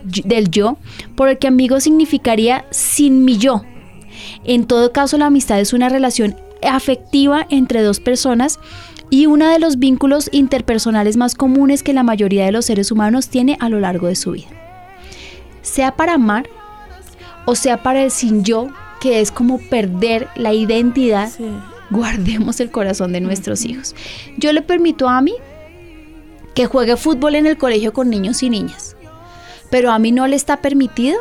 del 0.03 0.49
yo, 0.51 0.77
por 1.15 1.29
el 1.29 1.37
que 1.39 1.47
amigo 1.47 1.79
significaría 1.79 2.65
sin 2.69 3.25
mi 3.25 3.37
yo. 3.37 3.63
En 4.43 4.65
todo 4.65 4.91
caso, 4.91 5.17
la 5.17 5.27
amistad 5.27 5.59
es 5.59 5.73
una 5.73 5.89
relación 5.89 6.35
afectiva 6.61 7.47
entre 7.49 7.81
dos 7.81 7.99
personas 7.99 8.59
y 9.09 9.25
uno 9.25 9.47
de 9.49 9.59
los 9.59 9.79
vínculos 9.79 10.29
interpersonales 10.31 11.17
más 11.17 11.35
comunes 11.35 11.83
que 11.83 11.93
la 11.93 12.03
mayoría 12.03 12.45
de 12.45 12.51
los 12.51 12.65
seres 12.65 12.91
humanos 12.91 13.29
tiene 13.29 13.57
a 13.59 13.69
lo 13.69 13.79
largo 13.79 14.07
de 14.07 14.15
su 14.15 14.31
vida. 14.31 14.47
Sea 15.63 15.95
para 15.95 16.13
amar 16.13 16.47
o 17.45 17.55
sea 17.55 17.81
para 17.83 18.03
el 18.03 18.11
sin 18.11 18.43
yo, 18.43 18.67
que 19.01 19.19
es 19.19 19.31
como 19.31 19.57
perder 19.57 20.29
la 20.35 20.53
identidad, 20.53 21.29
Sí. 21.29 21.45
guardemos 21.89 22.59
el 22.59 22.71
corazón 22.71 23.11
de 23.11 23.19
nuestros 23.21 23.65
hijos. 23.65 23.95
Yo 24.37 24.53
le 24.53 24.61
permito 24.61 25.09
a 25.09 25.21
mí 25.21 25.33
que 26.55 26.67
juegue 26.67 26.95
fútbol 26.95 27.35
en 27.35 27.47
el 27.47 27.57
colegio 27.57 27.91
con 27.91 28.09
niños 28.09 28.43
y 28.43 28.49
niñas, 28.49 28.95
pero 29.69 29.91
a 29.91 29.99
mí 29.99 30.11
no 30.11 30.25
le 30.27 30.35
está 30.35 30.57
permitido 30.61 31.19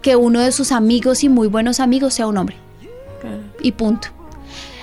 que 0.00 0.14
uno 0.16 0.40
de 0.40 0.52
sus 0.52 0.70
amigos 0.72 1.24
y 1.24 1.28
muy 1.28 1.48
buenos 1.48 1.80
amigos 1.80 2.14
sea 2.14 2.26
un 2.26 2.36
hombre. 2.36 2.56
Y 3.60 3.72
punto. 3.72 4.08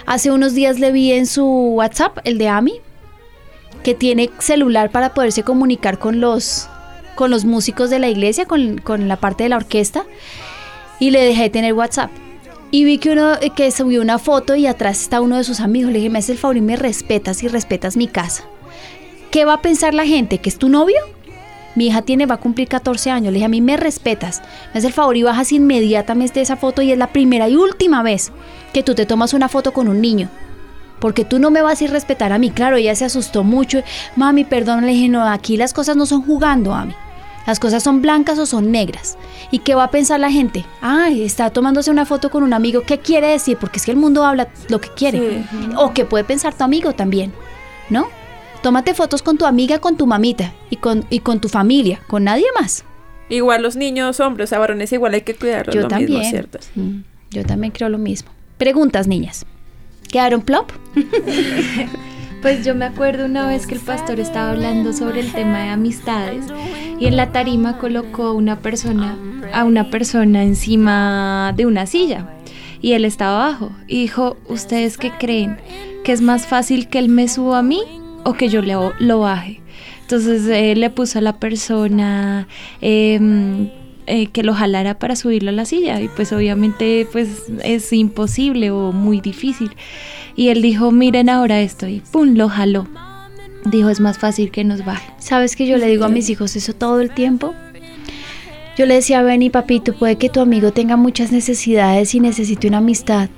Hace 0.06 0.32
unos 0.32 0.54
días 0.54 0.80
le 0.80 0.92
vi 0.92 1.12
en 1.12 1.26
su 1.28 1.46
WhatsApp, 1.46 2.18
el 2.24 2.38
de 2.38 2.48
Ami, 2.48 2.74
que 3.84 3.94
tiene 3.94 4.30
celular 4.40 4.90
para 4.92 5.14
poderse 5.14 5.44
comunicar 5.44 6.00
con 6.00 6.20
los, 6.20 6.68
con 7.20 7.32
los 7.32 7.44
músicos 7.44 7.90
de 7.90 8.00
la 8.00 8.08
iglesia, 8.08 8.46
con, 8.46 8.78
con 8.78 9.10
la 9.10 9.18
parte 9.18 9.44
de 9.44 9.50
la 9.50 9.58
orquesta, 9.58 10.06
y 11.02 11.12
le 11.12 11.22
dejé 11.22 11.44
de 11.44 11.50
tener 11.50 11.74
WhatsApp. 11.74 12.10
Y 12.72 12.86
vi 12.86 12.98
que 12.98 13.12
uno 13.12 13.34
eh, 13.42 13.50
que 13.54 13.72
subió 13.72 14.02
una 14.02 14.20
foto 14.20 14.56
y 14.56 14.68
atrás 14.68 15.02
está 15.02 15.20
uno 15.20 15.36
de 15.36 15.44
sus 15.44 15.60
amigos. 15.60 15.92
Le 15.92 15.98
dije, 15.98 16.10
me 16.10 16.20
haces 16.20 16.30
el 16.30 16.38
favor 16.38 16.56
y 16.56 16.62
me 16.62 16.78
respetas 16.78 17.44
y 17.44 17.50
respetas 17.50 17.98
mi 17.98 18.08
casa. 18.08 18.46
¿Qué 19.32 19.44
va 19.44 19.56
a 19.56 19.62
pensar 19.62 19.94
la 19.94 20.06
gente? 20.06 20.38
¿Que 20.38 20.48
es 20.48 20.58
tu 20.58 20.70
novio? 20.70 20.96
Mi 21.76 21.88
hija 21.88 22.04
tiene, 22.04 22.26
va 22.26 22.36
a 22.36 22.40
cumplir 22.40 22.70
14 22.70 23.12
años. 23.12 23.34
Le 23.34 23.40
dije, 23.40 23.48
a 23.48 23.50
mí 23.50 23.60
me 23.60 23.76
respetas. 23.76 24.42
Me 24.74 24.80
haces 24.80 24.86
el 24.86 24.94
favor 24.94 25.18
y 25.18 25.24
bajas 25.24 25.52
inmediatamente 25.52 26.40
esa 26.40 26.56
foto 26.56 26.82
y 26.82 26.94
es 26.94 26.98
la 26.98 27.12
primera 27.12 27.50
y 27.50 27.58
última 27.58 28.02
vez 28.02 28.32
que 28.72 28.82
tú 28.82 28.96
te 28.96 29.06
tomas 29.06 29.34
una 29.34 29.50
foto 29.50 29.74
con 29.74 29.90
un 29.90 30.00
niño. 30.00 30.30
Porque 31.02 31.26
tú 31.26 31.38
no 31.38 31.52
me 31.52 31.62
vas 31.62 31.82
a 31.82 31.84
ir 31.84 31.90
a 31.90 31.94
respetar 31.94 32.32
a 32.32 32.38
mí. 32.38 32.50
Claro, 32.50 32.78
ella 32.78 32.96
se 32.96 33.04
asustó 33.04 33.44
mucho. 33.44 33.84
Mami, 34.16 34.46
perdón, 34.46 34.86
le 34.86 34.94
dije, 34.94 35.10
no, 35.10 35.28
aquí 35.28 35.58
las 35.58 35.74
cosas 35.74 35.98
no 35.98 36.06
son 36.06 36.22
jugando, 36.22 36.70
mami. 36.70 36.96
Las 37.50 37.60
cosas 37.60 37.82
son 37.82 38.04
blancas 38.04 38.38
o 38.38 38.46
son 38.46 38.72
negras. 38.72 39.18
¿Y 39.50 39.58
qué 39.58 39.74
va 39.74 39.86
a 39.86 39.90
pensar 39.90 40.20
la 40.20 40.30
gente? 40.30 40.66
Ay, 40.82 41.24
está 41.24 41.50
tomándose 41.50 41.90
una 41.90 42.06
foto 42.06 42.30
con 42.30 42.44
un 42.44 42.54
amigo. 42.54 42.84
¿Qué 42.84 43.00
quiere 43.00 43.26
decir? 43.26 43.58
Porque 43.58 43.80
es 43.80 43.86
que 43.86 43.90
el 43.92 43.98
mundo 43.98 44.24
habla 44.24 44.50
lo 44.68 44.80
que 44.80 44.90
quiere. 44.90 45.46
O 45.76 45.92
que 45.92 46.06
puede 46.06 46.24
pensar 46.24 46.54
tu 46.54 46.64
amigo 46.64 46.94
también, 46.94 47.34
¿no? 47.90 48.08
Tómate 48.62 48.94
fotos 48.94 49.24
con 49.24 49.40
tu 49.40 49.48
amiga, 49.48 49.80
con 49.80 49.98
tu 49.98 50.06
mamita 50.06 50.54
y 50.70 50.76
con, 50.76 51.06
y 51.10 51.22
con 51.22 51.42
tu 51.42 51.50
familia, 51.50 52.00
con 52.08 52.26
nadie 52.26 52.46
más. 52.54 52.84
Igual 53.30 53.64
los 53.64 53.76
niños, 53.76 54.20
hombres, 54.20 54.54
a 54.54 54.60
varones 54.60 54.94
igual 54.94 55.16
hay 55.16 55.22
que 55.22 55.34
cuidarlos. 55.34 55.74
Yo 55.74 55.82
lo 55.82 55.88
también. 55.88 56.20
Mismo, 56.20 56.30
¿cierto? 56.30 56.60
Mm, 56.76 57.00
Yo 57.32 57.46
también 57.46 57.72
creo 57.74 57.90
lo 57.90 57.98
mismo. 57.98 58.30
Preguntas, 58.60 59.08
niñas. 59.08 59.48
¿Quedaron 60.12 60.44
plop? 60.44 60.72
Pues 62.42 62.66
yo 62.66 62.74
me 62.74 62.86
acuerdo 62.86 63.26
una 63.26 63.48
vez 63.48 63.68
que 63.68 63.76
el 63.76 63.82
pastor 63.82 64.20
estaba 64.20 64.52
hablando 64.52 64.94
sobre 64.94 65.20
el 65.20 65.32
tema 65.34 65.64
de 65.64 65.70
amistades 65.70 66.46
y 66.98 67.08
en 67.08 67.18
la 67.18 67.34
tarima 67.34 67.78
colocó 67.78 68.28
a 68.28 68.34
una 68.34 68.60
persona, 68.60 69.18
a 69.54 69.66
una 69.66 69.90
persona 69.90 70.44
encima 70.44 71.54
de 71.58 71.66
una 71.66 71.86
silla 71.86 72.28
y 72.82 72.94
él 72.94 73.04
estaba 73.04 73.48
abajo 73.48 73.72
y 73.88 74.02
dijo, 74.02 74.38
¿ustedes 74.48 74.98
qué 74.98 75.12
creen? 75.12 75.58
¿Que 76.06 76.14
es 76.14 76.22
más 76.22 76.48
fácil 76.48 76.88
que 76.88 77.00
él 77.00 77.10
me 77.10 77.28
suba 77.28 77.60
a 77.60 77.64
mí 77.64 77.82
o 78.24 78.34
que 78.34 78.48
yo 78.48 78.62
le, 78.62 78.76
lo 79.00 79.20
baje? 79.20 79.62
Entonces 80.02 80.48
eh, 80.48 80.76
le 80.76 80.90
puso 80.90 81.20
a 81.20 81.22
la 81.22 81.40
persona 81.40 82.48
em, 82.80 83.70
eh, 84.12 84.26
que 84.26 84.42
lo 84.42 84.56
jalara 84.56 84.98
para 84.98 85.16
subirlo 85.16 85.52
a 85.52 85.54
la 85.54 85.66
silla 85.66 86.02
y 86.02 86.08
pues 86.08 86.34
obviamente 86.34 87.08
pues 87.12 87.44
es 87.64 87.94
imposible 87.94 88.72
o 88.72 88.92
muy 88.92 89.22
difícil. 89.22 89.70
Y 90.36 90.48
él 90.48 90.64
dijo, 90.64 90.92
miren 90.92 91.30
ahora 91.30 91.62
esto 91.62 91.88
y 91.88 92.02
¡pum! 92.12 92.34
lo 92.34 92.50
jaló. 92.50 92.88
Dijo, 93.66 93.90
es 93.90 94.00
más 94.00 94.18
fácil 94.18 94.50
que 94.50 94.64
nos 94.64 94.84
baje. 94.84 95.14
¿Sabes 95.20 95.56
que 95.56 95.68
yo 95.68 95.78
le 95.78 95.86
digo 95.86 96.06
a 96.06 96.10
mis 96.10 96.28
hijos 96.32 96.56
eso 96.56 96.74
todo 96.74 97.02
el 97.02 97.12
tiempo? 97.12 97.54
Yo 98.76 98.88
le 98.88 98.96
decía, 98.96 99.22
Benny, 99.22 99.52
papito, 99.52 99.94
puede 99.94 100.16
que 100.16 100.30
tu 100.30 100.40
amigo 100.42 100.72
tenga 100.72 100.98
muchas 100.98 101.32
necesidades 101.32 102.16
y 102.16 102.20
necesite 102.20 102.68
una 102.68 102.80
amistad, 102.80 103.30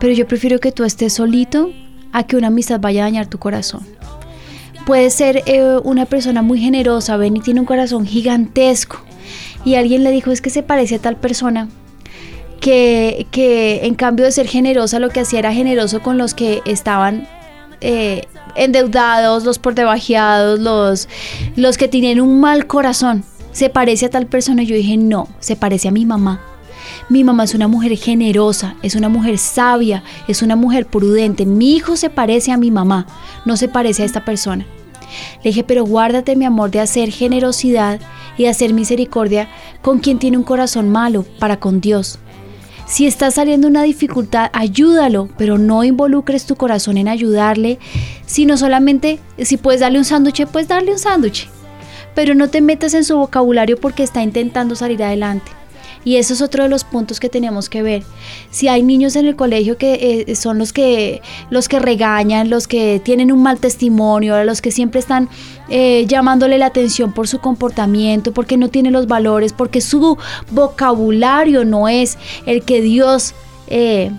pero 0.00 0.14
yo 0.14 0.26
prefiero 0.26 0.58
que 0.58 0.72
tú 0.72 0.84
estés 0.84 1.12
solito 1.12 1.70
a 2.12 2.26
que 2.26 2.36
una 2.36 2.46
amistad 2.46 2.80
vaya 2.80 3.02
a 3.02 3.04
dañar 3.04 3.26
tu 3.26 3.36
corazón. 3.38 3.86
Puede 4.86 5.10
ser 5.10 5.42
eh, 5.44 5.78
una 5.84 6.06
persona 6.06 6.40
muy 6.40 6.60
generosa, 6.60 7.18
Benny 7.18 7.40
tiene 7.40 7.60
un 7.60 7.66
corazón 7.66 8.06
gigantesco 8.06 9.04
y 9.64 9.74
alguien 9.76 10.04
le 10.04 10.10
dijo, 10.10 10.30
es 10.30 10.40
que 10.40 10.50
se 10.50 10.62
parece 10.62 10.96
a 10.96 10.98
tal 10.98 11.16
persona, 11.16 11.68
que, 12.60 13.26
que 13.30 13.86
en 13.86 13.94
cambio 13.94 14.24
de 14.24 14.32
ser 14.32 14.46
generosa 14.46 14.98
lo 14.98 15.10
que 15.10 15.20
hacía 15.20 15.40
era 15.40 15.52
generoso 15.52 16.00
con 16.00 16.16
los 16.16 16.34
que 16.34 16.62
estaban 16.64 17.26
eh, 17.80 18.28
endeudados, 18.54 19.44
los 19.44 19.58
por 19.58 19.74
debajeados, 19.74 20.60
los, 20.60 21.08
los 21.56 21.76
que 21.76 21.88
tienen 21.88 22.20
un 22.20 22.40
mal 22.40 22.66
corazón. 22.66 23.24
Se 23.50 23.68
parece 23.68 24.06
a 24.06 24.10
tal 24.10 24.26
persona. 24.26 24.62
Yo 24.62 24.76
dije, 24.76 24.96
no, 24.96 25.28
se 25.40 25.56
parece 25.56 25.88
a 25.88 25.90
mi 25.90 26.06
mamá. 26.06 26.40
Mi 27.08 27.24
mamá 27.24 27.44
es 27.44 27.54
una 27.54 27.68
mujer 27.68 27.96
generosa, 27.96 28.76
es 28.82 28.94
una 28.94 29.08
mujer 29.08 29.36
sabia, 29.38 30.04
es 30.28 30.42
una 30.42 30.56
mujer 30.56 30.86
prudente. 30.86 31.44
Mi 31.44 31.74
hijo 31.74 31.96
se 31.96 32.08
parece 32.08 32.52
a 32.52 32.56
mi 32.56 32.70
mamá, 32.70 33.06
no 33.44 33.56
se 33.56 33.68
parece 33.68 34.02
a 34.02 34.06
esta 34.06 34.24
persona. 34.24 34.64
Le 35.42 35.50
dije, 35.50 35.64
pero 35.64 35.84
guárdate, 35.84 36.36
mi 36.36 36.44
amor, 36.44 36.70
de 36.70 36.80
hacer 36.80 37.10
generosidad 37.10 38.00
y 38.36 38.44
de 38.44 38.48
hacer 38.48 38.72
misericordia 38.72 39.48
con 39.82 39.98
quien 39.98 40.18
tiene 40.18 40.38
un 40.38 40.44
corazón 40.44 40.88
malo 40.90 41.24
para 41.38 41.58
con 41.58 41.80
Dios. 41.80 42.18
Si 42.86 43.06
está 43.06 43.30
saliendo 43.30 43.68
una 43.68 43.82
dificultad, 43.84 44.50
ayúdalo, 44.52 45.28
pero 45.38 45.56
no 45.56 45.84
involucres 45.84 46.44
tu 46.44 46.56
corazón 46.56 46.98
en 46.98 47.08
ayudarle, 47.08 47.78
sino 48.26 48.56
solamente 48.56 49.18
si 49.38 49.56
puedes 49.56 49.80
darle 49.80 49.98
un 49.98 50.04
sándwich, 50.04 50.46
pues 50.46 50.68
darle 50.68 50.92
un 50.92 50.98
sándwich. 50.98 51.48
Pero 52.14 52.34
no 52.34 52.48
te 52.48 52.60
metas 52.60 52.92
en 52.92 53.04
su 53.04 53.16
vocabulario 53.16 53.80
porque 53.80 54.02
está 54.02 54.22
intentando 54.22 54.74
salir 54.74 55.02
adelante. 55.02 55.50
Y 56.04 56.16
eso 56.16 56.34
es 56.34 56.42
otro 56.42 56.64
de 56.64 56.68
los 56.68 56.84
puntos 56.84 57.20
que 57.20 57.28
tenemos 57.28 57.68
que 57.68 57.82
ver. 57.82 58.02
Si 58.50 58.68
hay 58.68 58.82
niños 58.82 59.14
en 59.14 59.26
el 59.26 59.36
colegio 59.36 59.76
que 59.76 60.24
eh, 60.26 60.34
son 60.34 60.58
los 60.58 60.72
que 60.72 61.22
los 61.50 61.68
que 61.68 61.78
regañan, 61.78 62.50
los 62.50 62.66
que 62.66 63.00
tienen 63.04 63.30
un 63.30 63.42
mal 63.42 63.60
testimonio, 63.60 64.42
los 64.44 64.60
que 64.60 64.72
siempre 64.72 64.98
están 64.98 65.28
eh, 65.68 66.04
llamándole 66.08 66.58
la 66.58 66.66
atención 66.66 67.12
por 67.12 67.28
su 67.28 67.38
comportamiento, 67.38 68.32
porque 68.32 68.56
no 68.56 68.68
tiene 68.68 68.90
los 68.90 69.06
valores, 69.06 69.52
porque 69.52 69.80
su 69.80 70.18
vocabulario 70.50 71.64
no 71.64 71.88
es 71.88 72.18
el 72.46 72.62
que 72.62 72.82
Dios 72.82 73.34
eh, 73.68 74.10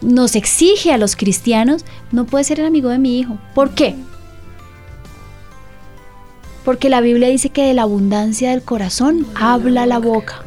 nos 0.00 0.34
exige 0.34 0.92
a 0.92 0.98
los 0.98 1.14
cristianos, 1.14 1.84
no 2.10 2.24
puede 2.24 2.44
ser 2.44 2.60
el 2.60 2.66
amigo 2.66 2.88
de 2.88 2.98
mi 2.98 3.18
hijo. 3.18 3.38
¿Por 3.54 3.70
qué? 3.70 3.94
Porque 6.64 6.88
la 6.90 7.00
Biblia 7.00 7.28
dice 7.28 7.50
que 7.50 7.64
de 7.64 7.74
la 7.74 7.82
abundancia 7.82 8.50
del 8.50 8.62
corazón 8.62 9.26
habla 9.34 9.86
la 9.86 9.98
boca. 9.98 10.44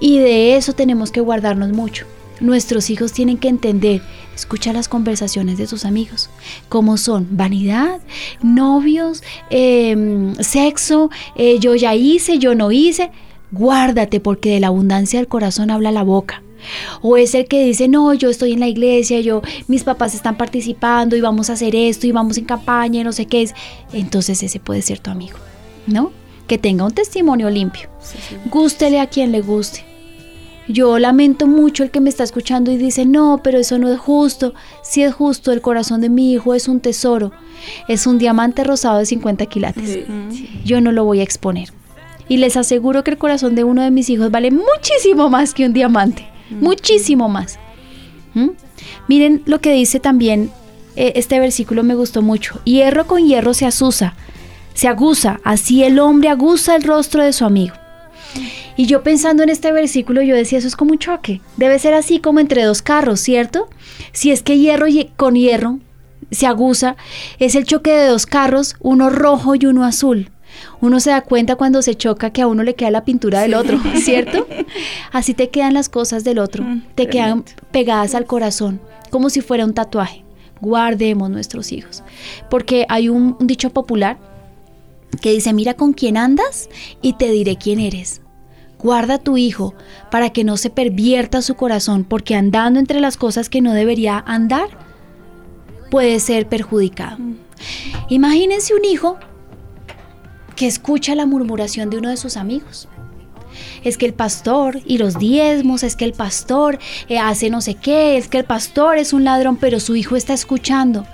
Y 0.00 0.18
de 0.18 0.56
eso 0.56 0.72
tenemos 0.72 1.10
que 1.10 1.20
guardarnos 1.20 1.72
mucho. 1.72 2.06
Nuestros 2.40 2.88
hijos 2.90 3.12
tienen 3.12 3.36
que 3.36 3.48
entender, 3.48 4.00
escucha 4.34 4.72
las 4.72 4.88
conversaciones 4.88 5.58
de 5.58 5.66
sus 5.66 5.84
amigos, 5.84 6.30
cómo 6.68 6.96
son 6.96 7.26
vanidad, 7.32 8.00
novios, 8.42 9.24
eh, 9.50 10.32
sexo, 10.38 11.10
eh, 11.34 11.58
yo 11.58 11.74
ya 11.74 11.96
hice, 11.96 12.38
yo 12.38 12.54
no 12.54 12.70
hice. 12.70 13.10
Guárdate 13.50 14.20
porque 14.20 14.50
de 14.50 14.60
la 14.60 14.68
abundancia 14.68 15.18
del 15.18 15.26
corazón 15.26 15.70
habla 15.70 15.90
la 15.90 16.04
boca. 16.04 16.42
O 17.02 17.16
es 17.16 17.34
el 17.34 17.46
que 17.46 17.64
dice, 17.64 17.88
no, 17.88 18.12
yo 18.14 18.30
estoy 18.30 18.52
en 18.52 18.60
la 18.60 18.68
iglesia, 18.68 19.20
yo, 19.20 19.42
mis 19.66 19.84
papás 19.84 20.14
están 20.14 20.36
participando 20.36 21.16
y 21.16 21.20
vamos 21.20 21.50
a 21.50 21.54
hacer 21.54 21.74
esto 21.74 22.06
y 22.06 22.12
vamos 22.12 22.36
en 22.36 22.44
campaña 22.44 23.00
y 23.00 23.04
no 23.04 23.12
sé 23.12 23.26
qué 23.26 23.42
es. 23.42 23.54
Entonces 23.92 24.42
ese 24.42 24.60
puede 24.60 24.82
ser 24.82 24.98
tu 24.98 25.10
amigo, 25.10 25.38
¿no? 25.86 26.12
Que 26.46 26.58
tenga 26.58 26.84
un 26.84 26.92
testimonio 26.92 27.50
limpio. 27.50 27.88
Gústele 28.50 29.00
a 29.00 29.06
quien 29.06 29.32
le 29.32 29.40
guste. 29.40 29.87
Yo 30.68 30.98
lamento 30.98 31.46
mucho 31.46 31.82
el 31.82 31.90
que 31.90 32.00
me 32.00 32.10
está 32.10 32.24
escuchando 32.24 32.70
y 32.70 32.76
dice, 32.76 33.06
no, 33.06 33.40
pero 33.42 33.58
eso 33.58 33.78
no 33.78 33.90
es 33.90 33.98
justo. 33.98 34.54
Si 34.82 35.02
es 35.02 35.14
justo, 35.14 35.52
el 35.52 35.62
corazón 35.62 36.00
de 36.00 36.10
mi 36.10 36.32
hijo 36.32 36.54
es 36.54 36.68
un 36.68 36.80
tesoro. 36.80 37.32
Es 37.88 38.06
un 38.06 38.18
diamante 38.18 38.64
rosado 38.64 38.98
de 38.98 39.06
50 39.06 39.46
quilates. 39.46 40.00
Yo 40.64 40.80
no 40.80 40.92
lo 40.92 41.04
voy 41.04 41.20
a 41.20 41.24
exponer. 41.24 41.70
Y 42.28 42.36
les 42.36 42.56
aseguro 42.58 43.02
que 43.02 43.12
el 43.12 43.18
corazón 43.18 43.54
de 43.54 43.64
uno 43.64 43.82
de 43.82 43.90
mis 43.90 44.10
hijos 44.10 44.30
vale 44.30 44.50
muchísimo 44.50 45.30
más 45.30 45.54
que 45.54 45.64
un 45.64 45.72
diamante. 45.72 46.28
Muchísimo 46.50 47.28
más. 47.28 47.58
¿Mm? 48.34 48.50
Miren 49.08 49.42
lo 49.46 49.60
que 49.60 49.72
dice 49.72 50.00
también 50.00 50.50
eh, 50.96 51.12
este 51.16 51.38
versículo 51.40 51.82
me 51.82 51.94
gustó 51.94 52.22
mucho. 52.22 52.60
Hierro 52.64 53.06
con 53.06 53.24
hierro 53.24 53.54
se 53.54 53.66
asusa, 53.66 54.14
se 54.74 54.88
aguza, 54.88 55.40
así 55.44 55.84
el 55.84 55.98
hombre 55.98 56.28
aguza 56.28 56.74
el 56.74 56.82
rostro 56.82 57.22
de 57.22 57.32
su 57.32 57.44
amigo. 57.44 57.74
Y 58.76 58.86
yo 58.86 59.02
pensando 59.02 59.42
en 59.42 59.48
este 59.48 59.72
versículo, 59.72 60.22
yo 60.22 60.34
decía, 60.36 60.58
eso 60.58 60.68
es 60.68 60.76
como 60.76 60.92
un 60.92 60.98
choque. 60.98 61.40
Debe 61.56 61.78
ser 61.78 61.94
así 61.94 62.18
como 62.20 62.40
entre 62.40 62.62
dos 62.64 62.82
carros, 62.82 63.20
¿cierto? 63.20 63.68
Si 64.12 64.30
es 64.30 64.42
que 64.42 64.58
hierro 64.58 64.86
y- 64.88 65.10
con 65.16 65.34
hierro 65.34 65.78
se 66.30 66.46
aguza, 66.46 66.96
es 67.38 67.54
el 67.54 67.64
choque 67.64 67.90
de 67.92 68.06
dos 68.06 68.26
carros, 68.26 68.76
uno 68.80 69.10
rojo 69.10 69.54
y 69.54 69.66
uno 69.66 69.84
azul. 69.84 70.30
Uno 70.80 71.00
se 71.00 71.10
da 71.10 71.20
cuenta 71.22 71.56
cuando 71.56 71.82
se 71.82 71.94
choca 71.94 72.30
que 72.30 72.42
a 72.42 72.46
uno 72.46 72.62
le 72.62 72.74
queda 72.74 72.90
la 72.90 73.04
pintura 73.04 73.40
del 73.40 73.54
otro, 73.54 73.78
¿cierto? 73.96 74.46
Así 75.12 75.34
te 75.34 75.50
quedan 75.50 75.74
las 75.74 75.88
cosas 75.88 76.24
del 76.24 76.38
otro, 76.38 76.64
te 76.94 77.08
quedan 77.08 77.44
pegadas 77.70 78.14
al 78.14 78.26
corazón, 78.26 78.80
como 79.10 79.30
si 79.30 79.40
fuera 79.40 79.64
un 79.64 79.74
tatuaje. 79.74 80.24
Guardemos 80.60 81.30
nuestros 81.30 81.70
hijos. 81.72 82.02
Porque 82.50 82.84
hay 82.88 83.08
un, 83.08 83.36
un 83.38 83.46
dicho 83.46 83.70
popular 83.70 84.18
que 85.20 85.32
dice, 85.32 85.52
mira 85.52 85.74
con 85.74 85.92
quién 85.92 86.16
andas 86.16 86.68
y 87.02 87.14
te 87.14 87.30
diré 87.30 87.56
quién 87.56 87.80
eres. 87.80 88.22
Guarda 88.78 89.14
a 89.14 89.18
tu 89.18 89.36
hijo 89.36 89.74
para 90.10 90.30
que 90.30 90.44
no 90.44 90.56
se 90.56 90.70
pervierta 90.70 91.42
su 91.42 91.54
corazón, 91.56 92.04
porque 92.04 92.36
andando 92.36 92.78
entre 92.78 93.00
las 93.00 93.16
cosas 93.16 93.48
que 93.48 93.60
no 93.60 93.72
debería 93.72 94.22
andar, 94.26 94.68
puede 95.90 96.20
ser 96.20 96.48
perjudicado. 96.48 97.18
Imagínense 98.08 98.74
un 98.74 98.84
hijo 98.84 99.18
que 100.54 100.66
escucha 100.66 101.14
la 101.14 101.26
murmuración 101.26 101.90
de 101.90 101.98
uno 101.98 102.08
de 102.08 102.16
sus 102.16 102.36
amigos. 102.36 102.88
Es 103.82 103.96
que 103.96 104.06
el 104.06 104.14
pastor 104.14 104.80
y 104.84 104.98
los 104.98 105.18
diezmos, 105.18 105.82
es 105.82 105.96
que 105.96 106.04
el 106.04 106.12
pastor 106.12 106.78
eh, 107.08 107.18
hace 107.18 107.50
no 107.50 107.60
sé 107.60 107.74
qué, 107.74 108.16
es 108.16 108.28
que 108.28 108.38
el 108.38 108.44
pastor 108.44 108.98
es 108.98 109.12
un 109.12 109.24
ladrón, 109.24 109.56
pero 109.56 109.80
su 109.80 109.96
hijo 109.96 110.14
está 110.14 110.34
escuchando. 110.34 111.06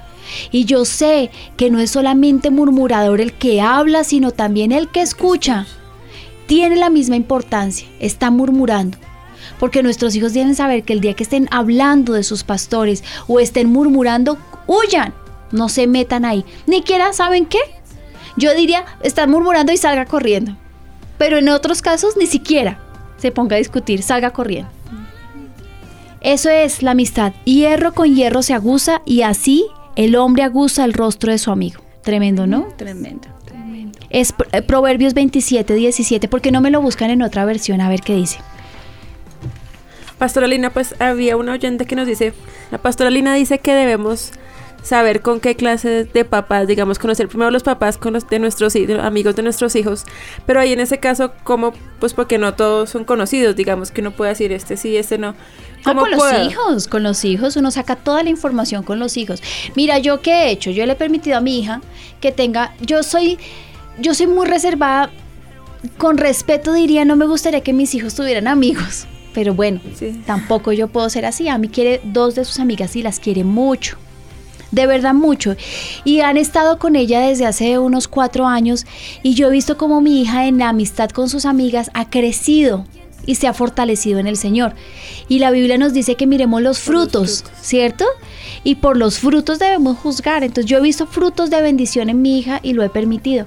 Y 0.50 0.64
yo 0.64 0.84
sé 0.84 1.30
que 1.56 1.70
no 1.70 1.78
es 1.78 1.90
solamente 1.90 2.50
murmurador 2.50 3.20
el 3.20 3.32
que 3.32 3.60
habla, 3.60 4.04
sino 4.04 4.30
también 4.30 4.72
el 4.72 4.88
que 4.88 5.00
escucha. 5.00 5.66
Tiene 6.46 6.76
la 6.76 6.90
misma 6.90 7.16
importancia, 7.16 7.88
está 8.00 8.30
murmurando. 8.30 8.98
Porque 9.58 9.82
nuestros 9.82 10.14
hijos 10.14 10.34
deben 10.34 10.54
saber 10.54 10.82
que 10.82 10.92
el 10.92 11.00
día 11.00 11.14
que 11.14 11.22
estén 11.22 11.48
hablando 11.50 12.12
de 12.12 12.22
sus 12.22 12.44
pastores 12.44 13.04
o 13.28 13.40
estén 13.40 13.68
murmurando, 13.68 14.38
huyan, 14.66 15.14
no 15.52 15.68
se 15.68 15.86
metan 15.86 16.24
ahí. 16.24 16.44
Ni 16.66 16.76
siquiera, 16.76 17.12
¿saben 17.12 17.46
qué? 17.46 17.60
Yo 18.36 18.54
diría, 18.54 18.84
están 19.02 19.30
murmurando 19.30 19.72
y 19.72 19.76
salga 19.76 20.06
corriendo. 20.06 20.56
Pero 21.18 21.38
en 21.38 21.48
otros 21.48 21.82
casos, 21.82 22.16
ni 22.16 22.26
siquiera 22.26 22.80
se 23.16 23.30
ponga 23.30 23.56
a 23.56 23.58
discutir, 23.58 24.02
salga 24.02 24.32
corriendo. 24.32 24.70
Eso 26.20 26.50
es 26.50 26.82
la 26.82 26.92
amistad. 26.92 27.32
Hierro 27.44 27.92
con 27.92 28.14
hierro 28.14 28.42
se 28.42 28.54
aguza 28.54 29.02
y 29.04 29.22
así 29.22 29.66
el 29.96 30.16
hombre 30.16 30.42
aguza 30.42 30.84
el 30.84 30.92
rostro 30.92 31.32
de 31.32 31.38
su 31.38 31.50
amigo. 31.50 31.80
Tremendo, 32.02 32.46
¿no? 32.46 32.68
Tremendo. 32.76 33.28
Es 34.10 34.34
eh, 34.52 34.62
Proverbios 34.62 35.14
27, 35.14 35.74
17, 35.74 36.28
porque 36.28 36.52
no 36.52 36.60
me 36.60 36.70
lo 36.70 36.80
buscan 36.80 37.10
en 37.10 37.22
otra 37.22 37.44
versión, 37.44 37.80
a 37.80 37.88
ver 37.88 38.00
qué 38.02 38.14
dice. 38.14 38.38
Pastoralina, 40.18 40.70
pues 40.70 40.94
había 41.00 41.36
una 41.36 41.52
oyente 41.52 41.86
que 41.86 41.96
nos 41.96 42.06
dice, 42.06 42.32
la 42.70 42.78
pastoralina 42.78 43.34
dice 43.34 43.58
que 43.58 43.74
debemos 43.74 44.30
saber 44.82 45.22
con 45.22 45.40
qué 45.40 45.56
clase 45.56 46.04
de 46.04 46.24
papás, 46.24 46.68
digamos, 46.68 46.98
conocer 46.98 47.26
primero 47.26 47.50
los 47.50 47.62
papás 47.62 47.96
con 47.98 48.12
los 48.12 48.28
de 48.28 48.38
nuestros 48.38 48.76
hi- 48.76 48.86
de 48.86 48.94
los 48.94 49.04
amigos 49.04 49.34
de 49.34 49.42
nuestros 49.42 49.74
hijos, 49.76 50.04
pero 50.46 50.60
ahí 50.60 50.72
en 50.72 50.80
ese 50.80 50.98
caso, 50.98 51.32
¿cómo? 51.42 51.72
Pues 51.98 52.14
porque 52.14 52.38
no 52.38 52.54
todos 52.54 52.90
son 52.90 53.04
conocidos, 53.04 53.56
digamos, 53.56 53.90
que 53.90 54.02
uno 54.02 54.12
puede 54.12 54.30
decir 54.32 54.52
este 54.52 54.76
sí, 54.76 54.96
este 54.96 55.18
no. 55.18 55.34
Ah, 55.84 55.90
¿Cómo 55.92 56.00
con 56.02 56.10
los 56.12 56.32
hijos, 56.46 56.88
con 56.88 57.02
los 57.02 57.24
hijos, 57.24 57.56
uno 57.56 57.70
saca 57.70 57.96
toda 57.96 58.22
la 58.22 58.30
información 58.30 58.82
con 58.82 58.98
los 58.98 59.16
hijos. 59.16 59.42
Mira, 59.76 59.98
yo 59.98 60.22
qué 60.22 60.32
he 60.46 60.50
hecho, 60.50 60.70
yo 60.70 60.86
le 60.86 60.92
he 60.92 60.96
permitido 60.96 61.36
a 61.36 61.40
mi 61.40 61.58
hija 61.58 61.80
que 62.20 62.32
tenga, 62.32 62.74
yo 62.80 63.02
soy, 63.02 63.38
yo 63.98 64.14
soy 64.14 64.26
muy 64.26 64.46
reservada, 64.46 65.10
con 65.98 66.16
respeto 66.16 66.72
diría, 66.72 67.04
no 67.04 67.16
me 67.16 67.26
gustaría 67.26 67.60
que 67.60 67.74
mis 67.74 67.94
hijos 67.94 68.14
tuvieran 68.14 68.48
amigos, 68.48 69.06
pero 69.34 69.52
bueno, 69.52 69.80
Sí. 69.98 70.22
tampoco 70.26 70.72
yo 70.72 70.88
puedo 70.88 71.10
ser 71.10 71.26
así. 71.26 71.48
A 71.48 71.58
mí 71.58 71.68
quiere 71.68 72.00
dos 72.04 72.34
de 72.34 72.44
sus 72.46 72.60
amigas 72.60 72.96
y 72.96 73.02
las 73.02 73.20
quiere 73.20 73.44
mucho. 73.44 73.98
De 74.70 74.86
verdad 74.86 75.12
mucho. 75.14 75.54
Y 76.04 76.20
han 76.20 76.36
estado 76.36 76.78
con 76.78 76.96
ella 76.96 77.20
desde 77.20 77.46
hace 77.46 77.78
unos 77.78 78.08
cuatro 78.08 78.46
años 78.46 78.86
y 79.22 79.34
yo 79.34 79.48
he 79.48 79.50
visto 79.50 79.76
como 79.76 80.00
mi 80.00 80.22
hija 80.22 80.46
en 80.46 80.58
la 80.58 80.70
amistad 80.70 81.10
con 81.10 81.28
sus 81.28 81.44
amigas 81.44 81.90
ha 81.94 82.08
crecido 82.10 82.84
y 83.26 83.36
se 83.36 83.46
ha 83.46 83.54
fortalecido 83.54 84.18
en 84.18 84.26
el 84.26 84.36
Señor. 84.36 84.74
Y 85.28 85.38
la 85.38 85.50
Biblia 85.50 85.78
nos 85.78 85.92
dice 85.92 86.14
que 86.14 86.26
miremos 86.26 86.62
los 86.62 86.78
frutos, 86.78 87.44
¿cierto? 87.60 88.04
Y 88.62 88.76
por 88.76 88.96
los 88.96 89.18
frutos 89.18 89.58
debemos 89.58 89.98
juzgar. 89.98 90.44
Entonces 90.44 90.70
yo 90.70 90.78
he 90.78 90.82
visto 90.82 91.06
frutos 91.06 91.50
de 91.50 91.62
bendición 91.62 92.10
en 92.10 92.22
mi 92.22 92.38
hija 92.38 92.60
y 92.62 92.72
lo 92.72 92.82
he 92.82 92.88
permitido. 92.88 93.46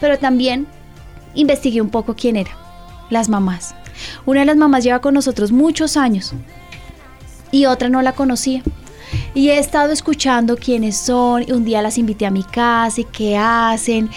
Pero 0.00 0.18
también 0.18 0.66
investigué 1.34 1.80
un 1.80 1.90
poco 1.90 2.14
quién 2.14 2.36
era. 2.36 2.50
Las 3.10 3.28
mamás. 3.28 3.74
Una 4.24 4.40
de 4.40 4.46
las 4.46 4.56
mamás 4.56 4.84
lleva 4.84 5.00
con 5.00 5.14
nosotros 5.14 5.52
muchos 5.52 5.96
años 5.96 6.32
y 7.50 7.66
otra 7.66 7.88
no 7.88 8.02
la 8.02 8.12
conocía. 8.12 8.62
Y 9.36 9.50
he 9.50 9.58
estado 9.58 9.92
escuchando 9.92 10.56
quiénes 10.56 10.96
son. 10.96 11.44
y 11.46 11.52
Un 11.52 11.64
día 11.66 11.82
las 11.82 11.98
invité 11.98 12.24
a 12.24 12.30
mi 12.30 12.42
casa 12.42 13.02
y 13.02 13.04
qué 13.04 13.36
hacen. 13.36 14.08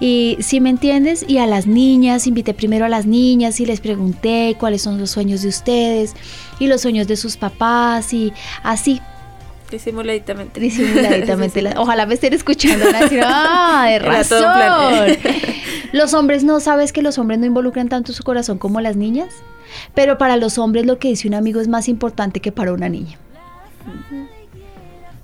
Y 0.00 0.36
si 0.40 0.60
me 0.60 0.68
entiendes, 0.70 1.24
y 1.26 1.38
a 1.38 1.46
las 1.46 1.66
niñas, 1.66 2.26
invité 2.26 2.52
primero 2.52 2.84
a 2.84 2.88
las 2.90 3.06
niñas 3.06 3.58
y 3.58 3.64
les 3.64 3.80
pregunté 3.80 4.54
cuáles 4.60 4.82
son 4.82 4.98
los 4.98 5.10
sueños 5.10 5.40
de 5.40 5.48
ustedes 5.48 6.14
y 6.58 6.66
los 6.66 6.82
sueños 6.82 7.08
de 7.08 7.16
sus 7.16 7.38
papás 7.38 8.12
y 8.12 8.34
así. 8.62 9.00
Disimuladamente. 9.70 10.60
Disimuladamente. 10.60 11.62
la- 11.62 11.74
Ojalá 11.80 12.04
me 12.04 12.12
estén 12.14 12.34
escuchando. 12.34 12.84
decir, 12.92 13.22
ah, 13.24 13.86
de 13.88 13.94
Era 13.94 14.24
todo 14.24 14.38
un 14.46 14.52
plan". 14.54 14.68
razón. 15.08 15.16
Los 15.92 16.12
hombres 16.12 16.44
no, 16.44 16.60
¿sabes 16.60 16.92
que 16.92 17.00
los 17.00 17.16
hombres 17.18 17.38
no 17.38 17.46
involucran 17.46 17.88
tanto 17.88 18.12
su 18.12 18.22
corazón 18.22 18.58
como 18.58 18.80
las 18.82 18.96
niñas? 18.96 19.28
Pero 19.94 20.18
para 20.18 20.36
los 20.36 20.58
hombres 20.58 20.84
lo 20.84 20.98
que 20.98 21.08
dice 21.08 21.26
un 21.28 21.34
amigo 21.34 21.60
es 21.60 21.68
más 21.68 21.88
importante 21.88 22.40
que 22.40 22.52
para 22.52 22.72
una 22.74 22.88
niña. 22.90 23.18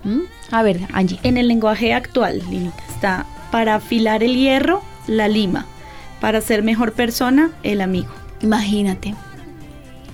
¿Mm? 0.04 0.20
A 0.50 0.62
ver, 0.62 0.80
Angie. 0.92 1.18
En 1.22 1.36
el 1.36 1.48
lenguaje 1.48 1.94
actual, 1.94 2.42
Linita, 2.50 2.82
está 2.88 3.26
para 3.50 3.76
afilar 3.76 4.22
el 4.22 4.36
hierro, 4.36 4.82
la 5.06 5.28
lima. 5.28 5.66
Para 6.20 6.40
ser 6.40 6.62
mejor 6.62 6.92
persona, 6.92 7.50
el 7.62 7.80
amigo. 7.80 8.10
Imagínate. 8.40 9.14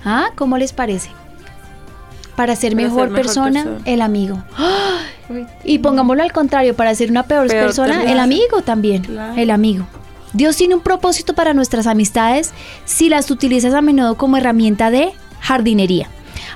¿Ah? 0.05 0.29
¿Cómo 0.35 0.57
les 0.57 0.73
parece? 0.73 1.09
Para 2.35 2.55
ser, 2.55 2.73
Para 2.73 2.83
mejor, 2.87 3.01
ser 3.01 3.09
mejor 3.11 3.25
persona, 3.25 3.63
persona. 3.63 3.81
el 3.85 4.01
amigo. 4.01 4.43
Y 5.63 5.77
pongámoslo 5.77 6.23
al 6.23 6.31
contrario, 6.31 6.75
para 6.75 6.95
ser 6.95 7.11
una 7.11 7.21
peor, 7.21 7.47
Peor 7.47 7.65
persona, 7.65 7.93
persona. 7.93 8.11
el 8.11 8.19
amigo 8.19 8.63
también. 8.63 9.03
Claro. 9.03 9.33
El 9.39 9.51
amigo. 9.51 9.85
Dios 10.33 10.57
tiene 10.57 10.73
un 10.73 10.81
propósito 10.81 11.33
para 11.35 11.53
nuestras 11.53 11.85
amistades 11.85 12.51
si 12.85 13.09
las 13.09 13.29
utilizas 13.29 13.75
a 13.75 13.81
menudo 13.81 14.15
como 14.17 14.37
herramienta 14.37 14.89
de 14.89 15.11
jardinería. 15.39 16.07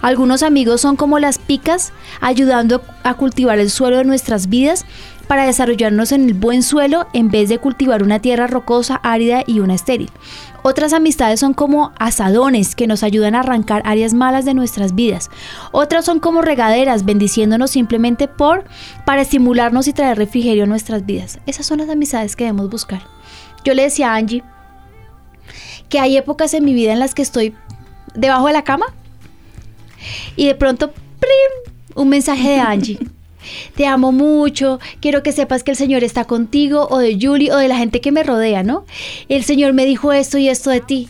Algunos 0.04 0.44
amigos 0.44 0.82
son 0.82 0.98
como 0.98 1.18
las 1.18 1.38
picas, 1.38 1.94
ayudando 2.20 2.82
a 3.04 3.14
cultivar 3.14 3.58
el 3.60 3.70
suelo 3.70 4.00
de 4.00 4.04
nuestras 4.04 4.50
vidas 4.50 4.86
para 5.30 5.46
desarrollarnos 5.46 6.12
en 6.12 6.26
el 6.28 6.34
buen 6.34 6.62
suelo 6.62 7.08
en 7.14 7.30
vez 7.30 7.48
de 7.48 7.58
cultivar 7.58 8.04
una 8.04 8.20
tierra 8.20 8.48
rocosa, 8.48 9.00
árida 9.02 9.46
y 9.48 9.62
una 9.62 9.76
estéril. 9.76 10.12
Otras 10.62 10.92
amistades 10.92 11.40
son 11.40 11.54
como 11.54 11.94
asadones 12.00 12.76
que 12.76 12.86
nos 12.86 13.02
ayudan 13.02 13.34
a 13.34 13.40
arrancar 13.40 13.82
áreas 13.86 14.14
malas 14.14 14.44
de 14.44 14.54
nuestras 14.54 14.94
vidas. 14.94 15.30
Otras 15.72 16.04
son 16.04 16.20
como 16.20 16.42
regaderas, 16.42 17.06
bendiciéndonos 17.06 17.72
simplemente 17.72 18.28
por 18.28 18.66
para 19.06 19.22
estimularnos 19.22 19.88
y 19.88 19.94
traer 19.94 20.18
refrigerio 20.18 20.66
a 20.66 20.68
nuestras 20.68 21.06
vidas. 21.06 21.40
Esas 21.46 21.66
son 21.66 21.78
las 21.78 21.90
amistades 21.90 22.36
que 22.36 22.44
debemos 22.44 22.70
buscar. 22.70 23.04
Yo 23.64 23.74
le 23.74 23.84
decía 23.84 24.12
a 24.12 24.16
Angie 24.16 24.44
que 25.88 26.02
hay 26.02 26.18
épocas 26.18 26.54
en 26.54 26.66
mi 26.66 26.74
vida 26.74 26.92
en 26.92 27.00
las 27.00 27.16
que 27.16 27.22
estoy 27.22 27.56
debajo 28.16 28.48
de 28.48 28.54
la 28.54 28.66
cama 28.66 28.88
y 30.36 30.48
de 30.48 30.56
pronto 30.56 30.92
¡prim! 30.92 31.74
un 31.96 32.10
mensaje 32.10 32.50
de 32.50 32.60
Angie. 32.60 33.00
Te 33.76 33.86
amo 33.88 34.12
mucho, 34.12 34.80
quiero 35.02 35.22
que 35.22 35.32
sepas 35.32 35.64
que 35.64 35.72
el 35.72 35.78
Señor 35.78 36.04
está 36.04 36.26
contigo, 36.26 36.88
o 36.90 37.00
de 37.00 37.18
Julie, 37.20 37.52
o 37.52 37.58
de 37.58 37.68
la 37.68 37.78
gente 37.78 38.00
que 38.00 38.12
me 38.12 38.24
rodea, 38.24 38.64
¿no? 38.64 38.86
El 39.28 39.44
Señor 39.44 39.74
me 39.74 39.86
dijo 39.86 40.14
esto 40.14 40.38
y 40.38 40.48
esto 40.48 40.70
de 40.70 40.80
ti. 40.80 41.10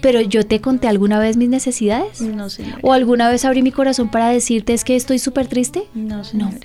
Pero 0.00 0.20
yo 0.20 0.46
te 0.46 0.60
conté 0.60 0.88
alguna 0.88 1.18
vez 1.18 1.36
mis 1.36 1.48
necesidades. 1.48 2.20
No, 2.20 2.50
señora. 2.50 2.78
¿O 2.82 2.92
alguna 2.92 3.28
vez 3.28 3.44
abrí 3.44 3.62
mi 3.62 3.70
corazón 3.70 4.10
para 4.10 4.28
decirte 4.28 4.74
es 4.74 4.84
que 4.84 4.96
estoy 4.96 5.18
súper 5.18 5.46
triste? 5.46 5.84
No, 5.94 6.24
señora. 6.24 6.58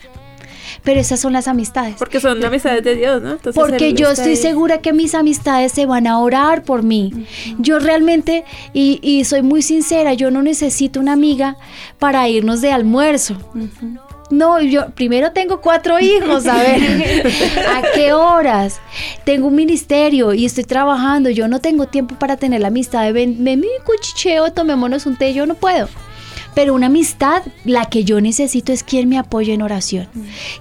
Pero 0.83 0.99
esas 0.99 1.19
son 1.19 1.33
las 1.33 1.47
amistades. 1.47 1.95
Porque 1.97 2.19
son 2.19 2.43
amistades 2.43 2.83
de 2.83 2.95
Dios, 2.95 3.21
¿no? 3.21 3.31
Entonces, 3.31 3.55
Porque 3.55 3.93
yo 3.93 4.11
estoy 4.11 4.31
ahí. 4.31 4.35
segura 4.37 4.79
que 4.79 4.93
mis 4.93 5.15
amistades 5.15 5.71
se 5.71 5.85
van 5.85 6.07
a 6.07 6.19
orar 6.19 6.63
por 6.63 6.83
mí. 6.83 7.11
Yo 7.59 7.79
realmente, 7.79 8.43
y, 8.73 8.99
y 9.01 9.23
soy 9.25 9.41
muy 9.41 9.61
sincera, 9.61 10.13
yo 10.13 10.31
no 10.31 10.41
necesito 10.41 10.99
una 10.99 11.13
amiga 11.13 11.57
para 11.99 12.27
irnos 12.29 12.61
de 12.61 12.71
almuerzo. 12.71 13.35
no, 14.29 14.61
yo 14.61 14.89
primero 14.91 15.31
tengo 15.31 15.61
cuatro 15.61 15.99
hijos, 15.99 16.45
a 16.47 16.57
ver, 16.57 16.81
¿a 17.75 17.81
qué 17.95 18.13
horas? 18.13 18.79
Tengo 19.23 19.47
un 19.47 19.55
ministerio 19.55 20.33
y 20.33 20.45
estoy 20.45 20.65
trabajando, 20.65 21.29
yo 21.29 21.47
no 21.47 21.59
tengo 21.59 21.87
tiempo 21.87 22.15
para 22.19 22.35
tener 22.37 22.59
la 22.61 22.67
amistad 22.67 23.03
de 23.03 23.13
ven, 23.13 23.43
ven 23.43 23.61
mi 23.61 23.67
cuchicheo, 23.85 24.51
tomémonos 24.51 25.05
un 25.05 25.15
té, 25.15 25.33
yo 25.33 25.45
no 25.45 25.55
puedo. 25.55 25.87
Pero 26.57 26.73
una 26.73 26.87
amistad, 26.87 27.43
la 27.65 27.85
que 27.85 28.03
yo 28.03 28.19
necesito 28.19 28.73
es 28.73 28.83
quien 28.83 29.07
me 29.07 29.19
apoye 29.19 29.53
en 29.53 29.61
oración. 29.61 30.07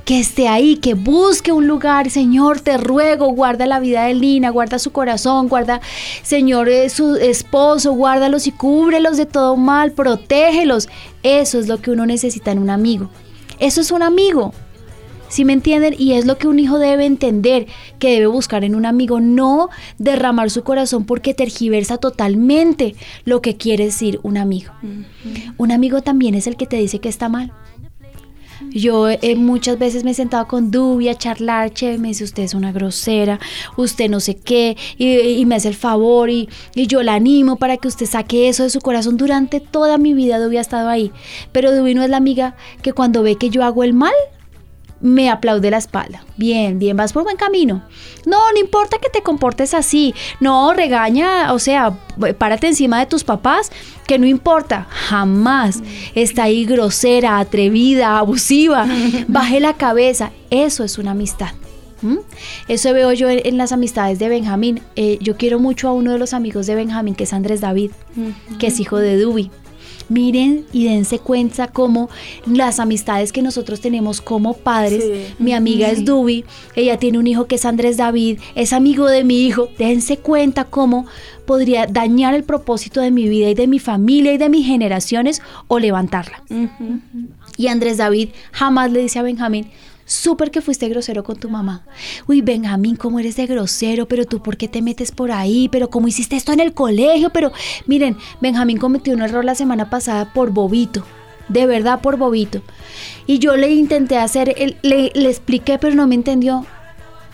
Que 0.05 0.21
esté 0.21 0.47
ahí, 0.47 0.77
que 0.77 0.93
busque 0.93 1.53
un 1.53 1.67
lugar. 1.67 2.11
Señor, 2.11 2.61
te 2.61 2.77
ruego, 2.77 3.29
guarda 3.29 3.65
la 3.65 3.81
vida 3.81 4.05
de 4.05 4.13
Lina, 4.13 4.51
guarda 4.51 4.79
su 4.79 4.93
corazón, 4.93 5.49
guarda, 5.49 5.81
Señor, 6.23 6.69
eh, 6.69 6.91
su 6.91 7.17
esposo, 7.17 7.95
guárdalos 7.95 8.47
y 8.47 8.53
cúbrelos 8.53 9.17
de 9.17 9.25
todo 9.25 9.57
mal, 9.57 9.93
protégelos. 9.93 10.87
Eso 11.23 11.59
es 11.59 11.67
lo 11.67 11.81
que 11.81 11.93
uno 11.93 12.05
necesita 12.05 12.53
en 12.53 12.59
un 12.59 12.69
amigo. 12.69 13.09
Eso 13.59 13.81
es 13.81 13.91
un 13.91 14.03
amigo. 14.03 14.53
¿Sí 15.37 15.45
me 15.45 15.53
entienden? 15.53 15.95
Y 15.99 16.15
es 16.15 16.25
lo 16.25 16.39
que 16.39 16.49
un 16.49 16.59
hijo 16.59 16.79
debe 16.79 17.05
entender, 17.05 17.67
que 17.99 18.13
debe 18.13 18.27
buscar 18.27 18.65
en 18.65 18.75
un 18.75 18.87
amigo, 18.87 19.21
no 19.21 19.69
derramar 19.99 20.49
su 20.49 20.65
corazón 20.65 21.05
porque 21.05 21.35
tergiversa 21.35 21.99
totalmente 21.99 22.95
lo 23.27 23.43
que 23.43 23.59
quiere 23.59 23.85
decir 23.85 24.19
un 24.23 24.39
amigo. 24.39 24.73
Un 25.59 25.73
amigo 25.73 26.01
también 26.01 26.35
es 26.37 26.47
el 26.47 26.57
que 26.57 26.65
te 26.65 26.79
dice 26.79 27.01
que 27.01 27.11
está 27.11 27.29
mal. 27.29 27.53
Yo 28.71 29.11
eh, 29.11 29.37
muchas 29.37 29.79
veces 29.79 30.05
me 30.05 30.13
he 30.13 30.15
sentado 30.15 30.49
con 30.49 30.71
Dubi 30.71 31.11
a 31.11 31.15
charlar, 31.15 31.71
che, 31.71 31.99
me 31.99 32.09
dice 32.09 32.25
usted 32.25 32.45
es 32.45 32.55
una 32.55 32.73
grosera, 32.73 33.39
usted 33.77 34.09
no 34.09 34.21
sé 34.21 34.37
qué, 34.39 34.79
y, 34.97 35.45
me 35.45 35.57
hace 35.57 35.69
el 35.69 35.75
favor 35.75 36.31
y, 36.31 36.49
y, 36.75 36.87
yo 36.87 37.03
la 37.03 37.13
animo 37.13 37.57
para 37.57 37.77
que 37.77 37.89
usted 37.89 38.07
saque 38.07 38.49
eso 38.49 38.63
de 38.63 38.71
su 38.71 38.81
corazón. 38.81 39.19
Durante 39.19 39.61
toda 39.61 39.99
mi 39.99 40.15
vida 40.15 40.39
Dubi 40.39 40.57
ha 40.57 40.63
estado 40.63 40.89
ahí, 40.89 41.13
pero 41.53 41.77
Dubi 41.77 41.93
no 41.93 42.03
es 42.03 42.09
la 42.09 42.17
amiga 42.17 42.57
que 42.81 42.95
cuando 42.95 43.23
ve 43.23 43.37
que 43.37 43.51
yo 43.51 43.63
hago 43.63 43.85
el 43.85 43.93
mal, 43.93 44.15
me 45.01 45.31
aplaude 45.31 45.71
la 45.71 45.79
espalda. 45.79 46.25
Bien, 46.37 46.79
bien, 46.79 46.97
vas 46.97 47.13
por 47.13 47.25
buen 47.25 47.37
camino. 47.37 47.83
No, 48.25 48.53
no 48.53 48.59
importa 48.59 48.99
que 48.99 49.11
te 49.11 49.23
comportes 49.23 49.75
así. 49.75 50.15
No, 50.41 50.73
regaña, 50.73 51.53
o 51.53 51.59
sea, 51.59 51.97
párate 52.39 52.69
encima 52.69 52.99
de 52.99 53.07
tus 53.07 53.25
papás, 53.25 53.71
que 54.07 54.19
no 54.19 54.27
importa. 54.27 54.87
Jamás 54.91 55.83
está 56.15 56.45
ahí 56.45 56.65
grosera, 56.65 57.39
atrevida, 57.39 58.19
abusiva. 58.19 58.87
Baje 59.29 59.61
la 59.61 59.75
cabeza. 59.75 60.33
Eso 60.51 60.85
es 60.85 60.99
una 60.99 61.13
amistad. 61.13 61.51
¿Mm? 62.03 62.19
Eso 62.69 62.93
veo 62.93 63.13
yo 63.13 63.29
en, 63.31 63.57
las 63.57 63.73
amistades 63.73 64.19
de 64.19 64.29
Benjamín. 64.29 64.81
Eh, 64.97 65.19
yo 65.21 65.37
quiero 65.37 65.59
mucho 65.59 65.89
a 65.89 65.93
uno 65.93 66.13
de 66.13 66.19
los 66.19 66.35
amigos 66.35 66.67
de 66.67 66.75
Benjamín, 66.75 67.15
que 67.15 67.25
es 67.25 67.33
Andrés 67.33 67.61
David, 67.61 67.91
que 68.59 68.67
es 68.67 68.81
hijo 68.81 68.99
de 68.99 69.19
Dubi 69.19 69.51
miren 70.09 70.67
y 70.73 70.85
dense 70.85 71.19
cuenta 71.19 71.69
cómo 71.69 72.09
las 72.47 72.81
amistades 72.81 73.33
que 73.33 73.43
nosotros 73.43 73.81
tenemos 73.81 74.21
como 74.21 74.55
padres, 74.55 75.05
mi 75.39 75.53
amiga 75.53 75.89
es 75.89 76.05
Dubi, 76.05 76.45
ella 76.75 76.99
tiene 76.99 77.19
un 77.19 77.27
hijo 77.27 77.47
que 77.47 77.57
es 77.57 77.65
Andrés 77.65 77.97
David, 77.97 78.39
es 78.55 78.73
amigo 78.73 79.07
de 79.07 79.25
mi 79.25 79.47
hijo, 79.47 79.69
dense 79.79 80.19
cuenta 80.19 80.65
cómo 80.65 81.07
podría 81.47 81.87
dañar 81.87 82.35
el 82.35 82.45
propósito 82.45 83.01
de 83.01 83.11
mi 83.11 83.29
vida 83.29 83.49
y 83.49 83.55
de 83.55 83.67
mi 83.67 83.79
familia 83.79 84.33
y 84.33 84.39
de 84.39 84.49
mis 84.49 84.67
generaciones 84.67 85.43
o 85.69 85.79
levantarla. 85.79 86.43
Y 87.57 87.69
Andrés 87.69 87.97
David 87.97 88.31
jamás 88.53 88.91
le 88.93 89.01
dice 89.01 89.19
a 89.19 89.23
Benjamín, 89.23 89.69
súper 90.07 90.51
que 90.51 90.63
fuiste 90.63 90.89
grosero 90.89 91.23
con 91.23 91.37
tu 91.37 91.51
mamá. 91.51 91.85
Uy, 92.27 92.41
Benjamín, 92.41 92.97
¿cómo 92.97 93.21
eres 93.21 93.37
de 93.37 93.47
grosero? 93.47 94.07
Pero 94.09 94.25
tú, 94.25 94.41
¿por 94.41 94.57
qué 94.57 94.69
te 94.69 94.81
metes 94.81 95.13
por 95.13 95.31
ahí? 95.31 95.69
Pero 95.69 95.91
¿cómo 95.91 96.09
hiciste 96.09 96.37
esto 96.37 96.53
en 96.53 96.61
el 96.61 96.73
colegio? 96.73 97.31
Pero 97.31 97.53
miren, 97.87 98.17
Benjamín 98.41 98.79
cometió 98.79 99.13
un 99.13 99.21
error 99.21 99.45
la 99.45 99.55
semana 99.55 99.91
pasada 99.91 100.33
por 100.33 100.51
bobito. 100.51 101.05
De 101.49 101.67
verdad, 101.67 102.01
por 102.01 102.17
bobito. 102.17 102.63
Y 103.27 103.39
yo 103.39 103.57
le 103.57 103.71
intenté 103.73 104.17
hacer, 104.17 104.55
le, 104.83 105.13
le 105.15 105.29
expliqué, 105.29 105.79
pero 105.79 105.95
no 105.95 106.07
me 106.07 106.15
entendió. 106.15 106.65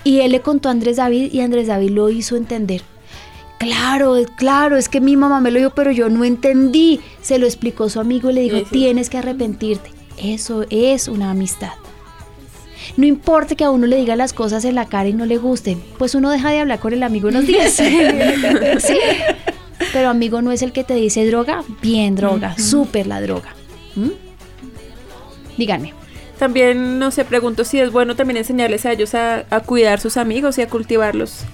Y 0.05 0.20
él 0.20 0.33
le 0.33 0.41
contó 0.41 0.68
a 0.68 0.73
Andrés 0.73 0.97
David 0.97 1.33
y 1.33 1.41
Andrés 1.41 1.68
David 1.68 1.91
lo 1.91 2.11
hizo 2.11 2.37
entender. 2.37 2.83
Claro, 3.59 4.16
claro, 4.37 4.77
es 4.77 4.89
que 4.89 5.01
mi 5.01 5.16
mamá 5.16 5.41
me 5.41 5.53
lo 5.53 5.59
dijo, 5.59 5.70
pero 5.70 5.93
yo 5.93 6.09
no 6.09 6.25
entendí. 6.25 7.01
Se 7.20 7.39
lo 7.39 7.47
explicó 7.47 7.89
su 7.89 8.01
amigo 8.01 8.31
y 8.31 8.33
le 8.33 8.41
dijo, 8.41 8.62
tienes 8.70 9.09
que 9.09 9.18
arrepentirte. 9.18 9.91
Eso 10.18 10.64
es 10.68 11.07
una 11.07 11.31
amistad. 11.31 11.73
No 12.97 13.07
importa 13.07 13.55
que 13.55 13.64
a 13.64 13.70
uno 13.70 13.86
le 13.86 13.97
diga 13.97 14.16
las 14.16 14.32
cosas 14.32 14.64
en 14.64 14.74
la 14.74 14.86
cara 14.86 15.09
y 15.09 15.12
no 15.14 15.24
le 15.24 15.38
gusten, 15.38 15.82
pues 15.99 16.14
uno 16.14 16.30
deja 16.30 16.51
de 16.51 16.61
hablar 16.61 16.78
con 16.78 16.93
el 16.93 17.03
amigo 17.03 17.28
unos 17.28 17.47
días. 17.47 17.72
¿Sí? 18.78 18.99
Pero 19.93 20.11
amigo 20.11 20.43
no 20.43 20.53
es 20.53 20.62
el 20.62 20.72
que 20.72 20.84
te 20.84 20.95
dice 20.95 21.26
droga, 21.26 21.64
bien 21.80 22.14
droga, 22.14 22.57
súper 22.59 23.07
la 23.07 23.20
droga. 23.20 23.55
¿Mm? 23.97 24.11
Díganme. 25.57 25.95
También, 26.38 26.99
no 26.99 27.11
sé, 27.11 27.24
pregunto 27.24 27.64
si 27.64 27.78
es 27.78 27.93
bueno 27.93 28.16
también 28.16 28.36
enseñarles 28.36 28.84
a 28.84 28.93
ellos 28.93 29.14
a, 29.14 29.45
a 29.49 29.61
cuidar 29.61 30.01
sus 30.01 30.16
amigos 30.16 30.59
y 30.59 30.62
a 30.62 30.68
cultivarlos. 30.68 31.45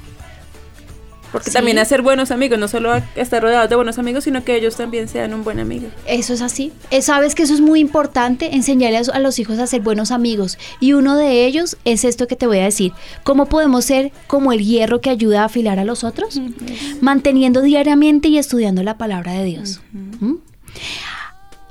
Porque 1.32 1.50
también 1.50 1.78
hacer 1.78 2.02
buenos 2.02 2.30
amigos, 2.30 2.58
no 2.58 2.68
solo 2.68 2.94
estar 3.16 3.42
rodeados 3.42 3.68
de 3.68 3.76
buenos 3.76 3.98
amigos, 3.98 4.24
sino 4.24 4.44
que 4.44 4.56
ellos 4.56 4.76
también 4.76 5.08
sean 5.08 5.34
un 5.34 5.44
buen 5.44 5.60
amigo. 5.60 5.88
Eso 6.06 6.32
es 6.32 6.40
así. 6.40 6.72
Eh, 6.90 7.02
Sabes 7.02 7.34
que 7.34 7.42
eso 7.42 7.54
es 7.54 7.60
muy 7.60 7.80
importante, 7.80 8.54
enseñarle 8.54 9.00
a, 9.12 9.18
los 9.18 9.38
hijos 9.38 9.58
a 9.58 9.66
ser 9.66 9.82
buenos 9.82 10.10
amigos. 10.10 10.58
Y 10.80 10.92
uno 10.92 11.16
de 11.16 11.46
ellos 11.46 11.76
es 11.84 12.04
esto 12.04 12.26
que 12.26 12.36
te 12.36 12.46
voy 12.46 12.58
a 12.58 12.64
decir. 12.64 12.92
¿Cómo 13.24 13.46
podemos 13.46 13.84
ser 13.84 14.12
como 14.26 14.52
el 14.52 14.64
hierro 14.64 15.00
que 15.00 15.10
ayuda 15.10 15.42
a 15.42 15.46
afilar 15.46 15.78
a 15.78 15.84
los 15.84 16.04
otros? 16.04 16.40
Manteniendo 17.00 17.62
diariamente 17.62 18.28
y 18.28 18.38
estudiando 18.38 18.82
la 18.82 18.98
palabra 18.98 19.32
de 19.32 19.44
Dios. 19.44 19.80
¿Mm? 19.92 20.34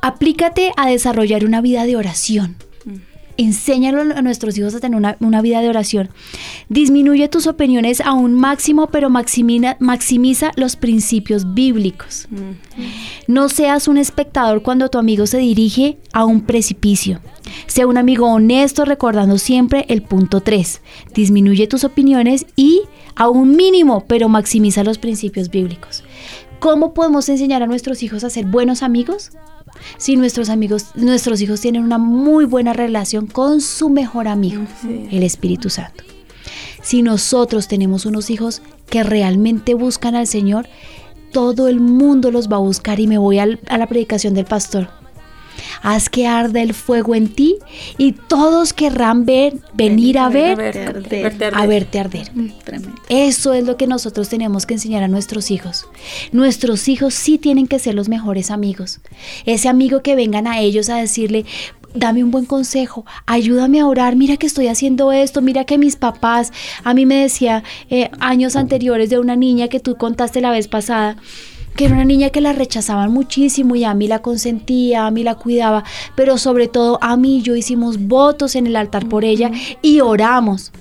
Aplícate 0.02 0.72
a 0.78 0.88
desarrollar 0.88 1.46
una 1.46 1.62
vida 1.62 1.86
de 1.86 1.96
oración 1.96 2.56
enséñalo 3.38 4.02
a 4.02 4.22
nuestros 4.22 4.58
hijos 4.58 4.76
a 4.76 4.80
tener 4.80 5.16
una, 5.20 5.42
vida 5.42 5.62
de 5.62 5.70
oración. 5.70 6.10
Disminuye 6.70 7.28
tus 7.30 7.48
opiniones 7.48 8.02
a 8.02 8.14
un 8.14 8.34
máximo, 8.34 8.88
pero 8.88 9.10
maximiza 9.10 10.52
los 10.56 10.76
principios 10.76 11.54
bíblicos. 11.54 12.28
No 13.28 13.50
seas 13.50 13.88
un 13.88 13.98
espectador 13.98 14.62
cuando 14.62 14.90
tu 14.90 14.98
amigo 14.98 15.28
se 15.28 15.38
dirige 15.38 15.98
a 16.14 16.26
un 16.26 16.42
precipicio. 16.42 17.20
Sea 17.68 17.88
un 17.88 17.98
amigo 17.98 18.28
honesto 18.28 18.86
recordando 18.86 19.38
siempre 19.38 19.86
el 19.90 20.02
punto 20.02 20.42
3. 20.42 20.82
Disminuye 21.14 21.68
tus 21.68 21.84
opiniones 21.84 22.46
y 22.56 22.82
a 23.16 23.30
un 23.30 23.56
mínimo, 23.56 24.06
pero 24.08 24.30
maximiza 24.30 24.84
los 24.84 24.98
principios 24.98 25.50
bíblicos. 25.50 26.04
¿Cómo 26.60 26.94
podemos 26.94 27.30
enseñar 27.30 27.64
a 27.64 27.68
nuestros 27.68 28.02
hijos 28.04 28.24
a 28.24 28.30
ser 28.30 28.46
buenos 28.46 28.82
amigos? 28.82 29.32
Si 29.98 30.16
nuestros 30.16 30.50
amigos, 30.50 30.88
nuestros 30.96 31.42
hijos 31.42 31.62
tienen 31.62 31.84
una 31.84 31.98
muy 31.98 32.46
buena 32.46 32.74
relación 32.74 33.28
con 33.28 33.62
su 33.62 33.90
mejor 33.90 34.28
amigo, 34.28 34.64
el 35.12 35.24
Espíritu 35.24 35.70
Santo. 35.70 36.04
Si 36.82 37.02
nosotros 37.02 37.68
tenemos 37.68 38.06
unos 38.06 38.30
hijos 38.30 38.62
que 38.90 39.04
realmente 39.04 39.74
buscan 39.74 40.16
al 40.16 40.28
Señor, 40.28 40.68
todo 41.32 41.68
el 41.68 41.80
mundo 41.80 42.32
los 42.32 42.50
va 42.50 42.56
a 42.56 42.60
buscar 42.60 43.00
y 43.00 43.08
me 43.08 43.18
voy 43.18 43.40
a 43.40 43.46
la 43.46 43.88
predicación 43.88 44.34
del 44.34 44.46
pastor. 44.46 44.90
Haz 45.82 46.10
que 46.10 46.28
arde 46.28 46.62
el 46.62 46.74
fuego 46.74 47.16
en 47.16 47.28
ti 47.28 47.56
y 47.98 48.14
todos 48.14 48.74
querrán 48.74 49.26
ver, 49.26 49.56
venir 49.74 50.18
a 50.18 50.30
ver, 50.30 50.60
a 51.54 51.66
verte 51.66 52.00
arder. 52.00 52.32
Mm, 52.34 52.50
Eso 53.10 53.54
es 53.54 53.66
lo 53.66 53.78
que 53.78 53.88
nosotros 53.88 54.30
tenemos 54.30 54.66
que 54.66 54.76
enseñar 54.76 55.04
a 55.04 55.08
nuestros 55.08 55.52
hijos. 55.52 55.88
Nuestros 56.32 56.88
hijos 56.88 57.14
sí 57.14 57.38
tienen 57.38 57.68
que 57.68 57.80
ser 57.80 57.96
los 57.96 58.10
mejores 58.10 58.52
amigos. 58.52 59.00
Ese 59.46 59.70
amigo 59.70 60.02
que 60.02 60.16
vengan 60.16 60.48
a 60.48 60.60
ellos 60.60 60.90
a 60.90 60.98
decirle, 60.98 61.46
dame 61.94 62.24
un 62.24 62.32
buen 62.32 62.46
consejo, 62.46 63.06
ayúdame 63.26 63.80
a 63.80 63.88
orar, 63.88 64.16
mira 64.16 64.38
que 64.38 64.48
estoy 64.48 64.68
haciendo 64.68 65.12
esto, 65.12 65.42
mira 65.42 65.66
que 65.66 65.78
mis 65.78 65.96
papás, 65.96 66.52
a 66.84 66.94
mí 66.94 67.06
me 67.06 67.16
decía 67.16 67.64
eh, 67.90 68.10
años 68.20 68.56
anteriores 68.56 69.10
de 69.10 69.20
una 69.20 69.36
niña 69.36 69.68
que 69.68 69.80
tú 69.80 69.96
contaste 69.96 70.42
la 70.42 70.52
vez 70.52 70.68
pasada, 70.68 71.18
que 71.78 71.86
era 71.86 71.94
una 71.94 72.06
niña 72.06 72.32
que 72.32 72.42
la 72.42 72.54
rechazaban 72.54 73.14
muchísimo 73.14 73.76
y 73.76 73.84
a 73.84 73.94
mí 73.94 74.08
la 74.08 74.22
consentía, 74.22 75.06
a 75.06 75.12
mí 75.12 75.24
la 75.24 75.36
cuidaba, 75.36 75.84
pero 76.16 76.38
sobre 76.38 76.68
todo 76.68 76.98
a 77.02 77.16
mí 77.16 77.42
yo 77.44 77.56
hicimos 77.56 78.00
votos 78.00 78.56
en 78.56 78.66
el 78.68 78.76
altar 78.76 79.08
por 79.08 79.24
ella 79.24 79.52
y 79.84 80.02
oramos. 80.02 80.72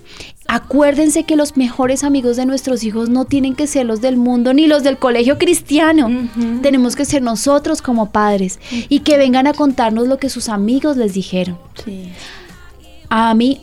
Acuérdense 0.49 1.25
que 1.25 1.37
los 1.37 1.57
mejores 1.57 2.03
amigos 2.03 2.37
de 2.37 2.47
nuestros 2.47 2.83
hijos 2.83 3.11
no 3.11 3.27
tienen 3.27 3.55
que 3.55 3.67
ser 3.67 3.85
los 3.85 4.01
del 4.01 4.17
mundo 4.17 4.55
ni 4.55 4.67
los 4.67 4.83
del 4.85 4.97
colegio 4.97 5.39
cristiano. 5.39 6.09
Tenemos 6.63 6.97
que 6.97 7.05
ser 7.05 7.21
nosotros 7.21 7.83
como 7.83 8.11
padres 8.11 8.59
y 8.89 9.01
que 9.01 9.19
vengan 9.19 9.47
a 9.47 9.53
contarnos 9.53 10.09
lo 10.09 10.19
que 10.19 10.31
sus 10.31 10.49
amigos 10.49 10.97
les 10.97 11.13
dijeron. 11.13 11.59
A 13.11 13.35
mí 13.35 13.61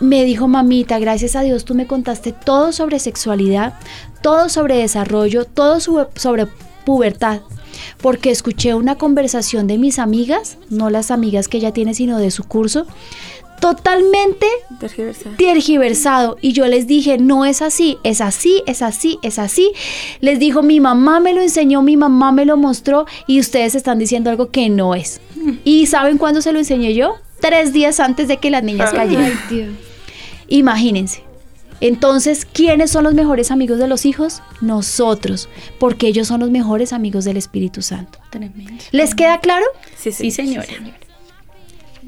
me 0.00 0.24
dijo 0.24 0.48
mamita, 0.48 0.98
gracias 0.98 1.36
a 1.36 1.42
Dios 1.42 1.64
tú 1.64 1.74
me 1.74 1.86
contaste 1.86 2.32
todo 2.32 2.72
sobre 2.72 2.98
sexualidad, 2.98 3.74
todo 4.22 4.48
sobre 4.48 4.76
desarrollo, 4.76 5.44
todo 5.44 5.80
sobre 5.80 6.46
pubertad. 6.84 7.40
Porque 8.02 8.30
escuché 8.30 8.74
una 8.74 8.96
conversación 8.96 9.66
de 9.66 9.78
mis 9.78 9.98
amigas, 9.98 10.58
no 10.68 10.90
las 10.90 11.10
amigas 11.10 11.48
que 11.48 11.58
ella 11.58 11.72
tiene, 11.72 11.94
sino 11.94 12.18
de 12.18 12.30
su 12.30 12.44
curso, 12.44 12.86
totalmente 13.60 14.46
tergiversado. 15.36 16.36
Y 16.40 16.52
yo 16.52 16.66
les 16.66 16.86
dije, 16.86 17.18
no 17.18 17.44
es 17.44 17.62
así, 17.62 17.98
es 18.02 18.20
así, 18.20 18.62
es 18.66 18.82
así, 18.82 19.18
es 19.22 19.38
así. 19.38 19.72
Les 20.20 20.38
dijo, 20.38 20.62
mi 20.62 20.80
mamá 20.80 21.20
me 21.20 21.32
lo 21.32 21.42
enseñó, 21.42 21.82
mi 21.82 21.96
mamá 21.96 22.32
me 22.32 22.44
lo 22.44 22.56
mostró 22.56 23.06
y 23.26 23.38
ustedes 23.38 23.74
están 23.74 23.98
diciendo 23.98 24.30
algo 24.30 24.50
que 24.50 24.68
no 24.68 24.94
es. 24.94 25.20
¿Y 25.64 25.86
saben 25.86 26.18
cuándo 26.18 26.42
se 26.42 26.52
lo 26.52 26.58
enseñé 26.58 26.94
yo? 26.94 27.16
tres 27.40 27.72
días 27.72 28.00
antes 28.00 28.28
de 28.28 28.36
que 28.36 28.50
las 28.50 28.62
niñas 28.62 28.92
cayeran. 28.92 29.24
Ay, 29.24 29.56
Dios. 29.56 29.68
Imagínense. 30.50 31.22
Entonces, 31.80 32.44
¿quiénes 32.44 32.90
son 32.90 33.04
los 33.04 33.14
mejores 33.14 33.50
amigos 33.50 33.78
de 33.78 33.88
los 33.88 34.04
hijos? 34.04 34.42
Nosotros, 34.60 35.48
porque 35.78 36.08
ellos 36.08 36.28
son 36.28 36.40
los 36.40 36.50
mejores 36.50 36.92
amigos 36.92 37.24
del 37.24 37.38
Espíritu 37.38 37.80
Santo. 37.80 38.18
Tremendo. 38.28 38.84
¿Les 38.90 39.14
queda 39.14 39.40
claro? 39.40 39.64
Sí, 39.96 40.12
Sí, 40.12 40.30
señora. 40.30 40.66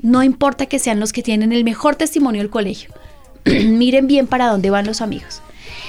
No 0.03 0.23
importa 0.23 0.67
que 0.67 0.79
sean 0.79 1.01
los 1.01 1.13
que 1.13 1.23
tienen 1.23 1.53
el 1.53 1.65
mejor 1.65 1.97
testimonio 1.97 2.43
del 2.43 2.51
colegio. 2.51 2.91
Miren 3.45 4.09
bien 4.09 4.27
para 4.27 4.49
dónde 4.49 4.69
van 4.69 4.87
los 4.87 5.01
amigos. 5.01 5.41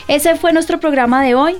Ese 0.07 0.35
fue 0.35 0.53
nuestro 0.53 0.79
programa 0.79 1.21
de 1.23 1.35
hoy. 1.35 1.57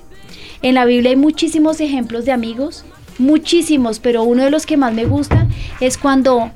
En 0.62 0.76
la 0.76 0.86
Biblia 0.86 1.10
hay 1.10 1.18
muchísimos 1.18 1.82
ejemplos 1.82 2.24
de 2.24 2.32
amigos, 2.32 2.86
muchísimos, 3.18 4.00
pero 4.00 4.24
uno 4.24 4.44
de 4.44 4.50
los 4.50 4.66
que 4.66 4.78
más 4.78 4.94
me 4.94 5.06
gusta 5.06 5.48
es 5.82 5.98
cuando 5.98 6.52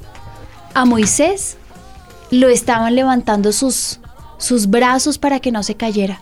a 0.74 0.86
Moisés 0.86 1.58
lo 2.32 2.48
estaban 2.48 2.96
levantando 2.96 3.52
sus, 3.52 4.00
sus 4.38 4.68
brazos 4.68 5.18
para 5.18 5.40
que 5.40 5.52
no 5.52 5.64
se 5.64 5.76
cayera, 5.76 6.22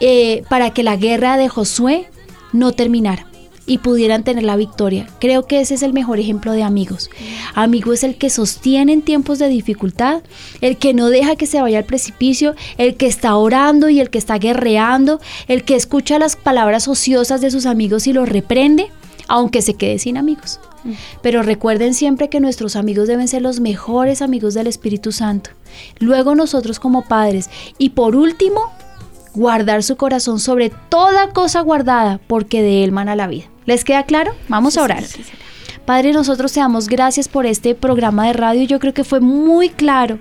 eh, 0.00 0.42
para 0.48 0.70
que 0.70 0.82
la 0.82 0.96
guerra 0.96 1.36
de 1.36 1.48
Josué 1.48 2.08
no 2.52 2.72
terminara 2.72 3.26
y 3.68 3.78
pudieran 3.78 4.24
tener 4.24 4.44
la 4.44 4.56
victoria. 4.56 5.06
Creo 5.20 5.46
que 5.46 5.60
ese 5.60 5.74
es 5.74 5.82
el 5.82 5.92
mejor 5.92 6.18
ejemplo 6.18 6.52
de 6.52 6.62
amigos. 6.62 7.10
Amigo 7.54 7.92
es 7.92 8.02
el 8.02 8.16
que 8.16 8.30
sostiene 8.30 8.94
en 8.94 9.02
tiempos 9.02 9.38
de 9.38 9.48
dificultad, 9.48 10.22
el 10.62 10.78
que 10.78 10.94
no 10.94 11.10
deja 11.10 11.36
que 11.36 11.46
se 11.46 11.60
vaya 11.60 11.78
al 11.78 11.84
precipicio, 11.84 12.54
el 12.78 12.96
que 12.96 13.06
está 13.06 13.36
orando 13.36 13.90
y 13.90 14.00
el 14.00 14.08
que 14.08 14.18
está 14.18 14.38
guerreando, 14.38 15.20
el 15.46 15.64
que 15.64 15.76
escucha 15.76 16.18
las 16.18 16.34
palabras 16.34 16.88
ociosas 16.88 17.42
de 17.42 17.50
sus 17.50 17.66
amigos 17.66 18.06
y 18.06 18.14
los 18.14 18.28
reprende, 18.28 18.90
aunque 19.28 19.60
se 19.60 19.74
quede 19.74 19.98
sin 19.98 20.16
amigos. 20.16 20.60
Pero 21.22 21.42
recuerden 21.42 21.94
siempre 21.94 22.28
que 22.28 22.40
nuestros 22.40 22.76
amigos 22.76 23.08
deben 23.08 23.28
ser 23.28 23.42
los 23.42 23.60
mejores 23.60 24.22
amigos 24.22 24.54
del 24.54 24.66
Espíritu 24.66 25.12
Santo. 25.12 25.50
Luego 25.98 26.34
nosotros 26.34 26.80
como 26.80 27.04
padres. 27.06 27.50
Y 27.78 27.90
por 27.90 28.16
último, 28.16 28.72
guardar 29.34 29.82
su 29.82 29.96
corazón 29.96 30.40
sobre 30.40 30.70
toda 30.88 31.30
cosa 31.30 31.60
guardada, 31.60 32.20
porque 32.26 32.62
de 32.62 32.84
él 32.84 32.92
mana 32.92 33.16
la 33.16 33.26
vida. 33.26 33.44
¿Les 33.66 33.84
queda 33.84 34.04
claro? 34.04 34.34
Vamos 34.48 34.76
a 34.76 34.82
orar. 34.82 35.04
Padre, 35.88 36.12
nosotros 36.12 36.52
te 36.52 36.60
damos 36.60 36.86
gracias 36.86 37.28
por 37.28 37.46
este 37.46 37.74
programa 37.74 38.26
de 38.26 38.34
radio. 38.34 38.62
Yo 38.64 38.78
creo 38.78 38.92
que 38.92 39.04
fue 39.04 39.20
muy 39.20 39.70
claro. 39.70 40.18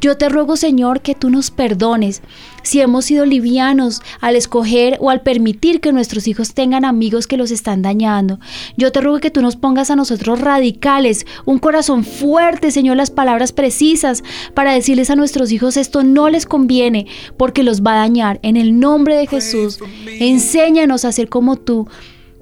Yo 0.00 0.16
te 0.16 0.30
ruego, 0.30 0.56
Señor, 0.56 1.02
que 1.02 1.14
tú 1.14 1.28
nos 1.28 1.50
perdones 1.50 2.22
si 2.62 2.80
hemos 2.80 3.04
sido 3.04 3.26
livianos 3.26 4.00
al 4.22 4.34
escoger 4.34 4.96
o 4.98 5.10
al 5.10 5.20
permitir 5.20 5.82
que 5.82 5.92
nuestros 5.92 6.26
hijos 6.26 6.54
tengan 6.54 6.86
amigos 6.86 7.26
que 7.26 7.36
los 7.36 7.50
están 7.50 7.82
dañando. 7.82 8.40
Yo 8.78 8.92
te 8.92 9.02
ruego 9.02 9.20
que 9.20 9.30
tú 9.30 9.42
nos 9.42 9.56
pongas 9.56 9.90
a 9.90 9.96
nosotros 9.96 10.40
radicales, 10.40 11.26
un 11.44 11.58
corazón 11.58 12.02
fuerte, 12.04 12.70
Señor, 12.70 12.96
las 12.96 13.10
palabras 13.10 13.52
precisas 13.52 14.24
para 14.54 14.72
decirles 14.72 15.10
a 15.10 15.16
nuestros 15.16 15.52
hijos 15.52 15.76
esto 15.76 16.02
no 16.02 16.30
les 16.30 16.46
conviene 16.46 17.06
porque 17.36 17.62
los 17.62 17.82
va 17.82 17.92
a 17.92 18.06
dañar. 18.06 18.40
En 18.40 18.56
el 18.56 18.80
nombre 18.80 19.16
de 19.16 19.26
Jesús, 19.26 19.80
enséñanos 20.18 21.04
a 21.04 21.12
ser 21.12 21.28
como 21.28 21.56
tú. 21.56 21.88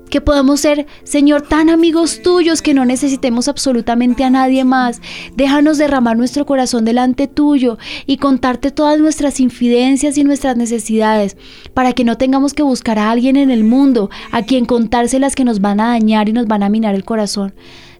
Que 0.09 0.21
podamos 0.21 0.61
ser, 0.61 0.87
Señor, 1.05 1.43
tan 1.43 1.69
amigos 1.69 2.23
tuyos 2.23 2.63
que 2.63 2.73
no 2.73 2.85
necesitemos 2.85 3.47
absolutamente 3.47 4.25
a 4.25 4.31
nadie 4.31 4.65
más. 4.65 5.01
Déjanos 5.37 5.77
derramar 5.77 6.17
nuestro 6.17 6.47
corazón 6.47 6.85
delante 6.85 7.27
tuyo 7.27 7.79
y 8.07 8.17
contarte 8.17 8.71
todas 8.71 8.99
nuestras 8.99 9.39
infidencias 9.39 10.17
y 10.17 10.25
nuestras 10.25 10.57
necesidades, 10.57 11.37
para 11.75 11.93
que 11.93 12.05
no 12.05 12.17
tengamos 12.17 12.55
que 12.55 12.63
buscar 12.63 12.99
a 12.99 13.11
alguien 13.11 13.37
en 13.37 13.51
el 13.51 13.65
mundo 13.65 14.11
a 14.31 14.43
quien 14.43 14.65
contárselas 14.65 15.35
que 15.35 15.45
nos 15.45 15.61
van 15.61 15.81
a 15.81 15.89
dañar 15.89 16.29
y 16.29 16.33
nos 16.33 16.47
van 16.47 16.63
a 16.63 16.69
minar 16.69 16.95
el 16.95 17.05
corazón. 17.05 17.53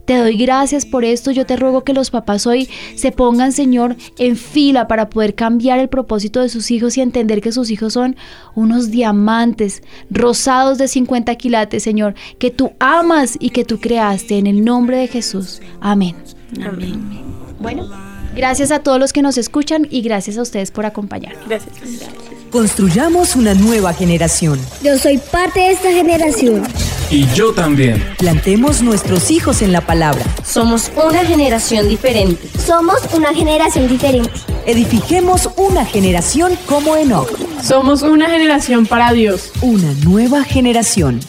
Te 0.09 0.17
doy 0.17 0.37
gracias 0.37 0.87
por 0.87 1.05
esto. 1.05 1.29
Yo 1.29 1.45
te 1.45 1.55
ruego 1.55 1.83
que 1.83 1.93
los 1.93 2.09
papás 2.09 2.47
hoy 2.47 2.67
se 2.95 3.11
pongan, 3.11 3.51
Señor, 3.51 3.95
en 4.17 4.37
fila 4.37 4.87
para 4.87 5.07
poder 5.07 5.35
cambiar 5.35 5.77
el 5.77 5.87
propósito 5.87 6.41
de 6.41 6.49
sus 6.49 6.71
hijos 6.71 6.97
y 6.97 7.01
entender 7.01 7.41
que 7.41 7.51
sus 7.51 7.69
hijos 7.69 7.93
son 7.93 8.15
unos 8.55 8.89
diamantes 8.89 9.83
rosados 10.09 10.79
de 10.79 10.87
50 10.87 11.35
quilates, 11.35 11.83
Señor, 11.83 12.15
que 12.39 12.49
tú 12.49 12.71
amas 12.79 13.37
y 13.39 13.51
que 13.51 13.65
tú 13.65 13.79
creaste 13.79 14.39
en 14.39 14.47
el 14.47 14.65
nombre 14.65 14.97
de 14.97 15.07
Jesús. 15.09 15.61
Amén. 15.79 16.15
Amén. 16.59 17.21
Bueno, 17.59 17.87
gracias 18.35 18.71
a 18.71 18.79
todos 18.79 18.99
los 18.99 19.13
que 19.13 19.21
nos 19.21 19.37
escuchan 19.37 19.87
y 19.91 20.01
gracias 20.01 20.39
a 20.39 20.41
ustedes 20.41 20.71
por 20.71 20.87
acompañarnos. 20.87 21.47
Gracias. 21.47 22.38
Construyamos 22.51 23.35
una 23.35 23.53
nueva 23.53 23.93
generación. 23.93 24.59
Yo 24.81 24.97
soy 24.97 25.19
parte 25.19 25.59
de 25.59 25.71
esta 25.71 25.91
generación. 25.91 26.63
Y 27.11 27.27
yo 27.35 27.53
también. 27.53 28.03
Plantemos 28.17 28.81
nuestros 28.81 29.29
hijos 29.29 29.61
en 29.61 29.71
la 29.71 29.81
palabra. 29.81 30.23
Somos 30.43 30.91
una 30.95 31.23
generación 31.25 31.87
diferente. 31.87 32.47
Somos 32.59 32.97
una 33.13 33.35
generación 33.35 33.87
diferente. 33.87 34.31
Edifiquemos 34.65 35.49
una 35.57 35.85
generación 35.85 36.53
como 36.65 36.95
Enoch. 36.95 37.29
Somos 37.63 38.01
una 38.01 38.29
generación 38.29 38.87
para 38.87 39.13
Dios. 39.13 39.51
Una 39.61 39.91
nueva 40.03 40.43
generación. 40.43 41.19